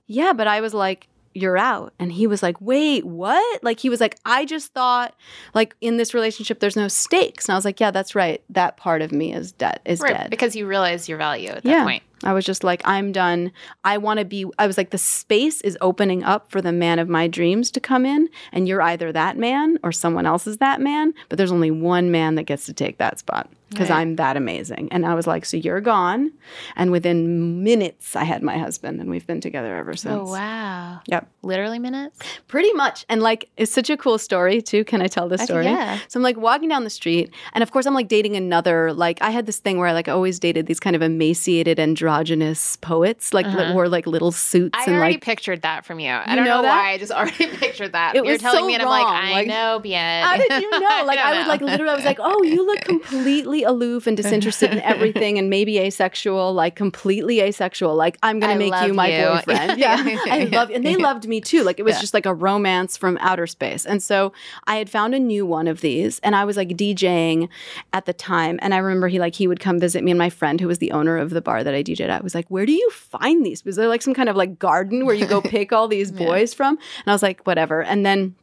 Yeah, 0.07 0.33
but 0.35 0.47
I 0.47 0.61
was 0.61 0.75
like, 0.75 1.09
you're 1.35 1.59
out. 1.59 1.93
And 1.99 2.13
he 2.13 2.27
was 2.27 2.43
like, 2.43 2.61
wait, 2.61 3.05
what? 3.05 3.65
Like, 3.65 3.81
he 3.81 3.91
was 3.91 4.01
like, 4.01 4.19
I 4.25 4.45
just 4.45 4.73
thought, 4.73 5.15
like, 5.55 5.75
in 5.81 5.97
this 5.97 6.15
relationship, 6.15 6.61
there's 6.61 6.77
no 6.77 6.89
stakes. 6.89 7.49
And 7.49 7.55
I 7.55 7.57
was 7.57 7.65
like, 7.65 7.81
yeah, 7.81 7.91
that's 7.91 8.15
right. 8.15 8.43
That 8.51 8.77
part 8.77 9.03
of 9.03 9.11
me 9.13 9.33
is 9.33 9.51
dead, 9.53 9.81
is 9.85 10.01
Right, 10.01 10.15
dead. 10.15 10.31
because 10.31 10.55
you 10.55 10.67
realize 10.67 11.09
your 11.09 11.19
value 11.19 11.49
at 11.49 11.63
that 11.65 11.69
yeah. 11.69 11.85
point. 11.85 12.03
I 12.25 12.33
was 12.33 12.45
just 12.45 12.65
like, 12.65 12.83
I'm 12.85 13.13
done. 13.13 13.53
I 13.85 13.99
want 13.99 14.19
to 14.19 14.25
be, 14.25 14.47
I 14.59 14.67
was 14.67 14.77
like, 14.77 14.91
the 14.91 14.99
space 14.99 15.61
is 15.61 15.79
opening 15.81 16.25
up 16.25 16.51
for 16.51 16.61
the 16.61 16.73
man 16.73 16.99
of 16.99 17.09
my 17.09 17.29
dreams 17.29 17.71
to 17.73 17.81
come 17.81 18.05
in. 18.07 18.29
And 18.53 18.67
you're 18.67 18.83
either 18.83 19.13
that 19.13 19.37
man 19.37 19.79
or 19.83 19.93
someone 19.93 20.27
else 20.27 20.47
is 20.47 20.59
that 20.59 20.81
man. 20.81 21.15
But 21.29 21.39
there's 21.39 21.53
only 21.53 21.71
one 21.71 22.11
man 22.11 22.35
that 22.37 22.45
gets 22.45 22.67
to 22.67 22.73
take 22.73 22.99
that 22.99 23.19
spot 23.19 23.51
because 23.75 23.91
Right. 23.91 24.01
I'm 24.01 24.17
that 24.17 24.37
amazing. 24.37 24.89
And 24.91 25.05
I 25.05 25.15
was 25.15 25.27
like, 25.27 25.45
so 25.45 25.57
you're 25.57 25.81
gone. 25.81 26.33
And 26.77 26.91
within 26.91 27.63
minutes, 27.63 28.17
I 28.17 28.25
had 28.25 28.43
my 28.43 28.57
husband 28.59 29.01
and 29.01 29.11
we've 29.11 29.27
been 29.27 29.41
together 29.41 29.77
ever 29.77 29.91
oh, 29.91 29.95
since. 29.95 30.15
Oh 30.15 30.33
wow. 30.33 31.01
Yep. 31.07 31.29
Literally 31.43 31.79
minutes? 31.79 32.19
Pretty 32.49 32.73
much. 32.73 33.05
And 33.09 33.23
like, 33.23 33.51
it's 33.57 33.73
such 33.73 33.91
a 33.91 33.97
cool 33.97 34.19
story, 34.19 34.63
too. 34.63 34.85
Can 34.85 35.03
I 35.03 35.07
tell 35.09 35.29
this 35.29 35.43
I- 35.43 35.45
story? 35.45 35.65
yeah. 35.67 35.99
So 36.09 36.19
I'm 36.19 36.23
like 36.23 36.37
walking 36.37 36.69
down 36.69 36.85
the 36.85 36.91
street. 36.91 37.33
And 37.53 37.63
of 37.63 37.71
course, 37.71 37.87
I'm 37.87 37.95
like 37.95 38.09
dating 38.09 38.37
another, 38.37 38.93
like, 38.93 39.21
I 39.21 39.31
had 39.31 39.47
this 39.47 39.59
thing 39.59 39.79
where 39.79 39.89
I 39.89 39.93
like 39.93 40.09
always 40.09 40.39
dated 40.39 40.67
these 40.67 40.81
kind 40.81 40.97
of 40.97 41.03
emaciated, 41.03 41.79
androgynous 41.79 42.77
poets, 42.77 43.35
like, 43.35 43.47
that 43.47 43.59
uh-huh. 43.59 43.73
wore 43.75 43.89
like 43.89 44.07
little 44.07 44.33
suits 44.33 44.79
I 44.79 44.85
and 44.85 44.95
already 44.97 45.15
like, 45.15 45.25
pictured 45.25 45.63
that 45.63 45.85
from 45.85 46.01
you. 46.01 46.11
I 46.11 46.31
You 46.31 46.37
don't 46.37 46.45
know 46.45 46.63
know, 46.63 46.69
why. 46.69 46.93
I 46.93 46.99
just 46.99 47.13
already 47.13 47.47
pictured 47.57 47.93
that. 47.93 48.15
It 48.15 48.25
You're 48.25 48.33
was 48.35 48.41
telling 48.41 48.61
so 48.61 48.67
me, 48.67 48.75
and 48.75 48.83
I'm 48.83 48.89
wrong, 48.89 49.03
like, 49.05 49.25
I 49.25 49.33
like- 49.33 49.49
know, 49.49 49.79
bien. 49.81 50.25
how 50.25 50.37
did 50.37 50.63
you 50.63 50.71
know? 50.71 50.81
Like, 51.05 51.19
I, 51.19 51.31
don't 51.35 51.39
would 51.41 51.49
like 51.49 51.61
literally, 51.61 51.91
I 51.93 51.97
was 51.97 52.05
like, 52.05 52.19
oh, 52.21 52.43
you 52.45 52.65
look 52.65 52.81
completely 52.85 53.64
aloof 53.65 54.07
and 54.07 54.17
disinterested 54.17 54.71
in 54.73 54.81
everything 54.81 55.39
and 55.39 55.51
maybe 55.51 55.79
asexual, 55.79 56.53
like 56.55 56.77
completely 56.77 57.41
asexual. 57.41 57.95
Like, 57.97 58.17
I'm 58.23 58.39
going 58.41 58.53
to 58.53 58.59
make 58.71 58.87
you 58.87 58.95
my 58.95 59.09
you. 59.09 59.27
boyfriend. 59.27 59.79
Yeah. 59.79 59.97
I 60.31 60.45
love, 60.53 60.71
you. 60.71 60.77
and 60.77 60.87
they 60.87 60.97
loved 61.09 61.27
me 61.27 61.41
too. 61.41 61.63
Like, 61.65 61.79
it 61.81 61.83
was 61.85 61.97
Yeah. 61.97 62.01
just 62.01 62.15
like 62.15 62.27
a 62.27 62.35
romance 62.35 62.97
from 62.97 63.17
outer 63.21 63.47
space. 63.47 63.85
And 63.85 64.03
so 64.03 64.33
I 64.67 64.77
had 64.77 64.89
found 64.89 65.15
a 65.15 65.19
new 65.19 65.45
one 65.47 65.67
of 65.67 65.81
these 65.81 66.19
and 66.21 66.37
I 66.37 66.45
was 66.45 66.57
like 66.57 66.69
DJing 66.69 67.49
at 67.93 68.07
the 68.07 68.13
time. 68.13 68.59
And 68.63 68.73
I 68.75 68.79
remember 68.79 69.09
he, 69.09 69.19
like, 69.19 69.35
he 69.35 69.47
would 69.47 69.61
come 69.61 69.81
visit 69.81 70.05
me 70.05 70.11
and 70.13 70.19
my 70.19 70.31
friend 70.31 70.61
who 70.61 70.69
was 70.69 70.79
the 70.79 70.93
owner 70.93 71.17
of 71.19 71.31
the 71.31 71.41
bar 71.43 71.65
that 71.65 71.75
I 71.75 71.83
DJed 71.83 72.09
at 72.09 72.23
was 72.23 72.35
like, 72.35 72.49
where 72.49 72.67
do 72.67 72.73
you 72.73 72.91
find 72.91 73.45
these? 73.45 73.65
Was 73.65 73.77
there 73.77 73.89
like 73.89 74.03
some 74.03 74.15
kind 74.15 74.29
of 74.29 74.37
like 74.37 74.59
garden 74.59 75.07
where 75.07 75.15
you 75.15 75.27
go 75.27 75.41
pick 75.55 75.73
all 75.73 75.89
these 75.89 76.13
boys 76.13 76.55
from? 76.55 76.77
And 76.77 77.09
I 77.09 77.13
was 77.13 77.23
like, 77.23 77.43
whatever. 77.47 77.83
And 77.83 78.05
then, 78.07 78.35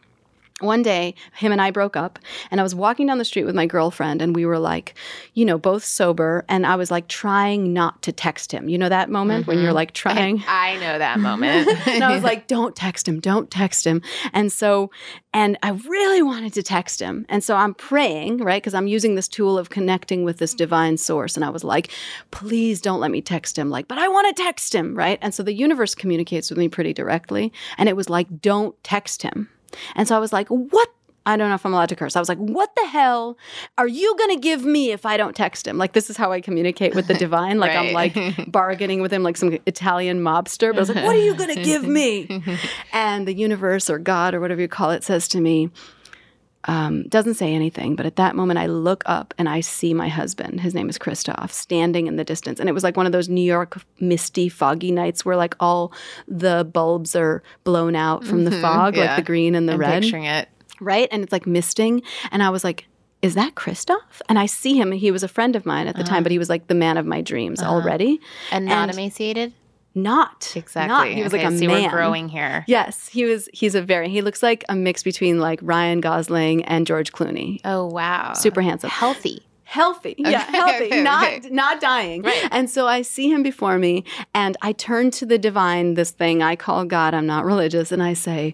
one 0.62 0.82
day, 0.82 1.16
him 1.34 1.52
and 1.52 1.62
I 1.62 1.72
broke 1.72 1.96
up, 1.96 2.20
and 2.50 2.60
I 2.60 2.64
was 2.64 2.76
walking 2.76 3.08
down 3.08 3.18
the 3.18 3.26
street 3.26 3.46
with 3.46 3.56
my 3.56 3.66
girlfriend, 3.66 4.22
and 4.22 4.36
we 4.36 4.46
were 4.46 4.60
like, 4.60 4.96
you 5.34 5.46
know, 5.46 5.58
both 5.58 5.84
sober, 5.84 6.46
and 6.50 6.66
I 6.66 6.76
was 6.76 6.92
like 6.92 7.08
trying 7.08 7.74
not 7.74 8.02
to 8.04 8.12
text 8.12 8.52
him. 8.52 8.70
You 8.70 8.78
know 8.78 8.90
that 8.90 9.10
moment 9.10 9.48
when 9.48 9.58
you're 9.58 9.68
mm-hmm. 9.68 9.76
like 9.76 9.94
trying? 9.94 10.44
I 10.48 10.76
know 10.76 10.98
that 10.98 11.20
moment. 11.20 11.68
and 11.88 12.04
I 12.04 12.14
was 12.14 12.24
like, 12.24 12.48
don't 12.48 12.76
text 12.76 13.08
him, 13.08 13.20
don't 13.20 13.50
text 13.50 13.86
him. 13.86 14.02
And 14.34 14.52
so, 14.52 14.92
and 15.34 15.58
I 15.64 15.70
really 15.70 16.22
wanted 16.22 16.54
to 16.54 16.64
text 16.64 17.00
him. 17.00 17.26
And 17.30 17.44
so 17.44 17.56
I'm 17.56 17.74
praying, 17.74 18.38
right? 18.40 18.62
Because 18.62 18.74
I'm 18.74 18.88
using 18.88 19.16
this 19.16 19.28
tool 19.28 19.58
of 19.58 19.70
connecting 19.70 20.24
with 20.24 20.38
this 20.38 20.54
divine 20.54 20.98
source. 20.98 21.36
And 21.36 21.46
I 21.46 21.50
was 21.50 21.64
like, 21.64 21.90
please 22.32 22.82
don't 22.82 23.00
let 23.00 23.12
me 23.12 23.22
text 23.22 23.58
him. 23.58 23.70
Like, 23.70 23.88
but 23.88 23.98
I 23.98 24.08
want 24.08 24.36
to 24.36 24.44
text 24.44 24.76
him, 24.76 24.96
right? 24.96 25.20
And 25.22 25.34
so 25.34 25.44
the 25.44 25.54
universe 25.54 25.96
communicates 25.96 26.50
with 26.50 26.60
me 26.60 26.68
pretty 26.68 26.94
directly. 26.94 27.54
And 27.78 27.88
it 27.88 27.96
was 27.96 28.10
like, 28.10 28.42
don't 28.42 28.82
text 28.84 29.22
him. 29.22 29.50
And 29.96 30.08
so 30.08 30.16
I 30.16 30.20
was 30.20 30.34
like, 30.34 30.48
what? 30.48 30.90
I 31.24 31.38
don't 31.38 31.50
know 31.50 31.56
if 31.56 31.64
I'm 31.68 31.74
allowed 31.74 31.90
to 31.90 31.96
curse. 31.96 32.16
I 32.16 32.20
was 32.20 32.30
like, 32.30 32.40
what 32.40 32.76
the 32.76 32.88
hell 32.88 33.38
are 33.78 33.88
you 33.88 34.16
going 34.18 34.36
to 34.36 34.42
give 34.42 34.66
me 34.66 34.92
if 34.92 35.06
I 35.06 35.18
don't 35.18 35.36
text 35.36 35.68
him? 35.68 35.78
Like, 35.78 35.94
this 35.94 36.10
is 36.10 36.18
how 36.18 36.32
I 36.32 36.42
communicate 36.42 36.96
with 36.96 37.06
the 37.06 37.14
divine. 37.26 37.60
Like, 37.60 37.74
I'm 37.74 37.94
like 37.94 38.16
bargaining 38.52 39.04
with 39.04 39.14
him 39.14 39.22
like 39.22 39.38
some 39.38 39.60
Italian 39.68 40.22
mobster. 40.22 40.72
But 40.72 40.78
I 40.78 40.80
was 40.80 40.90
like, 40.90 41.06
what 41.06 41.16
are 41.16 41.24
you 41.24 41.36
going 41.36 41.54
to 41.56 41.62
give 41.62 41.84
me? 41.86 42.44
And 42.94 43.28
the 43.28 43.34
universe 43.36 43.88
or 43.88 44.00
God 44.00 44.34
or 44.34 44.40
whatever 44.40 44.62
you 44.62 44.68
call 44.68 44.90
it 44.90 45.04
says 45.04 45.28
to 45.30 45.40
me, 45.40 45.70
um, 46.66 47.04
doesn't 47.04 47.36
say 47.36 47.54
anything, 47.54 47.96
but 47.96 48.06
at 48.06 48.16
that 48.18 48.36
moment 48.36 48.60
I 48.60 48.68
look 48.68 49.04
up 49.06 49.34
and 49.38 49.50
I 49.50 49.62
see 49.62 49.94
my 49.94 50.08
husband. 50.08 50.62
His 50.62 50.74
name 50.74 50.90
is 50.90 50.98
Christoph, 50.98 51.52
standing 51.52 52.08
in 52.08 52.16
the 52.18 52.24
distance. 52.24 52.60
And 52.60 52.70
it 52.70 52.74
was 52.74 52.84
like 52.84 52.98
one 52.98 53.06
of 53.06 53.12
those 53.12 53.30
New 53.30 53.42
York 53.42 53.82
misty, 54.00 54.50
foggy 54.50 54.92
nights 54.92 55.26
where 55.26 55.36
like 55.36 55.56
all 55.60 55.92
the 56.28 56.70
bulbs 56.72 57.16
are 57.16 57.42
blown 57.64 57.96
out 57.96 58.24
from 58.24 58.44
the 58.44 58.52
mm-hmm, 58.52 58.62
fog, 58.62 58.98
like 58.98 59.16
the 59.16 59.24
green 59.24 59.56
and 59.56 59.68
the 59.68 59.74
I'm 59.74 59.80
red 59.80 60.04
picturing 60.04 60.26
it. 60.26 60.50
right? 60.80 61.08
And 61.12 61.24
it's 61.24 61.32
like 61.32 61.48
misting. 61.48 62.04
And 62.32 62.44
I 62.44 62.50
was 62.50 62.64
like, 62.64 62.88
is 63.22 63.36
that 63.36 63.56
Christoph? 63.56 64.22
And 64.30 64.40
I 64.40 64.48
see 64.48 64.76
him. 64.76 64.92
He 64.92 65.12
was 65.12 65.24
a 65.24 65.28
friend 65.28 65.56
of 65.56 65.66
mine 65.66 65.88
at 65.88 65.96
the 65.96 66.04
time, 66.04 66.24
but 66.24 66.32
he 66.32 66.38
ah. 66.38 66.40
was 66.40 66.50
like 66.50 66.68
the 66.68 66.74
man 66.74 66.98
of 66.98 67.06
my 67.06 67.22
dreams 67.22 67.62
uh-huh. 67.62 67.72
already. 67.72 68.20
And 68.52 68.66
not 68.66 68.90
And- 68.90 68.98
emaciated? 68.98 69.54
Not 69.94 70.54
Exactly. 70.56 70.88
Not. 70.88 71.08
He 71.08 71.24
was 71.24 71.34
okay, 71.34 71.44
like 71.44 71.54
a 71.54 71.58
see, 71.58 71.68
man. 71.68 71.84
we're 71.84 71.90
growing 71.90 72.30
here. 72.30 72.64
Yes, 72.68 73.08
he 73.08 73.26
was. 73.26 73.50
He's 73.54 73.76
a 73.76 73.82
very. 73.82 74.10
He 74.10 74.22
looks 74.22 74.42
like 74.42 74.64
a 74.70 74.76
mix 74.76 75.04
between 75.04 75.40
like 75.40 75.60
Ryan 75.62 76.00
Gosling 76.00 76.64
and 76.66 76.88
George 76.88 77.12
Clooney. 77.12 77.60
Oh, 77.66 77.88
wow. 77.88 78.34
Super 78.34 78.62
handsome. 78.62 78.90
Healthy. 78.90 79.46
Healthy, 79.64 80.16
yeah, 80.18 80.40
healthy, 80.52 80.88
okay, 80.88 81.02
not 81.02 81.24
okay. 81.32 81.50
not 81.50 81.80
dying. 81.80 82.24
Right. 82.24 82.46
And 82.52 82.70
so 82.70 82.88
I 82.88 83.04
see 83.04 83.32
him 83.32 83.42
before 83.42 83.78
me, 83.78 84.04
and 84.34 84.58
I 84.62 84.74
turn 84.74 85.12
to 85.12 85.26
the 85.26 85.38
divine, 85.38 85.94
this 85.94 86.12
thing 86.12 86.44
I 86.44 86.58
call 86.58 86.84
God. 86.84 87.14
I'm 87.14 87.26
not 87.26 87.46
religious, 87.46 87.90
and 87.94 88.04
I 88.04 88.12
say, 88.12 88.54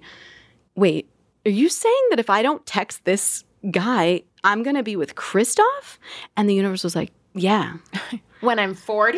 "Wait, 0.76 1.10
are 1.44 1.50
you 1.50 1.70
saying 1.70 2.04
that 2.12 2.20
if 2.20 2.30
I 2.30 2.44
don't 2.44 2.64
text 2.68 3.04
this 3.06 3.46
guy, 3.72 4.22
I'm 4.44 4.62
going 4.62 4.76
to 4.76 4.84
be 4.84 4.96
with 4.96 5.16
Christoph?" 5.16 5.98
And 6.36 6.48
the 6.48 6.54
universe 6.54 6.84
was 6.84 6.96
like, 6.96 7.12
"Yeah." 7.34 7.78
When 8.42 8.60
I'm 8.60 8.76
40? 8.76 9.18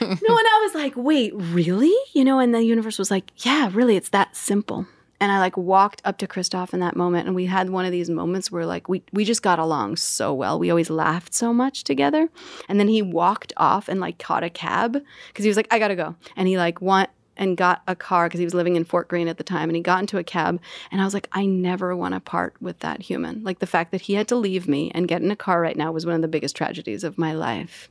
no, 0.00 0.10
and 0.10 0.20
I 0.22 0.60
was 0.62 0.74
like, 0.74 0.94
"Wait, 0.96 1.32
really?" 1.34 1.94
You 2.12 2.24
know, 2.24 2.38
and 2.38 2.54
the 2.54 2.62
universe 2.62 2.98
was 2.98 3.10
like, 3.10 3.32
"Yeah, 3.44 3.70
really, 3.72 3.96
it's 3.96 4.10
that 4.10 4.36
simple." 4.36 4.86
And 5.20 5.32
I 5.32 5.38
like 5.38 5.56
walked 5.56 6.02
up 6.04 6.18
to 6.18 6.26
Christoph 6.26 6.74
in 6.74 6.80
that 6.80 6.96
moment, 6.96 7.26
and 7.26 7.34
we 7.34 7.46
had 7.46 7.70
one 7.70 7.84
of 7.84 7.92
these 7.92 8.10
moments 8.10 8.52
where 8.52 8.66
like 8.66 8.88
we 8.88 9.02
we 9.12 9.24
just 9.24 9.42
got 9.42 9.58
along 9.58 9.96
so 9.96 10.34
well. 10.34 10.58
We 10.58 10.70
always 10.70 10.90
laughed 10.90 11.34
so 11.34 11.52
much 11.52 11.84
together. 11.84 12.28
And 12.68 12.78
then 12.78 12.88
he 12.88 13.02
walked 13.02 13.52
off 13.56 13.88
and 13.88 14.00
like 14.00 14.18
caught 14.18 14.44
a 14.44 14.50
cab 14.50 15.00
because 15.28 15.44
he 15.44 15.48
was 15.48 15.56
like, 15.56 15.68
"I 15.72 15.78
gotta 15.78 15.96
go," 15.96 16.14
and 16.36 16.46
he 16.46 16.58
like 16.58 16.80
went 16.80 17.10
and 17.36 17.56
got 17.56 17.82
a 17.88 17.96
car 17.96 18.26
because 18.26 18.38
he 18.38 18.46
was 18.46 18.54
living 18.54 18.76
in 18.76 18.84
Fort 18.84 19.08
Greene 19.08 19.28
at 19.28 19.38
the 19.38 19.44
time, 19.44 19.68
and 19.68 19.76
he 19.76 19.82
got 19.82 20.00
into 20.00 20.18
a 20.18 20.24
cab, 20.24 20.60
and 20.92 21.00
I 21.00 21.04
was 21.04 21.14
like, 21.14 21.28
"I 21.32 21.46
never 21.46 21.96
want 21.96 22.14
to 22.14 22.20
part 22.20 22.54
with 22.60 22.80
that 22.80 23.02
human." 23.02 23.42
Like 23.42 23.58
the 23.58 23.66
fact 23.66 23.92
that 23.92 24.02
he 24.02 24.14
had 24.14 24.28
to 24.28 24.36
leave 24.36 24.68
me 24.68 24.90
and 24.94 25.08
get 25.08 25.22
in 25.22 25.30
a 25.30 25.36
car 25.36 25.60
right 25.60 25.76
now 25.76 25.90
was 25.90 26.06
one 26.06 26.14
of 26.14 26.22
the 26.22 26.28
biggest 26.28 26.56
tragedies 26.56 27.02
of 27.02 27.18
my 27.18 27.32
life. 27.32 27.88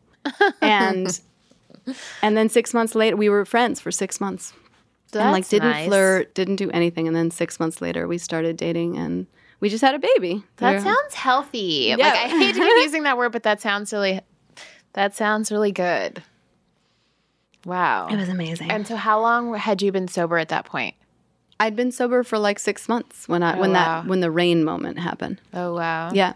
And 0.61 1.19
and 2.21 2.37
then 2.37 2.49
six 2.49 2.73
months 2.73 2.95
later, 2.95 3.15
we 3.15 3.29
were 3.29 3.45
friends 3.45 3.79
for 3.81 3.91
six 3.91 4.21
months 4.21 4.53
That's 5.11 5.23
and 5.23 5.31
like 5.31 5.47
didn't 5.49 5.69
nice. 5.71 5.87
flirt, 5.87 6.33
didn't 6.35 6.55
do 6.57 6.69
anything. 6.71 7.07
And 7.07 7.15
then 7.15 7.29
six 7.31 7.59
months 7.59 7.81
later, 7.81 8.07
we 8.07 8.17
started 8.17 8.57
dating 8.57 8.97
and 8.97 9.27
we 9.59 9.69
just 9.69 9.81
had 9.81 9.95
a 9.95 9.99
baby. 9.99 10.43
That 10.57 10.81
sounds 10.81 11.13
healthy. 11.13 11.89
Like 11.91 11.99
Yeah. 11.99 12.09
I 12.09 12.27
hate 12.29 12.53
to 12.55 12.59
keep 12.61 12.77
using 12.83 13.03
that 13.03 13.17
word, 13.17 13.31
but 13.31 13.43
that 13.43 13.61
sounds 13.61 13.91
really 13.93 14.19
that 14.93 15.15
sounds 15.15 15.51
really 15.51 15.71
good. 15.71 16.21
Wow. 17.65 18.07
it 18.07 18.17
was 18.17 18.29
amazing. 18.29 18.69
And 18.71 18.85
so 18.85 18.95
how 18.95 19.21
long 19.21 19.53
had 19.53 19.81
you 19.81 19.91
been 19.91 20.07
sober 20.07 20.37
at 20.37 20.49
that 20.49 20.65
point? 20.65 20.95
I'd 21.59 21.75
been 21.77 21.91
sober 21.93 22.23
for 22.23 22.37
like 22.37 22.59
six 22.59 22.89
months 22.89 23.27
when 23.29 23.41
I 23.41 23.55
Oh, 23.57 23.61
when 23.61 23.71
wow. 23.71 24.01
that 24.01 24.07
when 24.09 24.19
the 24.19 24.31
rain 24.31 24.63
moment 24.63 24.99
happened. 24.99 25.39
Oh 25.53 25.73
wow. 25.75 26.11
Yeah, 26.13 26.33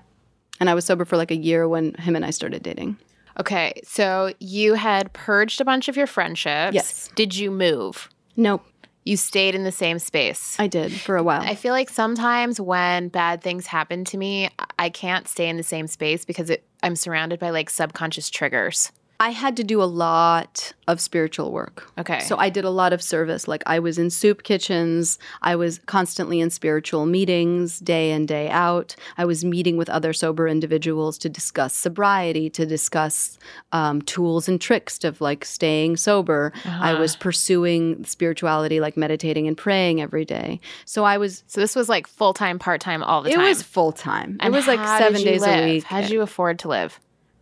and 0.60 0.70
I 0.70 0.74
was 0.74 0.86
sober 0.86 1.04
for 1.06 1.18
like 1.18 1.32
a 1.32 1.36
year 1.36 1.68
when 1.68 1.94
him 1.96 2.16
and 2.16 2.24
I 2.24 2.30
started 2.30 2.64
dating. 2.64 2.98
Okay. 3.40 3.74
So 3.84 4.34
you 4.40 4.74
had 4.74 5.14
purged 5.14 5.62
a 5.62 5.66
bunch 5.66 5.88
of 5.88 5.96
your 5.98 6.08
friendships. 6.08 6.74
Yes. 6.74 7.10
Did 7.16 7.36
you 7.36 7.52
move? 7.52 8.10
Nope, 8.36 8.66
You 9.04 9.18
stayed 9.18 9.56
in 9.56 9.64
the 9.64 9.72
same 9.72 10.00
space. 10.00 10.56
I 10.60 10.68
did 10.68 10.92
for 10.92 11.18
a 11.18 11.24
while. 11.24 11.42
I 11.42 11.56
feel 11.56 11.74
like 11.74 11.90
sometimes 11.90 12.60
when 12.60 13.08
bad 13.08 13.42
things 13.42 13.66
happen 13.68 14.06
to 14.06 14.18
me, 14.18 14.50
I 14.78 14.90
can't 14.90 15.28
stay 15.28 15.50
in 15.50 15.58
the 15.58 15.64
same 15.64 15.88
space 15.88 16.26
because 16.26 16.50
it, 16.50 16.64
I'm 16.84 16.96
surrounded 16.96 17.40
by 17.40 17.50
like 17.50 17.70
subconscious 17.70 18.30
triggers. 18.30 18.92
I 19.20 19.32
had 19.32 19.57
to 19.57 19.63
do 19.63 19.82
a 19.82 19.86
lot 19.86 20.74
of 20.88 21.01
spiritual 21.01 21.51
work. 21.51 21.91
Okay. 21.97 22.20
So 22.20 22.38
I 22.38 22.49
did 22.49 22.63
a 22.65 22.70
lot 22.70 22.93
of 22.93 23.01
service. 23.01 23.47
Like 23.47 23.63
I 23.65 23.80
was 23.80 23.97
in 23.97 24.09
soup 24.11 24.43
kitchens. 24.43 25.18
I 25.41 25.55
was 25.55 25.80
constantly 25.88 26.39
in 26.39 26.51
spiritual 26.51 27.07
meetings 27.07 27.80
day 27.80 28.11
in, 28.11 28.28
day 28.28 28.47
out. 28.49 28.95
I 29.18 29.26
was 29.26 29.43
meeting 29.43 29.76
with 29.76 29.89
other 29.89 30.13
sober 30.13 30.47
individuals 30.47 31.18
to 31.20 31.30
discuss 31.30 31.74
sobriety, 31.74 32.47
to 32.51 32.65
discuss 32.68 33.39
um, 33.72 34.03
tools 34.03 34.47
and 34.47 34.61
tricks 34.61 35.03
of 35.03 35.20
like 35.20 35.43
staying 35.45 35.97
sober. 35.97 36.53
I 36.63 36.70
Uh-huh. 36.91 36.99
was 37.01 37.15
pursuing 37.15 38.05
spirituality, 38.05 38.80
like 38.80 38.97
meditating 38.97 39.47
and 39.47 39.57
praying 39.57 39.99
every 39.99 40.26
day. 40.26 40.59
So 40.86 41.03
I 41.05 41.18
was, 41.18 41.43
so 41.47 41.59
this 41.59 41.76
was 41.76 41.89
like 41.89 42.05
full 42.07 42.34
time, 42.34 42.59
part 42.59 42.82
time, 42.82 43.01
all 43.01 43.24
the 43.24 43.32
it 43.32 43.36
time. 43.36 43.45
It 43.45 43.49
was 43.49 43.63
full 43.63 43.91
time. 43.91 44.38
It 44.43 44.51
was 44.51 44.68
like 44.68 44.80
seven 44.99 45.22
days 45.24 45.41
live? 45.41 45.63
a 45.63 45.65
week. 45.65 45.84
How 45.86 46.01
did 46.01 46.11
you 46.11 46.22
afford 46.22 46.59
to 46.59 46.68
live? 46.68 46.99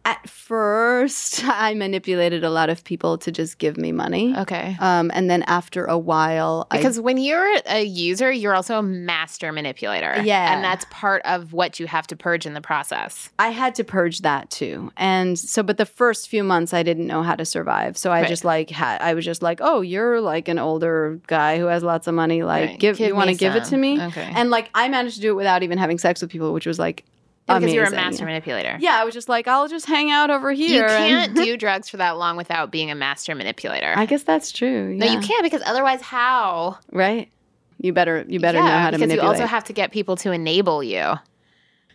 At 0.07 0.29
first, 0.29 1.43
I 1.45 1.73
manipulated 1.73 2.43
a 2.43 2.49
lot 2.51 2.69
of 2.69 2.83
people 2.83 3.17
to 3.17 3.31
just 3.31 3.57
give 3.57 3.75
me 3.75 3.91
money. 3.91 4.35
Okay. 4.37 4.77
Um, 4.79 5.09
and 5.15 5.29
then 5.29 5.41
after 5.47 5.85
a 5.85 5.97
while, 5.97 6.67
I 6.69 6.77
Because 6.77 6.99
when 6.99 7.17
you're 7.17 7.57
a 7.65 7.83
user, 7.83 8.31
you're 8.31 8.53
also 8.53 8.77
a 8.77 8.83
master 8.83 9.51
manipulator. 9.51 10.21
Yeah. 10.23 10.53
And 10.53 10.63
that's 10.63 10.85
part 10.91 11.23
of 11.25 11.53
what 11.53 11.79
you 11.79 11.87
have 11.87 12.05
to 12.07 12.15
purge 12.15 12.45
in 12.45 12.53
the 12.53 12.61
process. 12.61 13.31
I 13.39 13.49
had 13.49 13.73
to 13.75 13.83
purge 13.83 14.19
that 14.21 14.49
too. 14.51 14.91
And 14.95 15.37
so, 15.39 15.63
but 15.63 15.77
the 15.77 15.85
first 15.87 16.29
few 16.29 16.43
months, 16.43 16.73
I 16.73 16.83
didn't 16.83 17.07
know 17.07 17.23
how 17.23 17.35
to 17.35 17.45
survive. 17.45 17.97
So 17.97 18.11
I 18.11 18.21
Right. 18.21 18.29
just 18.29 18.45
like 18.45 18.69
had, 18.69 19.01
I 19.01 19.15
was 19.15 19.25
just 19.25 19.41
like, 19.41 19.59
oh, 19.61 19.81
you're 19.81 20.21
like 20.21 20.47
an 20.47 20.59
older 20.59 21.19
guy 21.27 21.57
who 21.57 21.65
has 21.65 21.81
lots 21.83 22.05
of 22.07 22.13
money. 22.13 22.43
Like, 22.43 22.69
Right. 22.69 22.79
give, 22.79 22.97
Give 22.97 23.07
you 23.09 23.15
want 23.15 23.31
to 23.31 23.35
give 23.35 23.55
it 23.55 23.63
to 23.65 23.77
me? 23.77 23.99
Okay. 24.01 24.31
And 24.35 24.49
like, 24.51 24.69
I 24.75 24.87
managed 24.87 25.15
to 25.15 25.21
do 25.21 25.31
it 25.31 25.35
without 25.35 25.63
even 25.63 25.77
having 25.79 25.97
sex 25.97 26.21
with 26.21 26.29
people, 26.29 26.53
which 26.53 26.67
was 26.67 26.77
like, 26.77 27.03
Yeah, 27.47 27.59
because 27.59 27.73
you're 27.73 27.85
a 27.85 27.91
master 27.91 28.25
manipulator. 28.25 28.77
Yeah, 28.79 28.99
I 28.99 29.03
was 29.03 29.13
just 29.13 29.29
like, 29.29 29.47
I'll 29.47 29.67
just 29.67 29.85
hang 29.85 30.09
out 30.09 30.31
over 30.31 30.51
here. 30.51 30.83
You 30.83 30.87
can't 30.87 31.35
do 31.35 31.57
drugs 31.65 31.89
for 31.89 31.97
that 31.97 32.17
long 32.17 32.37
without 32.37 32.71
being 32.71 32.89
a 32.89 32.95
master 32.95 33.35
manipulator. 33.35 33.93
I 33.95 34.05
guess 34.07 34.23
that's 34.23 34.51
true. 34.51 34.95
No, 34.95 35.05
you 35.05 35.19
can't 35.19 35.43
because 35.43 35.61
otherwise, 35.65 36.01
how? 36.01 36.79
Right. 36.91 37.29
You 37.79 37.93
better, 37.93 38.25
you 38.27 38.39
better 38.39 38.57
yeah, 38.57 38.63
know 38.63 38.71
how 38.79 38.89
to 38.91 38.97
manipulate. 38.97 39.09
because 39.21 39.23
you 39.39 39.43
also 39.43 39.45
have 39.45 39.63
to 39.65 39.73
get 39.73 39.91
people 39.91 40.15
to 40.17 40.31
enable 40.31 40.81
you, 40.81 41.13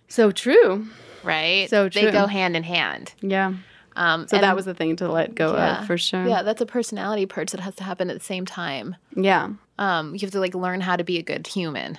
so 0.09 0.31
true. 0.31 0.87
right? 1.25 1.69
So 1.69 1.89
They 1.89 2.03
true. 2.03 2.13
go 2.13 2.27
hand 2.27 2.55
in 2.57 2.63
hand. 2.63 3.13
Yeah. 3.21 3.55
Um, 3.97 4.29
So 4.29 4.39
that 4.39 4.55
was 4.55 4.67
the 4.67 4.75
thing 4.75 4.95
to 4.97 5.11
let 5.11 5.35
go 5.35 5.55
Yeah. 5.57 5.81
of 5.81 5.87
for 5.87 5.99
sure. 5.99 6.27
yeah, 6.29 6.43
that's 6.43 6.61
a 6.61 6.67
personality 6.67 7.27
purge 7.27 7.51
that 7.51 7.61
has 7.61 7.75
to 7.77 7.83
happen 7.85 8.09
at 8.09 8.17
the 8.19 8.25
same 8.25 8.47
time. 8.47 8.95
Yeah. 9.17 9.49
Um, 9.79 10.13
you 10.15 10.21
have 10.21 10.31
to 10.31 10.39
like 10.41 10.55
learn 10.55 10.81
how 10.81 10.95
to 10.97 11.03
be 11.03 11.19
a 11.19 11.23
good 11.23 11.47
human. 11.49 11.99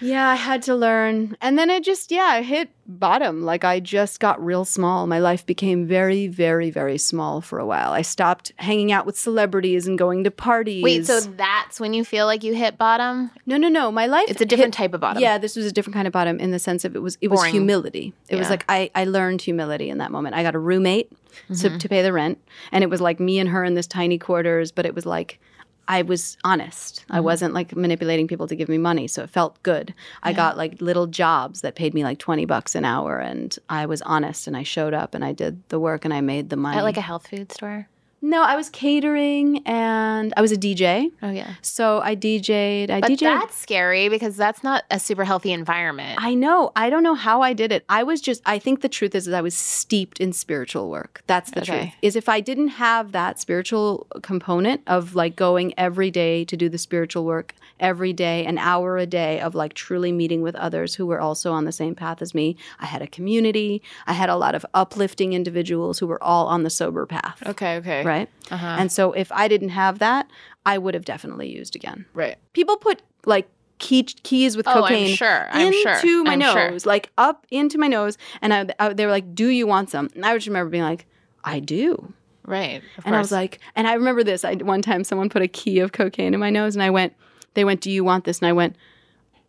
Yeah, 0.00 0.28
I 0.28 0.34
had 0.34 0.62
to 0.62 0.74
learn. 0.74 1.36
And 1.40 1.56
then 1.58 1.70
it 1.70 1.84
just, 1.84 2.10
yeah, 2.10 2.36
it 2.38 2.44
hit 2.44 2.70
bottom. 2.86 3.42
Like 3.42 3.64
I 3.64 3.80
just 3.80 4.20
got 4.20 4.44
real 4.44 4.64
small. 4.64 5.06
My 5.06 5.18
life 5.20 5.46
became 5.46 5.86
very, 5.86 6.26
very, 6.26 6.68
very 6.70 6.98
small 6.98 7.40
for 7.40 7.58
a 7.58 7.64
while. 7.64 7.92
I 7.92 8.02
stopped 8.02 8.52
hanging 8.56 8.90
out 8.92 9.06
with 9.06 9.16
celebrities 9.18 9.86
and 9.86 9.96
going 9.96 10.24
to 10.24 10.30
parties. 10.30 10.82
Wait, 10.82 11.06
so 11.06 11.20
that's 11.20 11.78
when 11.80 11.94
you 11.94 12.04
feel 12.04 12.26
like 12.26 12.42
you 12.42 12.54
hit 12.54 12.76
bottom? 12.76 13.30
no, 13.46 13.56
no, 13.56 13.68
no. 13.68 13.90
My 13.92 14.06
life 14.06 14.26
It's 14.28 14.40
a 14.40 14.44
different 14.44 14.74
hit- 14.74 14.82
type 14.84 14.94
of 14.94 15.00
bottom. 15.00 15.22
Yeah, 15.22 15.38
this 15.38 15.54
was 15.56 15.64
a 15.66 15.72
different 15.72 15.94
kind 15.94 16.06
of 16.06 16.12
bottom 16.12 16.40
in 16.40 16.50
the 16.50 16.58
sense 16.58 16.84
of 16.84 16.96
it 16.96 16.98
was 17.00 17.16
it 17.20 17.28
was 17.28 17.44
humility. 17.44 18.12
It 18.28 18.36
was 18.36 18.50
like 18.50 18.64
I 18.68 18.90
I 18.94 19.04
learned 19.04 19.42
humility 19.42 19.88
in 19.90 19.98
that 19.98 20.10
moment. 20.10 20.34
I 20.34 20.42
got 20.42 20.54
a 20.54 20.58
roommate 20.60 21.10
Mm-hmm. 21.50 21.54
to, 21.74 21.78
to 21.80 21.88
pay 21.88 22.00
the 22.00 22.12
rent, 22.12 22.38
and 22.70 22.84
it 22.84 22.90
was 22.90 23.00
like 23.00 23.18
me 23.18 23.40
and 23.40 23.48
her 23.48 23.64
in 23.64 23.74
this 23.74 23.88
tiny 23.88 24.18
quarters. 24.18 24.70
But 24.70 24.86
it 24.86 24.94
was 24.94 25.04
like 25.04 25.40
I 25.88 26.02
was 26.02 26.36
honest. 26.44 27.04
I 27.10 27.16
Mm-hmm. 27.16 27.24
wasn't 27.24 27.54
like 27.54 27.76
manipulating 27.76 28.26
people 28.28 28.46
to 28.46 28.56
give 28.56 28.68
me 28.68 28.78
money, 28.78 29.06
so 29.08 29.22
it 29.22 29.30
felt 29.30 29.62
good. 29.62 29.94
I 30.22 30.32
got 30.32 30.56
like 30.56 30.80
little 30.80 31.06
jobs 31.06 31.60
that 31.60 31.74
paid 31.74 31.94
me 31.94 32.02
like 32.04 32.18
twenty 32.18 32.44
bucks 32.46 32.74
an 32.74 32.84
hour, 32.84 33.18
and 33.18 33.56
I 33.68 33.86
was 33.86 34.00
honest 34.02 34.46
and 34.46 34.56
I 34.56 34.62
showed 34.62 34.94
up 34.94 35.14
and 35.14 35.24
I 35.24 35.32
did 35.32 35.62
the 35.68 35.78
work 35.78 36.04
and 36.04 36.14
I 36.14 36.20
made 36.20 36.50
the 36.50 36.56
money. 36.56 36.78
At 36.78 36.84
like 36.84 36.96
a 36.96 37.00
health 37.02 37.26
food 37.28 37.52
store? 37.52 37.88
No, 38.24 38.42
I 38.42 38.56
was 38.56 38.70
catering 38.70 39.62
and 39.66 40.32
I 40.36 40.40
was 40.40 40.50
a 40.50 40.56
DJ. 40.56 41.10
Oh, 41.22 41.30
yeah. 41.30 41.54
So 41.60 42.00
I 42.00 42.16
DJ'd. 42.16 42.90
I 42.90 43.00
But 43.02 43.10
DJ'd. 43.10 43.20
that's 43.22 43.56
scary 43.56 44.08
because 44.08 44.36
that's 44.36 44.62
not 44.64 44.84
a 44.90 44.98
super 44.98 45.24
healthy 45.24 45.52
environment. 45.52 46.18
I 46.22 46.34
know. 46.34 46.72
I 46.74 46.88
don't 46.90 47.02
know 47.02 47.14
how 47.14 47.42
I 47.42 47.52
did 47.52 47.70
it. 47.70 47.84
I 47.88 48.02
was 48.02 48.20
just 48.22 48.40
I 48.46 48.58
think 48.58 48.80
the 48.80 48.88
truth 48.88 49.14
is, 49.14 49.28
is 49.28 49.34
I 49.34 49.42
was 49.42 49.54
steeped 49.54 50.20
in 50.20 50.32
spiritual 50.32 50.88
work. 50.90 51.22
That's 51.26 51.50
the 51.50 51.60
Okay. 51.60 51.80
truth. 51.82 51.92
Is 52.02 52.16
if 52.16 52.28
I 52.28 52.40
didn't 52.40 52.68
have 52.68 53.12
that 53.12 53.38
spiritual 53.38 54.06
component 54.22 54.80
of 54.86 55.14
like 55.14 55.36
going 55.36 55.74
every 55.76 56.10
day 56.10 56.44
to 56.46 56.56
do 56.56 56.68
the 56.70 56.78
spiritual 56.78 57.24
work 57.26 57.54
every 57.78 58.12
day, 58.14 58.46
an 58.46 58.56
hour 58.56 58.96
a 58.96 59.06
day 59.06 59.40
of 59.40 59.54
like 59.54 59.74
truly 59.74 60.12
meeting 60.12 60.40
with 60.40 60.54
others 60.56 60.94
who 60.94 61.04
were 61.06 61.20
also 61.20 61.52
on 61.52 61.64
the 61.64 61.72
same 61.72 61.94
path 61.94 62.22
as 62.22 62.34
me. 62.34 62.56
I 62.80 62.86
had 62.86 63.02
a 63.02 63.06
community. 63.06 63.82
I 64.06 64.14
had 64.14 64.30
a 64.30 64.36
lot 64.36 64.54
of 64.54 64.64
uplifting 64.72 65.32
individuals 65.34 65.98
who 65.98 66.06
were 66.06 66.22
all 66.22 66.46
on 66.46 66.62
the 66.62 66.70
sober 66.70 67.04
path. 67.04 67.42
okay, 67.46 67.76
okay. 67.76 68.02
Right? 68.04 68.13
Uh-huh. 68.50 68.76
And 68.78 68.90
so 68.90 69.12
if 69.12 69.30
I 69.32 69.48
didn't 69.48 69.70
have 69.70 69.98
that, 69.98 70.30
I 70.66 70.78
would 70.78 70.94
have 70.94 71.04
definitely 71.04 71.48
used 71.54 71.74
again. 71.76 72.06
right. 72.14 72.36
People 72.52 72.76
put 72.76 73.02
like 73.26 73.46
key, 73.78 74.02
keys 74.04 74.56
with 74.56 74.66
Oh, 74.68 74.72
I'm 74.72 74.80
cocaine 74.82 75.16
sure. 75.16 75.48
I'm 75.50 75.66
into 75.72 75.78
sure. 76.00 76.24
my 76.24 76.32
I'm 76.32 76.40
sure. 76.40 76.70
nose, 76.70 76.86
like 76.86 77.10
up 77.18 77.46
into 77.50 77.76
my 77.78 77.88
nose, 77.88 78.16
and 78.40 78.52
I, 78.54 78.66
I, 78.78 78.92
they 78.92 79.04
were 79.06 79.12
like, 79.12 79.34
"Do 79.34 79.48
you 79.48 79.66
want 79.66 79.90
some?" 79.90 80.08
And 80.14 80.24
I 80.24 80.34
just 80.34 80.46
remember 80.46 80.70
being 80.70 80.84
like, 80.84 81.06
"I 81.42 81.60
do," 81.60 82.12
Right. 82.46 82.82
And 83.06 83.16
I 83.16 83.18
was 83.18 83.32
like, 83.32 83.58
and 83.74 83.86
I 83.88 83.94
remember 83.94 84.22
this. 84.22 84.44
I 84.44 84.54
one 84.56 84.82
time 84.82 85.02
someone 85.04 85.28
put 85.30 85.42
a 85.42 85.48
key 85.48 85.78
of 85.80 85.92
cocaine 85.92 86.34
in 86.34 86.40
my 86.40 86.50
nose, 86.50 86.76
and 86.76 86.82
I 86.82 86.90
went, 86.90 87.14
"They 87.54 87.64
went, 87.64 87.80
do 87.80 87.90
you 87.90 88.04
want 88.04 88.24
this?" 88.24 88.38
And 88.40 88.48
I 88.48 88.52
went, 88.52 88.76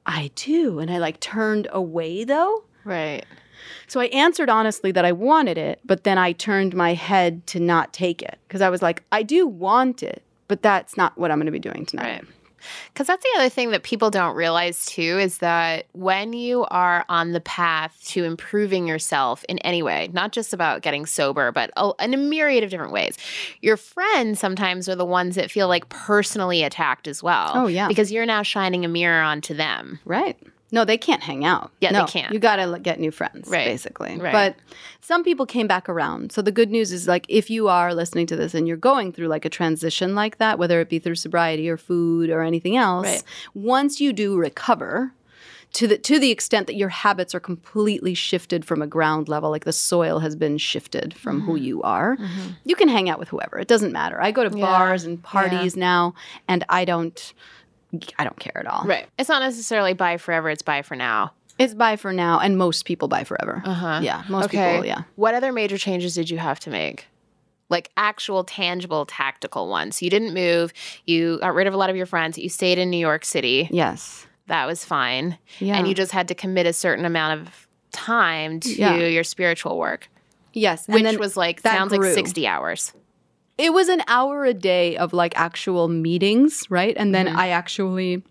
"I 0.05 0.31
do," 0.35 0.79
and 0.79 0.89
I 0.91 0.97
like 0.97 1.19
turned 1.19 1.67
away 1.71 2.23
though. 2.23 2.63
right. 2.83 3.25
So 3.87 3.99
I 3.99 4.05
answered 4.05 4.49
honestly 4.49 4.91
that 4.91 5.05
I 5.05 5.11
wanted 5.11 5.57
it, 5.57 5.79
but 5.85 6.03
then 6.03 6.17
I 6.17 6.31
turned 6.31 6.75
my 6.75 6.93
head 6.93 7.45
to 7.47 7.59
not 7.59 7.93
take 7.93 8.21
it 8.21 8.37
because 8.47 8.61
I 8.61 8.69
was 8.69 8.81
like, 8.81 9.03
I 9.11 9.23
do 9.23 9.47
want 9.47 10.03
it, 10.03 10.23
but 10.47 10.61
that's 10.61 10.97
not 10.97 11.17
what 11.17 11.31
I'm 11.31 11.37
going 11.37 11.45
to 11.45 11.51
be 11.51 11.59
doing 11.59 11.85
tonight. 11.85 12.03
Right. 12.03 12.25
Because 12.91 13.05
that's 13.05 13.23
the 13.23 13.39
other 13.39 13.49
thing 13.49 13.69
that 13.71 13.83
people 13.83 14.09
don't 14.09 14.35
realize 14.35 14.87
too 14.87 15.19
is 15.19 15.37
that 15.37 15.85
when 15.93 16.33
you 16.33 16.65
are 16.71 17.05
on 17.09 17.31
the 17.31 17.41
path 17.41 17.95
to 18.07 18.23
improving 18.23 18.87
yourself 18.87 19.43
in 19.47 19.59
any 19.59 19.83
way, 19.83 20.09
not 20.13 20.31
just 20.31 20.51
about 20.51 20.81
getting 20.81 21.05
sober, 21.05 21.51
but 21.51 21.71
in 21.99 22.15
a 22.15 22.17
myriad 22.17 22.63
of 22.63 22.71
different 22.71 22.91
ways, 22.91 23.17
your 23.61 23.77
friends 23.77 24.39
sometimes 24.39 24.89
are 24.89 24.95
the 24.95 25.05
ones 25.05 25.35
that 25.35 25.51
feel 25.51 25.67
like 25.67 25.87
personally 25.89 26.63
attacked 26.63 27.07
as 27.07 27.21
well. 27.21 27.51
Oh, 27.53 27.67
yeah. 27.67 27.87
Because 27.87 28.11
you're 28.11 28.25
now 28.25 28.41
shining 28.41 28.83
a 28.83 28.87
mirror 28.87 29.21
onto 29.21 29.53
them. 29.53 29.99
Right. 30.03 30.35
No, 30.75 30.85
they 30.85 30.97
can't 30.97 31.23
hang 31.23 31.45
out. 31.45 31.71
Yeah, 31.81 31.91
they 31.93 32.11
can't. 32.11 32.33
You 32.33 32.39
got 32.39 32.57
to 32.57 32.77
get 32.79 32.99
new 32.99 33.09
friends, 33.11 33.47
Right. 33.49 33.65
basically. 33.65 34.17
Right. 34.17 34.31
But 34.33 34.55
some 35.01 35.23
people 35.23 35.45
came 35.45 35.67
back 35.67 35.87
around. 35.89 36.31
So 36.33 36.41
the 36.41 36.51
good 36.51 36.69
news 36.69 36.91
is 36.91 37.07
like 37.07 37.25
if 37.29 37.49
you 37.49 37.67
are 37.69 37.93
listening 37.95 38.27
to 38.27 38.35
this 38.35 38.53
and 38.53 38.67
you're 38.67 38.77
going 38.91 39.11
through 39.13 39.27
like 39.29 39.45
a 39.45 39.49
transition 39.49 40.13
like 40.15 40.37
that, 40.37 40.59
whether 40.59 40.81
it 40.81 40.89
be 40.89 40.99
through 40.99 41.15
sobriety 41.15 41.69
or 41.69 41.77
food 41.77 42.29
or 42.29 42.41
anything 42.43 42.75
else, 42.77 43.05
Right. 43.07 43.23
once 43.53 43.99
you 44.01 44.11
do 44.13 44.37
recover, 44.37 45.13
to 45.73 45.87
the 45.87 45.97
to 45.97 46.19
the 46.19 46.31
extent 46.31 46.67
that 46.67 46.75
your 46.75 46.89
habits 46.89 47.35
are 47.35 47.39
completely 47.41 48.13
shifted 48.13 48.63
from 48.63 48.81
a 48.81 48.87
ground 48.87 49.27
level, 49.27 49.49
like 49.51 49.65
the 49.65 49.73
soil 49.73 50.19
has 50.19 50.35
been 50.35 50.57
shifted 50.57 51.13
from 51.13 51.41
who 51.41 51.55
you 51.57 51.81
are, 51.83 52.17
you 52.63 52.75
can 52.75 52.87
hang 52.87 53.09
out 53.09 53.19
with 53.19 53.27
whoever. 53.29 53.57
It 53.59 53.67
doesn't 53.67 53.91
matter. 53.91 54.21
I 54.21 54.31
go 54.31 54.43
to 54.43 54.49
Mm-hmm. 54.49 54.59
Yeah. 54.59 54.65
bars 54.65 55.03
and 55.03 55.21
parties 55.21 55.75
now, 55.75 56.13
and 56.47 56.63
I 56.69 56.85
don't, 56.85 57.33
I 58.17 58.23
don't 58.23 58.39
care 58.39 58.57
at 58.57 58.67
all. 58.67 58.83
Right. 58.85 59.07
It's 59.17 59.29
not 59.29 59.41
necessarily 59.41 59.93
buy 59.93 60.17
forever, 60.17 60.49
it's 60.49 60.61
buy 60.61 60.81
for 60.81 60.95
now. 60.95 61.33
It's 61.57 61.73
buy 61.73 61.95
for 61.95 62.11
now, 62.11 62.39
and 62.39 62.57
most 62.57 62.83
people 62.85 63.07
buy 63.07 63.23
forever. 63.23 63.61
Uh-huh. 63.65 64.01
Yeah, 64.03 64.23
most 64.27 64.45
okay. 64.45 64.73
people. 64.73 64.85
Yeah. 64.85 65.03
What 65.15 65.35
other 65.35 65.51
major 65.53 65.77
changes 65.77 66.13
did 66.13 66.29
you 66.29 66.37
have 66.37 66.59
to 66.61 66.69
make? 66.69 67.05
Like 67.69 67.91
actual, 67.97 68.43
tangible, 68.43 69.05
tactical 69.05 69.69
ones. 69.69 70.01
You 70.01 70.09
didn't 70.09 70.33
move. 70.33 70.73
You 71.05 71.39
got 71.39 71.55
rid 71.55 71.65
of 71.67 71.73
a 71.73 71.77
lot 71.77 71.89
of 71.89 71.95
your 71.95 72.05
friends. 72.05 72.37
You 72.37 72.49
stayed 72.49 72.77
in 72.77 72.89
New 72.89 72.97
York 72.97 73.23
City. 73.25 73.69
Yes. 73.71 74.27
That 74.47 74.65
was 74.67 74.83
fine. 74.85 75.37
Yeah. 75.59 75.77
And 75.77 75.87
you 75.87 75.95
just 75.95 76.11
had 76.11 76.27
to 76.27 76.35
commit 76.35 76.67
a 76.67 76.73
certain 76.73 77.05
amount 77.05 77.41
of 77.41 77.67
time 77.91 78.59
to 78.59 78.69
Yeah. 78.69 78.97
your 78.97 79.23
spiritual 79.23 79.77
work, 79.79 80.09
yes, 80.53 80.87
which 80.87 81.03
then 81.03 81.17
was 81.17 81.37
like, 81.37 81.61
sounds 81.61 81.93
grew. 81.93 82.05
like 82.05 82.13
60 82.13 82.45
hours. 82.45 82.93
It 83.57 83.73
was 83.73 83.87
an 83.89 84.01
hour 84.07 84.45
a 84.45 84.53
day 84.53 84.97
of 84.97 85.13
like 85.13 85.33
actual 85.37 85.87
meetings, 85.87 86.65
right? 86.69 86.95
And 86.97 87.13
then 87.15 87.27
Mm-hmm. 87.27 87.37
I 87.37 87.49
actually 87.49 88.23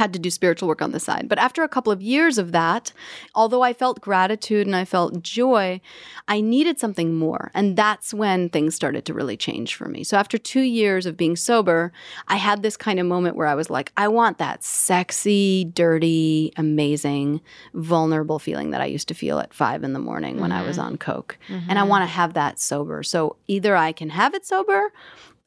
had 0.00 0.14
to 0.14 0.18
do 0.18 0.30
spiritual 0.30 0.66
work 0.66 0.80
on 0.80 0.92
the 0.92 0.98
side. 0.98 1.28
But 1.28 1.38
after 1.38 1.62
a 1.62 1.68
couple 1.68 1.92
of 1.92 2.00
years 2.00 2.38
of 2.38 2.52
that, 2.52 2.90
although 3.34 3.60
I 3.60 3.74
felt 3.74 4.00
gratitude 4.00 4.66
and 4.66 4.74
I 4.74 4.86
felt 4.86 5.22
joy, 5.22 5.82
I 6.26 6.40
needed 6.40 6.80
something 6.80 7.14
more. 7.16 7.50
And 7.52 7.76
that's 7.76 8.14
when 8.14 8.48
things 8.48 8.74
started 8.74 9.04
to 9.04 9.12
really 9.12 9.36
change 9.36 9.74
for 9.74 9.88
me. 9.88 10.02
So 10.02 10.16
after 10.16 10.38
two 10.38 10.62
years 10.62 11.04
of 11.04 11.18
being 11.18 11.36
sober, 11.36 11.92
I 12.28 12.36
had 12.36 12.62
this 12.62 12.78
kind 12.78 12.98
of 12.98 13.04
moment 13.04 13.36
where 13.36 13.46
I 13.46 13.54
was 13.54 13.68
like, 13.68 13.92
I 13.98 14.08
want 14.08 14.38
that 14.38 14.64
sexy, 14.64 15.66
dirty, 15.66 16.54
amazing, 16.56 17.42
vulnerable 17.74 18.38
feeling 18.38 18.70
that 18.70 18.80
I 18.80 18.86
used 18.86 19.08
to 19.08 19.14
feel 19.14 19.38
at 19.38 19.52
five 19.52 19.84
in 19.84 19.92
the 19.92 19.98
morning 19.98 20.40
when 20.40 20.50
I 20.50 20.62
was 20.62 20.78
mm-hmm. 20.78 20.86
on 20.86 20.96
Coke. 20.96 21.36
And 21.48 21.72
I 21.72 21.82
mm-hmm. 21.82 21.90
want 21.90 22.02
to 22.04 22.06
have 22.06 22.32
that 22.32 22.58
sober. 22.58 23.02
So 23.02 23.36
either 23.48 23.76
I 23.76 23.92
can 23.92 24.08
have 24.08 24.32
it 24.32 24.46
sober 24.46 24.94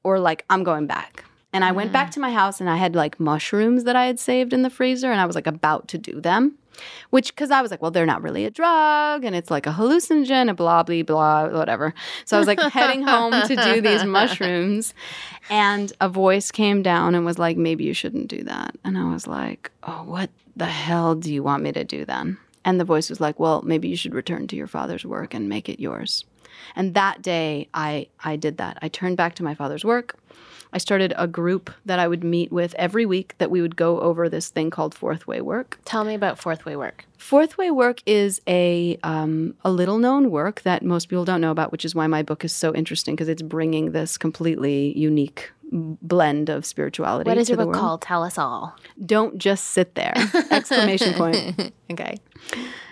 or 0.03 0.19
like 0.19 0.45
I'm 0.51 0.63
going 0.63 0.85
back. 0.85 1.25
And 1.53 1.63
I 1.63 1.71
went 1.71 1.93
back 1.93 2.09
mm. 2.09 2.13
to 2.13 2.19
my 2.19 2.33
house 2.33 2.59
and 2.59 2.69
I 2.69 2.77
had 2.77 2.95
like 2.95 3.19
mushrooms 3.19 3.83
that 3.83 3.95
I 3.95 4.07
had 4.07 4.19
saved 4.19 4.53
in 4.53 4.63
the 4.63 4.69
freezer 4.69 5.11
and 5.11 5.21
I 5.21 5.25
was 5.25 5.35
like 5.35 5.47
about 5.47 5.87
to 5.89 5.97
do 5.97 6.19
them. 6.19 6.57
which 7.11 7.33
because 7.35 7.51
I 7.51 7.61
was 7.61 7.69
like, 7.69 7.81
well, 7.83 7.91
they're 7.91 8.07
not 8.07 8.23
really 8.23 8.45
a 8.45 8.49
drug 8.49 9.23
and 9.23 9.35
it's 9.35 9.51
like 9.51 9.67
a 9.67 9.71
hallucinogen, 9.71 10.49
a 10.49 10.55
blah, 10.55 10.81
blah, 10.81 11.03
blah, 11.03 11.49
whatever. 11.49 11.93
So 12.25 12.35
I 12.35 12.39
was 12.39 12.47
like 12.47 12.59
heading 12.73 13.03
home 13.03 13.33
to 13.47 13.55
do 13.55 13.79
these 13.79 14.03
mushrooms. 14.03 14.95
And 15.49 15.93
a 16.01 16.09
voice 16.09 16.49
came 16.49 16.81
down 16.81 17.13
and 17.13 17.23
was 17.25 17.37
like, 17.37 17.57
maybe 17.57 17.83
you 17.83 17.93
shouldn't 17.93 18.27
do 18.27 18.43
that. 18.45 18.75
And 18.83 18.97
I 18.97 19.11
was 19.11 19.27
like, 19.27 19.71
oh, 19.83 20.03
what 20.03 20.31
the 20.55 20.65
hell 20.65 21.13
do 21.13 21.31
you 21.31 21.43
want 21.43 21.61
me 21.61 21.71
to 21.71 21.83
do 21.83 22.05
then? 22.05 22.37
And 22.65 22.79
the 22.79 22.85
voice 22.85 23.09
was 23.09 23.21
like, 23.21 23.39
well, 23.39 23.61
maybe 23.61 23.89
you 23.89 23.95
should 23.95 24.13
return 24.13 24.47
to 24.47 24.55
your 24.55 24.67
father's 24.67 25.05
work 25.05 25.33
and 25.33 25.49
make 25.49 25.69
it 25.69 25.79
yours. 25.79 26.25
And 26.75 26.93
that 26.93 27.21
day, 27.21 27.67
I, 27.73 28.07
I 28.23 28.35
did 28.35 28.57
that. 28.57 28.77
I 28.81 28.87
turned 28.87 29.17
back 29.17 29.35
to 29.35 29.43
my 29.43 29.53
father's 29.53 29.83
work. 29.83 30.15
I 30.73 30.79
started 30.79 31.13
a 31.17 31.27
group 31.27 31.71
that 31.85 31.99
I 31.99 32.07
would 32.07 32.23
meet 32.23 32.51
with 32.51 32.73
every 32.79 33.05
week 33.05 33.35
that 33.37 33.51
we 33.51 33.61
would 33.61 33.75
go 33.75 33.99
over 34.01 34.27
this 34.27 34.49
thing 34.49 34.71
called 34.71 34.95
fourth 34.95 35.27
way 35.27 35.39
work. 35.39 35.79
Tell 35.85 36.03
me 36.03 36.15
about 36.15 36.39
fourth 36.39 36.65
way 36.65 36.75
work. 36.75 37.05
Fourth 37.17 37.57
way 37.57 37.69
work 37.69 38.01
is 38.07 38.41
a 38.47 38.97
um, 39.03 39.55
a 39.63 39.71
little 39.71 39.99
known 39.99 40.31
work 40.31 40.61
that 40.63 40.83
most 40.83 41.09
people 41.09 41.25
don't 41.25 41.41
know 41.41 41.51
about, 41.51 41.71
which 41.71 41.85
is 41.85 41.93
why 41.93 42.07
my 42.07 42.23
book 42.23 42.43
is 42.43 42.51
so 42.51 42.73
interesting 42.73 43.15
because 43.15 43.29
it's 43.29 43.43
bringing 43.43 43.91
this 43.91 44.17
completely 44.17 44.97
unique 44.97 45.51
blend 45.71 46.49
of 46.49 46.65
spirituality. 46.65 47.29
What 47.29 47.37
is 47.37 47.49
your 47.49 47.57
book 47.57 47.73
called? 47.73 48.01
Tell 48.01 48.23
us 48.23 48.37
all. 48.37 48.75
Don't 49.05 49.37
just 49.37 49.65
sit 49.67 49.95
there! 49.95 50.13
Exclamation 50.51 51.13
point. 51.13 51.71
Okay. 51.91 52.17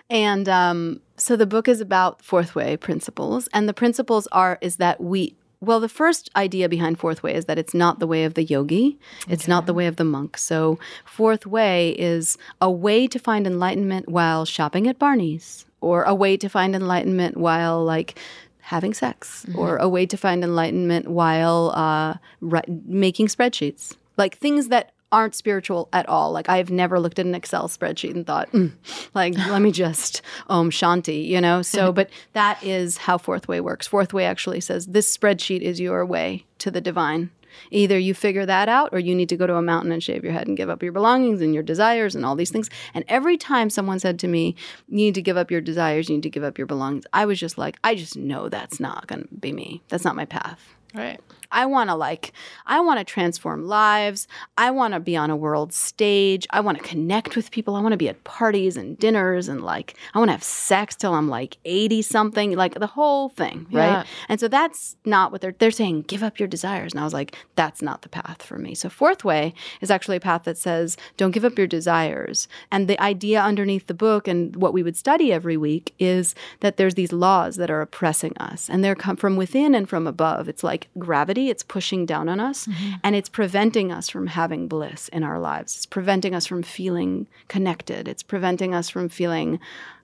And 0.09 0.49
um, 0.49 1.01
so 1.15 1.36
the 1.36 1.45
book 1.45 1.67
is 1.67 1.79
about 1.79 2.21
fourth 2.21 2.53
way 2.53 2.75
principles, 2.77 3.47
and 3.53 3.67
the 3.67 3.73
principles 3.73 4.27
are 4.32 4.57
is 4.61 4.75
that 4.75 5.01
we 5.01 5.36
well, 5.62 5.80
the 5.80 5.88
first 5.88 6.30
idea 6.36 6.68
behind 6.68 6.99
fourth 6.99 7.22
way 7.22 7.36
is 7.36 7.45
that 7.45 7.59
it's 7.59 7.76
not 7.76 7.99
the 7.99 8.07
way 8.07 8.24
of 8.24 8.34
the 8.34 8.43
yogi, 8.43 8.97
it's 9.30 9.47
not 9.47 9.68
the 9.68 9.74
way 9.76 9.86
of 9.86 9.97
the 9.97 10.03
monk. 10.03 10.38
So 10.38 10.80
fourth 11.05 11.45
way 11.45 11.91
is 11.91 12.36
a 12.59 12.72
way 12.72 13.05
to 13.07 13.20
find 13.20 13.45
enlightenment 13.45 14.09
while 14.09 14.43
shopping 14.43 14.88
at 14.88 14.97
Barney's, 14.97 15.66
or 15.80 16.03
a 16.03 16.16
way 16.16 16.36
to 16.36 16.49
find 16.49 16.76
enlightenment 16.76 17.38
while 17.38 17.84
like 17.84 18.18
having 18.62 18.93
sex, 18.93 19.45
or 19.55 19.78
a 19.78 19.88
way 19.88 20.05
to 20.07 20.18
find 20.18 20.43
enlightenment 20.43 21.07
while 21.07 21.72
uh, 21.76 22.16
ri- 22.39 22.62
making 22.86 23.28
spreadsheets, 23.28 23.95
like 24.18 24.38
things 24.38 24.70
that 24.70 24.93
aren't 25.12 25.36
spiritual 25.36 25.89
at 25.93 26.07
all. 26.07 26.32
Like 26.32 26.49
I've 26.49 26.70
never 26.70 26.99
looked 26.99 27.20
at 27.20 27.26
an 27.26 27.36
Excel 27.36 27.68
spreadsheet 27.68 28.16
and 28.16 28.26
thought, 28.26 28.51
"Mm, 28.51 28.74
like, 29.14 29.36
let 29.49 29.62
me 29.62 29.72
just 29.72 30.22
om 30.47 30.70
shanti, 30.70 31.26
you 31.28 31.41
know? 31.41 31.62
So, 31.62 31.91
but 31.99 32.09
that 32.34 32.64
is 32.64 32.97
how 32.97 33.18
Fourth 33.18 33.47
Way 33.47 33.62
works. 33.62 33.88
Fourth 33.88 34.14
Way 34.14 34.26
actually 34.26 34.62
says 34.62 34.88
this 34.88 35.16
spreadsheet 35.16 35.62
is 35.62 35.80
your 35.80 36.05
way 36.05 36.45
to 36.59 36.72
the 36.72 36.82
divine. 36.82 37.32
Either 37.70 37.97
you 37.97 38.14
figure 38.14 38.45
that 38.45 38.70
out 38.70 38.89
or 38.91 38.99
you 38.99 39.14
need 39.14 39.30
to 39.30 39.38
go 39.38 39.45
to 39.45 39.55
a 39.55 39.62
mountain 39.62 39.91
and 39.91 40.03
shave 40.03 40.24
your 40.24 40.34
head 40.34 40.47
and 40.47 40.57
give 40.57 40.70
up 40.70 40.82
your 40.82 40.91
belongings 40.91 41.41
and 41.41 41.53
your 41.53 41.64
desires 41.64 42.16
and 42.16 42.26
all 42.26 42.36
these 42.36 42.49
things. 42.49 42.70
And 42.93 43.03
every 43.07 43.38
time 43.38 43.70
someone 43.70 43.99
said 43.99 44.20
to 44.20 44.28
me, 44.28 44.55
You 44.88 44.97
need 44.97 45.16
to 45.16 45.22
give 45.22 45.38
up 45.38 45.51
your 45.51 45.62
desires, 45.62 46.09
you 46.09 46.16
need 46.16 46.24
to 46.24 46.30
give 46.30 46.43
up 46.43 46.57
your 46.57 46.68
belongings, 46.68 47.05
I 47.14 47.26
was 47.26 47.39
just 47.39 47.57
like, 47.57 47.78
I 47.84 47.95
just 47.95 48.16
know 48.16 48.49
that's 48.49 48.80
not 48.80 49.07
going 49.07 49.24
to 49.24 49.28
be 49.36 49.51
me. 49.51 49.82
That's 49.89 50.05
not 50.05 50.16
my 50.16 50.26
path. 50.26 50.59
Right. 50.93 51.20
I 51.52 51.66
want 51.66 51.89
to 51.89 51.95
like 51.95 52.34
I 52.66 52.80
want 52.80 52.99
to 52.99 53.04
transform 53.04 53.66
lives. 53.68 54.28
I 54.58 54.72
want 54.72 54.93
to 54.93 54.99
be 54.99 55.16
on 55.16 55.30
a 55.30 55.36
world 55.36 55.74
stage. 55.74 56.47
I 56.52 56.60
want 56.62 56.78
to 56.78 56.84
connect 56.84 57.36
with 57.36 57.52
people. 57.52 57.76
I 57.76 57.82
want 57.82 57.93
to 57.93 57.97
be 57.97 58.10
at 58.10 58.24
parties 58.24 58.78
and 58.78 58.97
dinners 58.97 59.47
and 59.47 59.64
like 59.64 59.95
I 60.14 60.20
want 60.20 60.30
to 60.30 60.34
have 60.34 60.43
sex 60.43 60.95
till 60.95 61.14
I'm 61.14 61.30
like 61.30 61.58
80 61.66 62.02
something, 62.02 62.56
like 62.56 62.76
the 62.76 62.88
whole 62.88 63.30
thing, 63.30 63.68
right? 63.72 63.88
Yeah. 63.88 64.04
And 64.30 64.39
so 64.39 64.47
that's 64.47 64.95
not 65.06 65.32
what 65.32 65.41
they're 65.41 65.56
they're 65.58 65.72
saying 65.72 66.04
give 66.04 66.24
up 66.24 66.39
your 66.39 66.47
desires. 66.47 66.93
And 66.93 66.99
I 66.99 67.04
was 67.04 67.14
like 67.14 67.36
that's 67.56 67.82
not 67.82 68.02
the 68.02 68.10
path 68.10 68.41
for 68.43 68.58
me. 68.58 68.76
So 68.76 68.89
fourth 68.89 69.24
way 69.24 69.54
is 69.82 69.91
actually 69.91 70.18
a 70.18 70.22
path 70.22 70.43
that 70.43 70.58
says 70.58 70.97
don't 71.18 71.32
give 71.32 71.45
up 71.45 71.58
your 71.58 71.68
desires. 71.68 72.47
And 72.72 72.88
the 72.88 73.02
idea 73.02 73.41
underneath 73.41 73.88
the 73.88 73.93
book 73.93 74.28
and 74.28 74.56
what 74.56 74.74
we 74.74 74.84
would 74.84 74.97
study 74.97 75.32
every 75.32 75.58
week 75.58 75.93
is 75.99 76.36
that 76.60 76.78
there's 76.78 76.95
these 76.95 77.12
laws 77.12 77.56
that 77.58 77.72
are 77.72 77.82
oppressing 77.82 78.38
us 78.38 78.70
and 78.70 78.84
they're 78.84 78.95
come 78.95 79.16
from 79.16 79.36
within 79.36 79.76
and 79.76 79.89
from 79.89 80.08
above. 80.08 80.47
It's 80.47 80.64
like 80.64 80.89
gravity, 80.97 81.41
it's 81.50 81.64
pushing 81.64 82.06
down 82.06 82.30
on 82.30 82.39
us 82.39 82.68
and 83.04 83.16
it's 83.16 83.30
preventing 83.30 83.92
us 83.92 84.10
from 84.10 84.28
having 84.28 84.68
bliss 84.68 85.08
in 85.10 85.24
our 85.24 85.39
lives. 85.39 85.76
It's 85.76 85.86
preventing 85.86 86.36
us 86.36 86.46
from 86.46 86.64
feeling 86.64 87.28
connected. 87.48 88.08
It's 88.08 88.24
preventing 88.24 88.74
us 88.74 88.89
from 88.89 89.10
feeling 89.10 89.60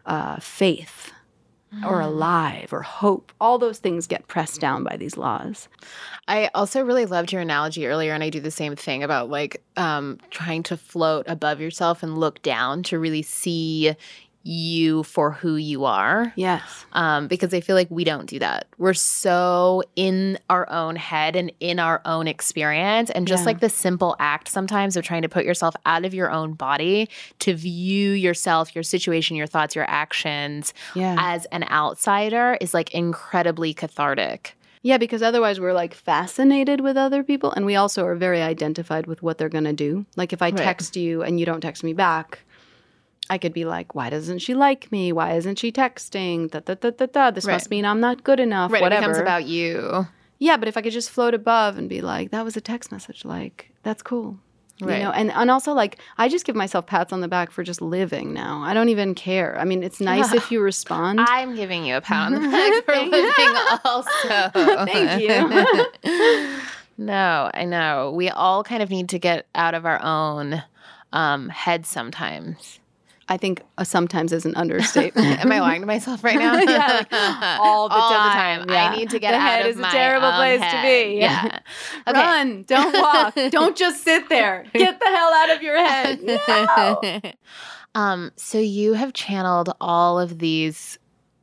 uh, 0.06 0.38
faith 0.38 1.12
or 1.86 2.00
alive 2.00 2.72
or 2.72 2.82
hope. 2.82 3.32
All 3.42 3.58
those 3.58 3.80
things 3.80 4.08
get 4.08 4.28
pressed 4.28 4.62
down 4.62 4.84
by 4.84 4.96
these 4.96 5.18
laws. 5.18 5.68
I 6.28 6.50
also 6.56 6.82
really 6.82 7.06
loved 7.06 7.32
your 7.32 7.42
analogy 7.42 7.86
earlier, 7.88 8.14
and 8.14 8.24
I 8.24 8.30
do 8.30 8.40
the 8.40 8.52
same 8.52 8.76
thing 8.76 9.04
about 9.04 9.30
like 9.30 9.62
um, 9.76 10.18
trying 10.30 10.64
to 10.64 10.78
float 10.78 11.26
above 11.28 11.60
yourself 11.60 12.04
and 12.04 12.18
look 12.18 12.42
down 12.42 12.84
to 12.84 12.98
really 12.98 13.22
see 13.22 13.96
you 14.48 15.04
for 15.04 15.32
who 15.32 15.56
you 15.58 15.86
are. 15.86 16.32
Yes. 16.36 16.86
Um, 16.94 17.28
because 17.28 17.54
I 17.54 17.60
feel 17.60 17.76
like 17.76 17.90
we 17.92 18.04
don't 18.04 18.26
do 18.28 18.40
that. 18.40 18.68
We're 18.78 18.94
so 18.94 19.84
in 19.96 20.40
our 20.50 20.70
own 20.72 20.96
head 20.96 21.36
and 21.36 21.52
in 21.60 21.80
our 21.80 22.02
own 22.06 22.28
experience. 22.28 23.10
And 23.10 23.28
just 23.28 23.42
Yeah. 23.42 23.48
like 23.48 23.60
the 23.60 23.70
simple 23.70 24.16
act 24.20 24.48
sometimes 24.48 24.96
of 24.96 25.04
trying 25.04 25.22
to 25.24 25.30
put 25.30 25.44
yourself 25.46 25.76
out 25.86 26.06
of 26.06 26.14
your 26.14 26.32
own 26.32 26.54
body 26.54 27.10
to 27.40 27.54
view 27.54 28.12
yourself, 28.12 28.74
your 28.74 28.84
situation, 28.84 29.36
your 29.36 29.48
thoughts, 29.48 29.76
your 29.76 29.90
actions 29.90 30.74
Yeah. 30.96 31.16
as 31.20 31.46
an 31.52 31.66
outsider 31.70 32.58
is 32.62 32.74
like 32.74 32.94
incredibly 32.94 33.74
cathartic. 33.74 34.54
Yeah, 34.84 34.98
because 34.98 35.22
otherwise 35.22 35.60
we're 35.60 35.74
like 35.74 35.94
fascinated 35.94 36.80
with 36.82 36.96
other 36.96 37.22
people 37.24 37.52
and 37.52 37.66
we 37.66 37.76
also 37.76 38.06
are 38.06 38.16
very 38.16 38.42
identified 38.42 39.06
with 39.08 39.22
what 39.22 39.38
they're 39.38 39.50
going 39.50 39.66
to 39.66 39.74
do. 39.74 40.06
Like 40.16 40.32
if 40.32 40.42
I 40.42 40.46
Right. 40.50 40.58
text 40.58 40.96
you 40.96 41.24
and 41.24 41.40
you 41.40 41.46
don't 41.46 41.62
text 41.62 41.84
me 41.84 41.94
back, 41.94 42.40
I 43.30 43.38
could 43.38 43.54
be 43.54 43.66
like, 43.66 43.94
why 43.96 44.10
doesn't 44.10 44.40
she 44.40 44.54
like 44.54 44.92
me? 44.92 45.12
Why 45.12 45.34
isn't 45.36 45.60
she 45.60 45.72
texting? 45.72 46.50
Da, 46.52 46.60
da, 46.60 46.76
da, 46.76 46.92
da, 46.92 47.06
da. 47.08 47.32
This 47.32 47.46
Right. 47.46 47.54
must 47.54 47.70
mean 47.70 47.86
I'm 47.86 48.00
not 48.00 48.24
good 48.24 48.40
enough. 48.40 48.72
Right. 48.72 48.82
Whatever. 48.82 49.04
It 49.06 49.08
becomes 49.08 49.18
about 49.22 49.46
you. 49.46 50.08
yeah, 50.40 50.56
but 50.58 50.68
if 50.68 50.78
I 50.78 50.82
could 50.82 50.94
just 50.94 51.10
float 51.10 51.34
above 51.34 51.78
and 51.78 51.90
be 51.90 52.02
like, 52.02 52.32
that 52.32 52.46
was 52.46 52.56
a 52.56 52.62
text 52.62 52.92
message, 52.92 53.26
like, 53.26 53.72
that's 53.84 54.02
cool. 54.02 54.38
Right. 54.80 55.00
You 55.00 55.04
know, 55.06 55.12
and, 55.12 55.32
and 55.32 55.50
also 55.50 55.74
like 55.74 55.98
I 56.20 56.30
just 56.30 56.46
give 56.46 56.56
myself 56.56 56.86
pats 56.86 57.12
on 57.12 57.22
the 57.22 57.28
back 57.28 57.50
for 57.50 57.64
just 57.64 57.82
living 57.82 58.32
now. 58.32 58.62
I 58.64 58.76
don't 58.76 58.90
even 58.90 59.16
care. 59.16 59.58
I 59.60 59.66
mean, 59.66 59.82
it's 59.82 60.00
nice 60.00 60.32
if 60.34 60.52
you 60.52 60.62
respond. 60.72 61.20
I'm 61.20 61.56
giving 61.56 61.84
you 61.84 61.96
a 61.98 62.02
pat 62.02 62.32
on 62.32 62.34
the 62.34 62.40
back 62.48 62.86
for 62.86 62.96
living 62.96 63.82
also. 63.84 64.86
Thank 64.86 65.22
you. 65.24 66.56
no, 66.98 67.50
I 67.54 67.66
know. 67.66 68.12
We 68.16 68.30
all 68.30 68.64
kind 68.64 68.84
of 68.84 68.90
need 68.92 69.10
to 69.10 69.20
get 69.20 69.48
out 69.56 69.74
of 69.74 69.86
our 69.86 70.00
own 70.04 70.62
um, 71.12 71.50
head 71.50 71.86
sometimes. 71.88 72.80
I 73.30 73.38
think 73.38 73.62
uh, 73.78 73.84
sometimes 73.84 74.32
is 74.32 74.46
an 74.46 74.56
understatement. 74.56 75.40
Am 75.44 75.52
I 75.52 75.60
lying 75.60 75.82
to 75.82 75.88
myself 75.88 76.24
right 76.24 76.38
now? 76.38 76.58
Yeah, 76.68 76.88
like, 76.88 77.08
all 77.60 77.90
the 77.90 77.96
time, 77.96 78.70
yeah. 78.70 78.90
I 78.92 78.96
need 78.96 79.10
to 79.10 79.20
get 79.20 79.32
The 79.32 79.38
out 79.38 79.42
head 79.50 79.62
of 79.66 79.72
is 79.74 79.80
a 79.80 79.84
terrible 79.84 80.32
place 80.32 80.60
to 80.60 80.66
head. 80.66 81.08
be. 81.10 81.20
Yeah. 81.20 81.60
Okay. 82.08 82.20
Run, 82.20 82.64
don't 82.64 82.94
walk, 82.94 83.36
don't 83.52 83.76
just 83.78 84.04
sit 84.04 84.30
there. 84.30 84.66
Get 84.74 85.00
the 85.00 85.06
hell 85.06 85.34
out 85.34 85.50
of 85.56 85.62
your 85.62 85.78
head. 85.78 86.22
No. 86.24 87.22
um, 87.96 88.32
so 88.38 88.60
you 88.60 88.94
have 88.94 89.14
channeled 89.14 89.74
all 89.82 90.20
of 90.20 90.40
these 90.40 90.98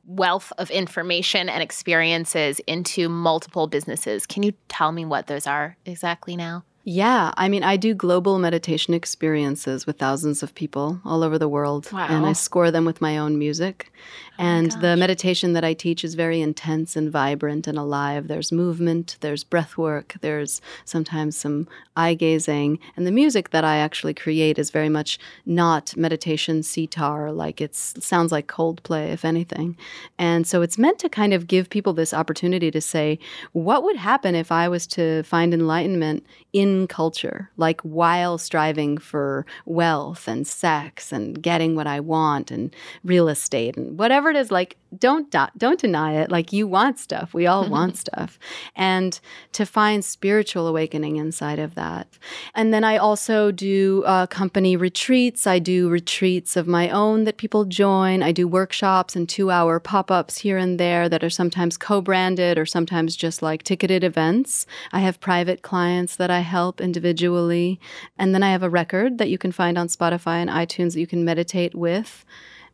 wealth 0.06 0.52
of 0.58 0.70
information 0.70 1.48
and 1.48 1.62
experiences 1.62 2.60
into 2.66 3.08
multiple 3.08 3.66
businesses. 3.66 4.26
Can 4.26 4.42
you 4.42 4.52
tell 4.68 4.92
me 4.92 5.04
what 5.04 5.26
those 5.26 5.46
are 5.46 5.76
exactly 5.86 6.36
now? 6.36 6.64
Yeah, 6.86 7.32
I 7.38 7.48
mean, 7.48 7.62
I 7.62 7.78
do 7.78 7.94
global 7.94 8.38
meditation 8.38 8.92
experiences 8.92 9.86
with 9.86 9.98
thousands 9.98 10.42
of 10.42 10.54
people 10.54 11.00
all 11.02 11.22
over 11.22 11.38
the 11.38 11.48
world, 11.48 11.88
and 11.90 12.26
I 12.26 12.34
score 12.34 12.70
them 12.70 12.84
with 12.84 13.00
my 13.00 13.16
own 13.16 13.38
music. 13.38 13.90
Oh 14.38 14.42
and 14.42 14.72
the 14.72 14.96
meditation 14.96 15.54
that 15.54 15.64
I 15.64 15.72
teach 15.72 16.04
is 16.04 16.14
very 16.14 16.42
intense 16.42 16.94
and 16.94 17.10
vibrant 17.10 17.66
and 17.66 17.78
alive. 17.78 18.28
There's 18.28 18.52
movement, 18.52 19.16
there's 19.20 19.44
breath 19.44 19.78
work, 19.78 20.16
there's 20.20 20.60
sometimes 20.84 21.38
some 21.38 21.68
eye 21.96 22.14
gazing, 22.14 22.80
and 22.96 23.06
the 23.06 23.12
music 23.12 23.50
that 23.50 23.64
I 23.64 23.76
actually 23.76 24.12
create 24.12 24.58
is 24.58 24.70
very 24.70 24.90
much 24.90 25.18
not 25.46 25.96
meditation 25.96 26.62
sitar, 26.62 27.32
like 27.32 27.62
it 27.62 27.74
sounds 27.74 28.30
like 28.30 28.46
Coldplay, 28.46 29.10
if 29.10 29.24
anything. 29.24 29.76
And 30.18 30.46
so 30.46 30.60
it's 30.60 30.76
meant 30.76 30.98
to 30.98 31.08
kind 31.08 31.32
of 31.32 31.46
give 31.46 31.70
people 31.70 31.94
this 31.94 32.12
opportunity 32.12 32.70
to 32.72 32.80
say, 32.80 33.18
what 33.52 33.84
would 33.84 33.96
happen 33.96 34.34
if 34.34 34.52
I 34.52 34.68
was 34.68 34.86
to 34.88 35.22
find 35.22 35.54
enlightenment 35.54 36.26
in 36.52 36.73
culture, 36.86 37.50
like 37.56 37.80
while 37.82 38.38
striving 38.38 38.98
for 38.98 39.46
wealth 39.64 40.28
and 40.28 40.46
sex 40.46 41.12
and 41.12 41.42
getting 41.42 41.74
what 41.74 41.86
I 41.86 42.00
want 42.00 42.50
and 42.50 42.74
real 43.04 43.28
estate 43.28 43.76
and 43.76 43.98
whatever 43.98 44.30
it 44.30 44.36
is, 44.36 44.50
like 44.50 44.76
don't 44.98 45.30
do- 45.30 45.54
don't 45.56 45.80
deny 45.80 46.14
it. 46.14 46.30
Like 46.30 46.52
you 46.52 46.66
want 46.66 46.98
stuff. 46.98 47.34
We 47.34 47.46
all 47.46 47.68
want 47.76 47.96
stuff. 47.96 48.38
And 48.76 49.18
to 49.52 49.66
find 49.66 50.04
spiritual 50.04 50.66
awakening 50.66 51.16
inside 51.16 51.58
of 51.58 51.74
that. 51.74 52.08
And 52.54 52.72
then 52.72 52.84
I 52.84 52.96
also 52.96 53.50
do 53.50 54.02
uh, 54.06 54.26
company 54.26 54.76
retreats. 54.76 55.46
I 55.46 55.58
do 55.58 55.88
retreats 55.88 56.56
of 56.56 56.66
my 56.66 56.90
own 56.90 57.24
that 57.24 57.36
people 57.36 57.64
join. 57.64 58.22
I 58.22 58.32
do 58.32 58.48
workshops 58.48 59.16
and 59.16 59.28
two 59.28 59.50
hour 59.50 59.80
pop 59.80 60.10
ups 60.10 60.38
here 60.38 60.58
and 60.58 60.78
there 60.78 61.08
that 61.08 61.24
are 61.24 61.30
sometimes 61.30 61.76
co 61.76 62.00
branded 62.00 62.58
or 62.58 62.66
sometimes 62.66 63.16
just 63.16 63.42
like 63.42 63.62
ticketed 63.62 64.04
events. 64.04 64.66
I 64.92 65.00
have 65.00 65.20
private 65.20 65.62
clients 65.62 66.16
that 66.16 66.30
I 66.30 66.40
help 66.40 66.63
help 66.64 66.80
individually. 66.80 67.78
And 68.18 68.34
then 68.34 68.42
I 68.42 68.50
have 68.52 68.62
a 68.62 68.70
record 68.70 69.18
that 69.18 69.28
you 69.28 69.36
can 69.38 69.52
find 69.52 69.76
on 69.76 69.88
Spotify 69.88 70.36
and 70.42 70.48
iTunes 70.48 70.94
that 70.94 71.00
you 71.00 71.06
can 71.06 71.22
meditate 71.24 71.74
with, 71.74 72.24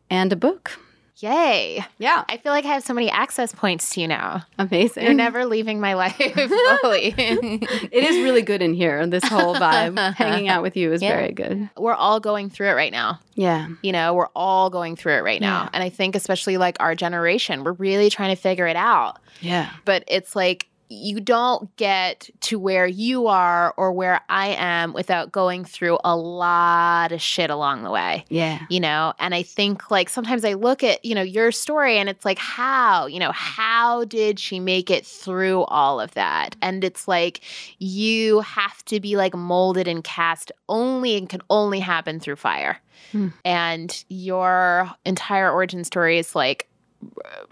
and 0.09 0.31
a 0.31 0.35
book. 0.37 0.79
Yay. 1.17 1.85
Yeah. 1.99 2.23
I 2.29 2.37
feel 2.37 2.51
like 2.51 2.65
I 2.65 2.69
have 2.69 2.83
so 2.83 2.93
many 2.95 3.11
access 3.11 3.53
points 3.53 3.89
to 3.93 4.01
you 4.01 4.07
now. 4.07 4.43
Amazing. 4.57 5.03
You're 5.03 5.13
never 5.13 5.45
leaving 5.45 5.79
my 5.79 5.93
life 5.93 6.15
fully. 6.81 7.13
it 7.17 8.03
is 8.09 8.23
really 8.23 8.41
good 8.41 8.61
in 8.63 8.73
here. 8.73 9.05
This 9.05 9.23
whole 9.25 9.53
vibe, 9.55 9.99
hanging 10.15 10.47
out 10.47 10.63
with 10.63 10.75
you 10.75 10.91
is 10.93 11.01
Yeah. 11.01 11.15
very 11.17 11.31
good. 11.33 11.69
We're 11.77 11.93
all 11.93 12.19
going 12.19 12.49
through 12.49 12.69
it 12.69 12.73
right 12.73 12.91
now. 12.93 13.19
Yeah. 13.35 13.67
You 13.83 13.91
know, 13.91 14.15
we're 14.15 14.29
all 14.35 14.71
going 14.71 14.95
through 14.95 15.17
it 15.17 15.23
right 15.23 15.41
now. 15.41 15.63
Yeah. 15.63 15.69
And 15.73 15.83
I 15.83 15.89
think, 15.89 16.15
especially 16.15 16.57
like 16.57 16.77
our 16.79 16.95
generation, 16.95 17.63
we're 17.65 17.73
really 17.73 18.09
trying 18.09 18.35
to 18.35 18.41
figure 18.41 18.65
it 18.65 18.77
out. 18.77 19.19
Yeah. 19.41 19.69
But 19.85 20.03
it's 20.07 20.35
like, 20.35 20.69
you 20.93 21.21
don't 21.21 21.73
get 21.77 22.29
to 22.41 22.59
where 22.59 22.85
you 22.85 23.27
are 23.27 23.73
or 23.77 23.93
where 23.93 24.19
I 24.27 24.49
am 24.49 24.91
without 24.91 25.31
going 25.31 25.63
through 25.63 25.97
a 26.03 26.17
lot 26.17 27.13
of 27.13 27.21
shit 27.21 27.49
along 27.49 27.83
the 27.83 27.91
way. 27.91 28.25
Yeah. 28.27 28.59
you 28.69 28.79
know 28.81 29.13
and 29.19 29.33
i 29.33 29.41
think 29.43 29.89
like 29.89 30.09
sometimes 30.09 30.43
i 30.43 30.53
look 30.53 30.83
at 30.83 31.03
you 31.05 31.15
know 31.15 31.21
your 31.21 31.51
story 31.51 31.97
and 31.97 32.09
it's 32.09 32.25
like 32.25 32.37
how 32.37 33.05
you 33.05 33.19
know 33.19 33.31
how 33.31 34.03
did 34.05 34.39
she 34.39 34.59
make 34.59 34.89
it 34.89 35.05
through 35.05 35.63
all 35.63 35.99
of 36.01 36.11
that 36.15 36.55
and 36.61 36.83
it's 36.83 37.07
like 37.07 37.41
you 37.79 38.41
have 38.41 38.83
to 38.85 38.99
be 38.99 39.15
like 39.15 39.33
molded 39.33 39.87
and 39.87 40.03
cast 40.03 40.51
only 40.67 41.15
and 41.17 41.29
can 41.29 41.41
only 41.49 41.79
happen 41.79 42.19
through 42.19 42.35
fire 42.35 42.79
Hmm. 43.11 43.29
and 43.43 44.03
your 44.09 44.89
entire 45.05 45.51
origin 45.51 45.83
story 45.83 46.17
is 46.19 46.35
like 46.35 46.69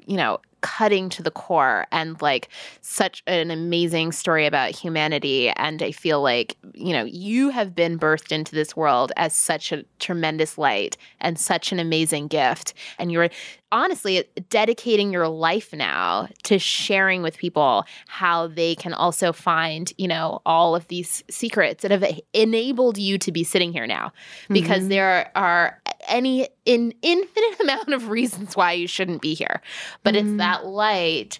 you 0.05 0.15
know 0.17 0.39
cutting 0.61 1.09
to 1.09 1.23
the 1.23 1.31
core 1.31 1.85
and 1.91 2.21
like 2.21 2.49
such 2.81 3.23
an 3.27 3.51
amazing 3.51 4.11
story 4.11 4.45
about 4.45 4.71
humanity. 4.71 5.49
And 5.49 5.81
i 5.81 5.91
feel 5.91 6.21
like 6.21 6.57
you 6.73 6.93
know 6.93 7.03
you 7.05 7.49
have 7.49 7.73
been 7.75 7.97
birthed 7.99 8.31
into 8.31 8.53
this 8.55 8.75
world 8.75 9.11
as 9.17 9.33
such 9.33 9.71
a 9.71 9.83
tremendous 9.99 10.57
light 10.57 10.97
and 11.21 11.39
such 11.39 11.71
an 11.71 11.79
amazing 11.79 12.27
gift. 12.27 12.73
And 12.97 13.11
you're 13.11 13.29
honestly 13.71 14.25
dedicating 14.49 15.11
your 15.13 15.27
life 15.27 15.71
now 15.73 16.27
to 16.41 16.57
sharing 16.57 17.21
with 17.21 17.37
people 17.37 17.85
how 18.07 18.47
they 18.47 18.73
can 18.75 18.93
also 18.93 19.31
find 19.31 19.93
you 19.97 20.07
know 20.07 20.41
all 20.45 20.75
of 20.75 20.87
these 20.87 21.23
secrets 21.29 21.83
that 21.83 21.91
have 21.91 22.03
enabled 22.33 22.97
you 22.97 23.17
to 23.19 23.31
be 23.31 23.43
sitting 23.43 23.71
here 23.71 23.85
now. 23.87 24.11
Because 24.49 24.83
Mhm. 24.83 24.89
there 24.89 25.31
are 25.35 25.78
any 26.07 26.47
in 26.65 26.93
infinite 27.01 27.59
amount 27.61 27.93
of 27.93 28.09
reasons 28.09 28.55
why 28.55 28.71
you 28.73 28.87
shouldn't 28.87 29.21
be 29.21 29.33
here 29.33 29.61
but 30.03 30.15
it's 30.15 30.29
Mhm. 30.29 30.37
that 30.37 30.65
light 30.65 31.39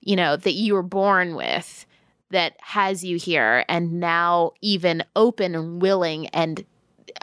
you 0.00 0.16
know 0.16 0.36
that 0.36 0.52
you 0.52 0.74
were 0.74 0.82
born 0.82 1.34
with 1.34 1.86
that 2.30 2.54
has 2.60 3.04
you 3.04 3.16
here 3.18 3.64
and 3.68 4.00
now 4.00 4.52
even 4.60 5.02
open 5.16 5.54
and 5.54 5.82
willing 5.82 6.26
and 6.28 6.64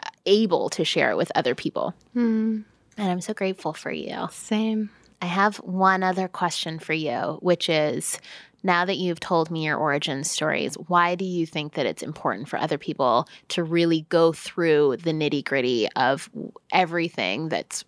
uh, 0.04 0.08
able 0.26 0.68
to 0.70 0.84
share 0.84 1.10
it 1.10 1.16
with 1.16 1.32
other 1.34 1.54
people 1.54 1.94
Hmm. 2.12 2.60
and 2.96 3.10
i'm 3.10 3.20
so 3.20 3.34
grateful 3.34 3.72
for 3.72 3.90
you 3.90 4.28
Same. 4.30 4.90
I 5.20 5.26
have 5.26 5.56
one 5.56 6.04
other 6.04 6.28
question 6.28 6.78
for 6.78 6.92
you, 6.92 7.38
which 7.42 7.68
is 7.68 8.20
now 8.62 8.84
that 8.84 8.96
you've 8.96 9.20
told 9.20 9.50
me 9.50 9.64
your 9.66 9.76
origin 9.76 10.24
stories, 10.24 10.74
why 10.74 11.14
do 11.14 11.24
you 11.24 11.46
think 11.46 11.74
that 11.74 11.86
it's 11.86 12.02
important 12.02 12.48
for 12.48 12.58
other 12.58 12.78
people 12.78 13.28
to 13.48 13.62
really 13.62 14.06
go 14.08 14.32
through 14.32 14.96
the 14.96 15.12
nitty 15.12 15.44
gritty 15.44 15.88
of 15.94 16.28
everything 16.72 17.48
that's 17.48 17.84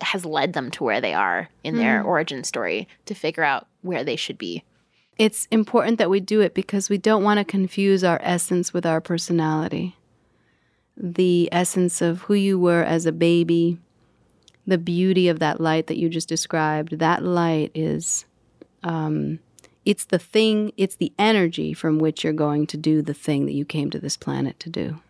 has 0.00 0.24
led 0.24 0.52
them 0.54 0.70
to 0.72 0.82
where 0.82 1.00
they 1.00 1.14
are 1.14 1.48
in 1.62 1.76
their 1.76 2.02
Mm. 2.02 2.06
origin 2.06 2.42
story 2.44 2.88
to 3.06 3.14
figure 3.14 3.44
out 3.44 3.68
where 3.82 4.02
they 4.02 4.16
should 4.16 4.36
be? 4.36 4.64
It's 5.18 5.46
important 5.52 5.98
that 5.98 6.10
we 6.10 6.18
do 6.18 6.40
it 6.40 6.54
because 6.54 6.90
we 6.90 6.98
don't 6.98 7.22
want 7.22 7.38
to 7.38 7.44
confuse 7.44 8.02
our 8.02 8.18
essence 8.22 8.72
with 8.72 8.84
our 8.84 9.00
personality. 9.00 9.94
The 10.96 11.48
essence 11.52 12.02
of 12.02 12.22
who 12.22 12.34
you 12.34 12.58
were 12.58 12.82
as 12.82 13.06
a 13.06 13.12
baby, 13.12 13.78
the 14.66 14.78
beauty 14.78 15.28
of 15.28 15.38
that 15.38 15.60
light 15.60 15.86
that 15.86 15.98
you 15.98 16.08
just 16.08 16.28
described, 16.28 16.98
that 16.98 17.22
light 17.22 17.70
is, 17.74 18.24
um, 18.82 19.38
it's 19.84 20.04
the 20.04 20.18
thing, 20.18 20.72
it's 20.76 20.96
the 20.96 21.12
energy 21.18 21.72
from 21.72 21.98
which 21.98 22.22
you're 22.22 22.32
going 22.32 22.66
to 22.68 22.76
do 22.76 23.02
the 23.02 23.14
thing 23.14 23.46
that 23.46 23.54
you 23.54 23.64
came 23.64 23.90
to 23.90 23.98
this 23.98 24.16
planet 24.16 24.58
to 24.60 24.70
do. 24.70 25.00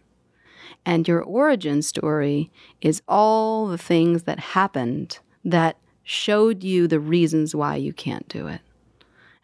And 0.85 1.07
your 1.07 1.23
origin 1.23 1.83
story 1.83 2.51
is 2.81 3.03
all 3.07 3.67
the 3.67 3.79
things 3.79 4.25
that 4.25 4.39
happened 4.39 5.19
that 5.45 5.77
showed 6.03 6.65
you 6.65 6.87
the 6.87 7.01
reasons 7.01 7.55
why 7.55 7.77
you 7.77 7.93
can't 7.93 8.29
do 8.29 8.47
it. 8.47 8.61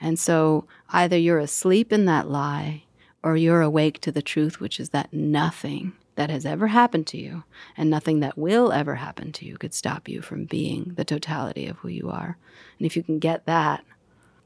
And 0.00 0.18
so 0.18 0.66
either 0.90 1.16
you're 1.16 1.38
asleep 1.38 1.92
in 1.92 2.04
that 2.06 2.28
lie 2.28 2.84
or 3.22 3.36
you're 3.36 3.62
awake 3.62 4.00
to 4.00 4.12
the 4.12 4.22
truth, 4.22 4.60
which 4.60 4.80
is 4.80 4.90
that 4.90 5.12
nothing 5.12 5.92
that 6.14 6.30
has 6.30 6.44
ever 6.44 6.68
happened 6.68 7.06
to 7.08 7.18
you 7.18 7.44
and 7.76 7.88
nothing 7.88 8.20
that 8.20 8.38
will 8.38 8.72
ever 8.72 8.96
happen 8.96 9.32
to 9.32 9.44
you 9.44 9.56
could 9.56 9.74
stop 9.74 10.08
you 10.08 10.20
from 10.20 10.44
being 10.44 10.92
the 10.96 11.04
totality 11.04 11.66
of 11.66 11.76
who 11.78 11.88
you 11.88 12.10
are. 12.10 12.36
And 12.78 12.86
if 12.86 12.96
you 12.96 13.02
can 13.02 13.18
get 13.18 13.46
that, 13.46 13.84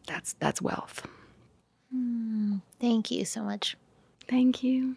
that's 0.07 0.35
that's 0.35 0.61
wealth. 0.63 1.07
Hmm, 1.93 2.57
thank 2.81 3.11
you 3.11 3.25
so 3.25 3.43
much. 3.43 3.77
Thank 4.29 4.63
you. 4.63 4.97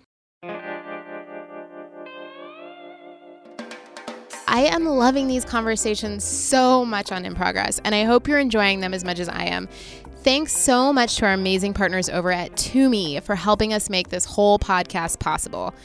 I 4.48 4.62
am 4.62 4.86
loving 4.86 5.28
these 5.28 5.44
conversations 5.44 6.24
so 6.24 6.86
much 6.86 7.12
on 7.12 7.26
In 7.26 7.36
Progress, 7.36 7.82
and 7.84 7.94
I 7.94 8.04
hope 8.04 8.28
you're 8.28 8.40
enjoying 8.40 8.80
them 8.80 8.94
as 8.94 9.04
much 9.04 9.20
as 9.20 9.28
I 9.28 9.44
am. 9.46 9.68
Thanks 10.20 10.56
so 10.56 10.94
much 10.94 11.18
to 11.18 11.26
our 11.26 11.34
amazing 11.34 11.74
partners 11.74 12.10
over 12.10 12.32
at 12.32 12.54
Tumi 12.54 13.22
for 13.22 13.36
helping 13.36 13.74
us 13.74 13.90
make 13.90 14.10
this 14.10 14.24
whole 14.26 14.58
podcast 14.58 15.20
possible. 15.20 15.76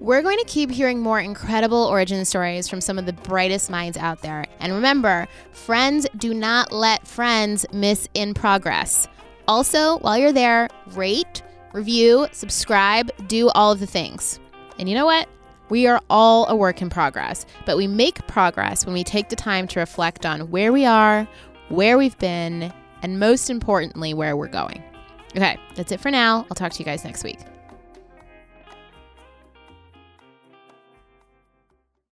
We're 0.00 0.22
going 0.22 0.38
to 0.38 0.46
keep 0.46 0.70
hearing 0.70 0.98
more 0.98 1.20
incredible 1.20 1.84
origin 1.84 2.24
stories 2.24 2.68
from 2.68 2.80
some 2.80 2.98
of 2.98 3.04
the 3.04 3.12
brightest 3.12 3.68
minds 3.68 3.98
out 3.98 4.22
there. 4.22 4.46
And 4.58 4.72
remember, 4.72 5.28
friends 5.52 6.06
do 6.16 6.32
not 6.32 6.72
let 6.72 7.06
friends 7.06 7.66
miss 7.70 8.08
In 8.14 8.32
Progress. 8.32 9.08
Also, 9.46 9.98
while 9.98 10.16
you're 10.16 10.32
there, 10.32 10.70
rate, 10.92 11.42
review, 11.74 12.28
subscribe, 12.32 13.10
do 13.28 13.50
all 13.50 13.72
of 13.72 13.80
the 13.80 13.86
things. 13.86 14.40
And 14.78 14.88
you 14.88 14.94
know 14.94 15.04
what? 15.04 15.28
We 15.68 15.86
are 15.86 16.00
all 16.08 16.46
a 16.48 16.56
work 16.56 16.80
in 16.80 16.88
progress, 16.88 17.44
but 17.66 17.76
we 17.76 17.86
make 17.86 18.26
progress 18.26 18.86
when 18.86 18.94
we 18.94 19.04
take 19.04 19.28
the 19.28 19.36
time 19.36 19.68
to 19.68 19.80
reflect 19.80 20.24
on 20.24 20.50
where 20.50 20.72
we 20.72 20.86
are, 20.86 21.28
where 21.68 21.98
we've 21.98 22.18
been, 22.18 22.72
and 23.02 23.20
most 23.20 23.50
importantly, 23.50 24.14
where 24.14 24.34
we're 24.34 24.48
going. 24.48 24.82
Okay, 25.36 25.60
that's 25.74 25.92
it 25.92 26.00
for 26.00 26.10
now. 26.10 26.46
I'll 26.50 26.56
talk 26.56 26.72
to 26.72 26.78
you 26.78 26.86
guys 26.86 27.04
next 27.04 27.22
week. 27.22 27.38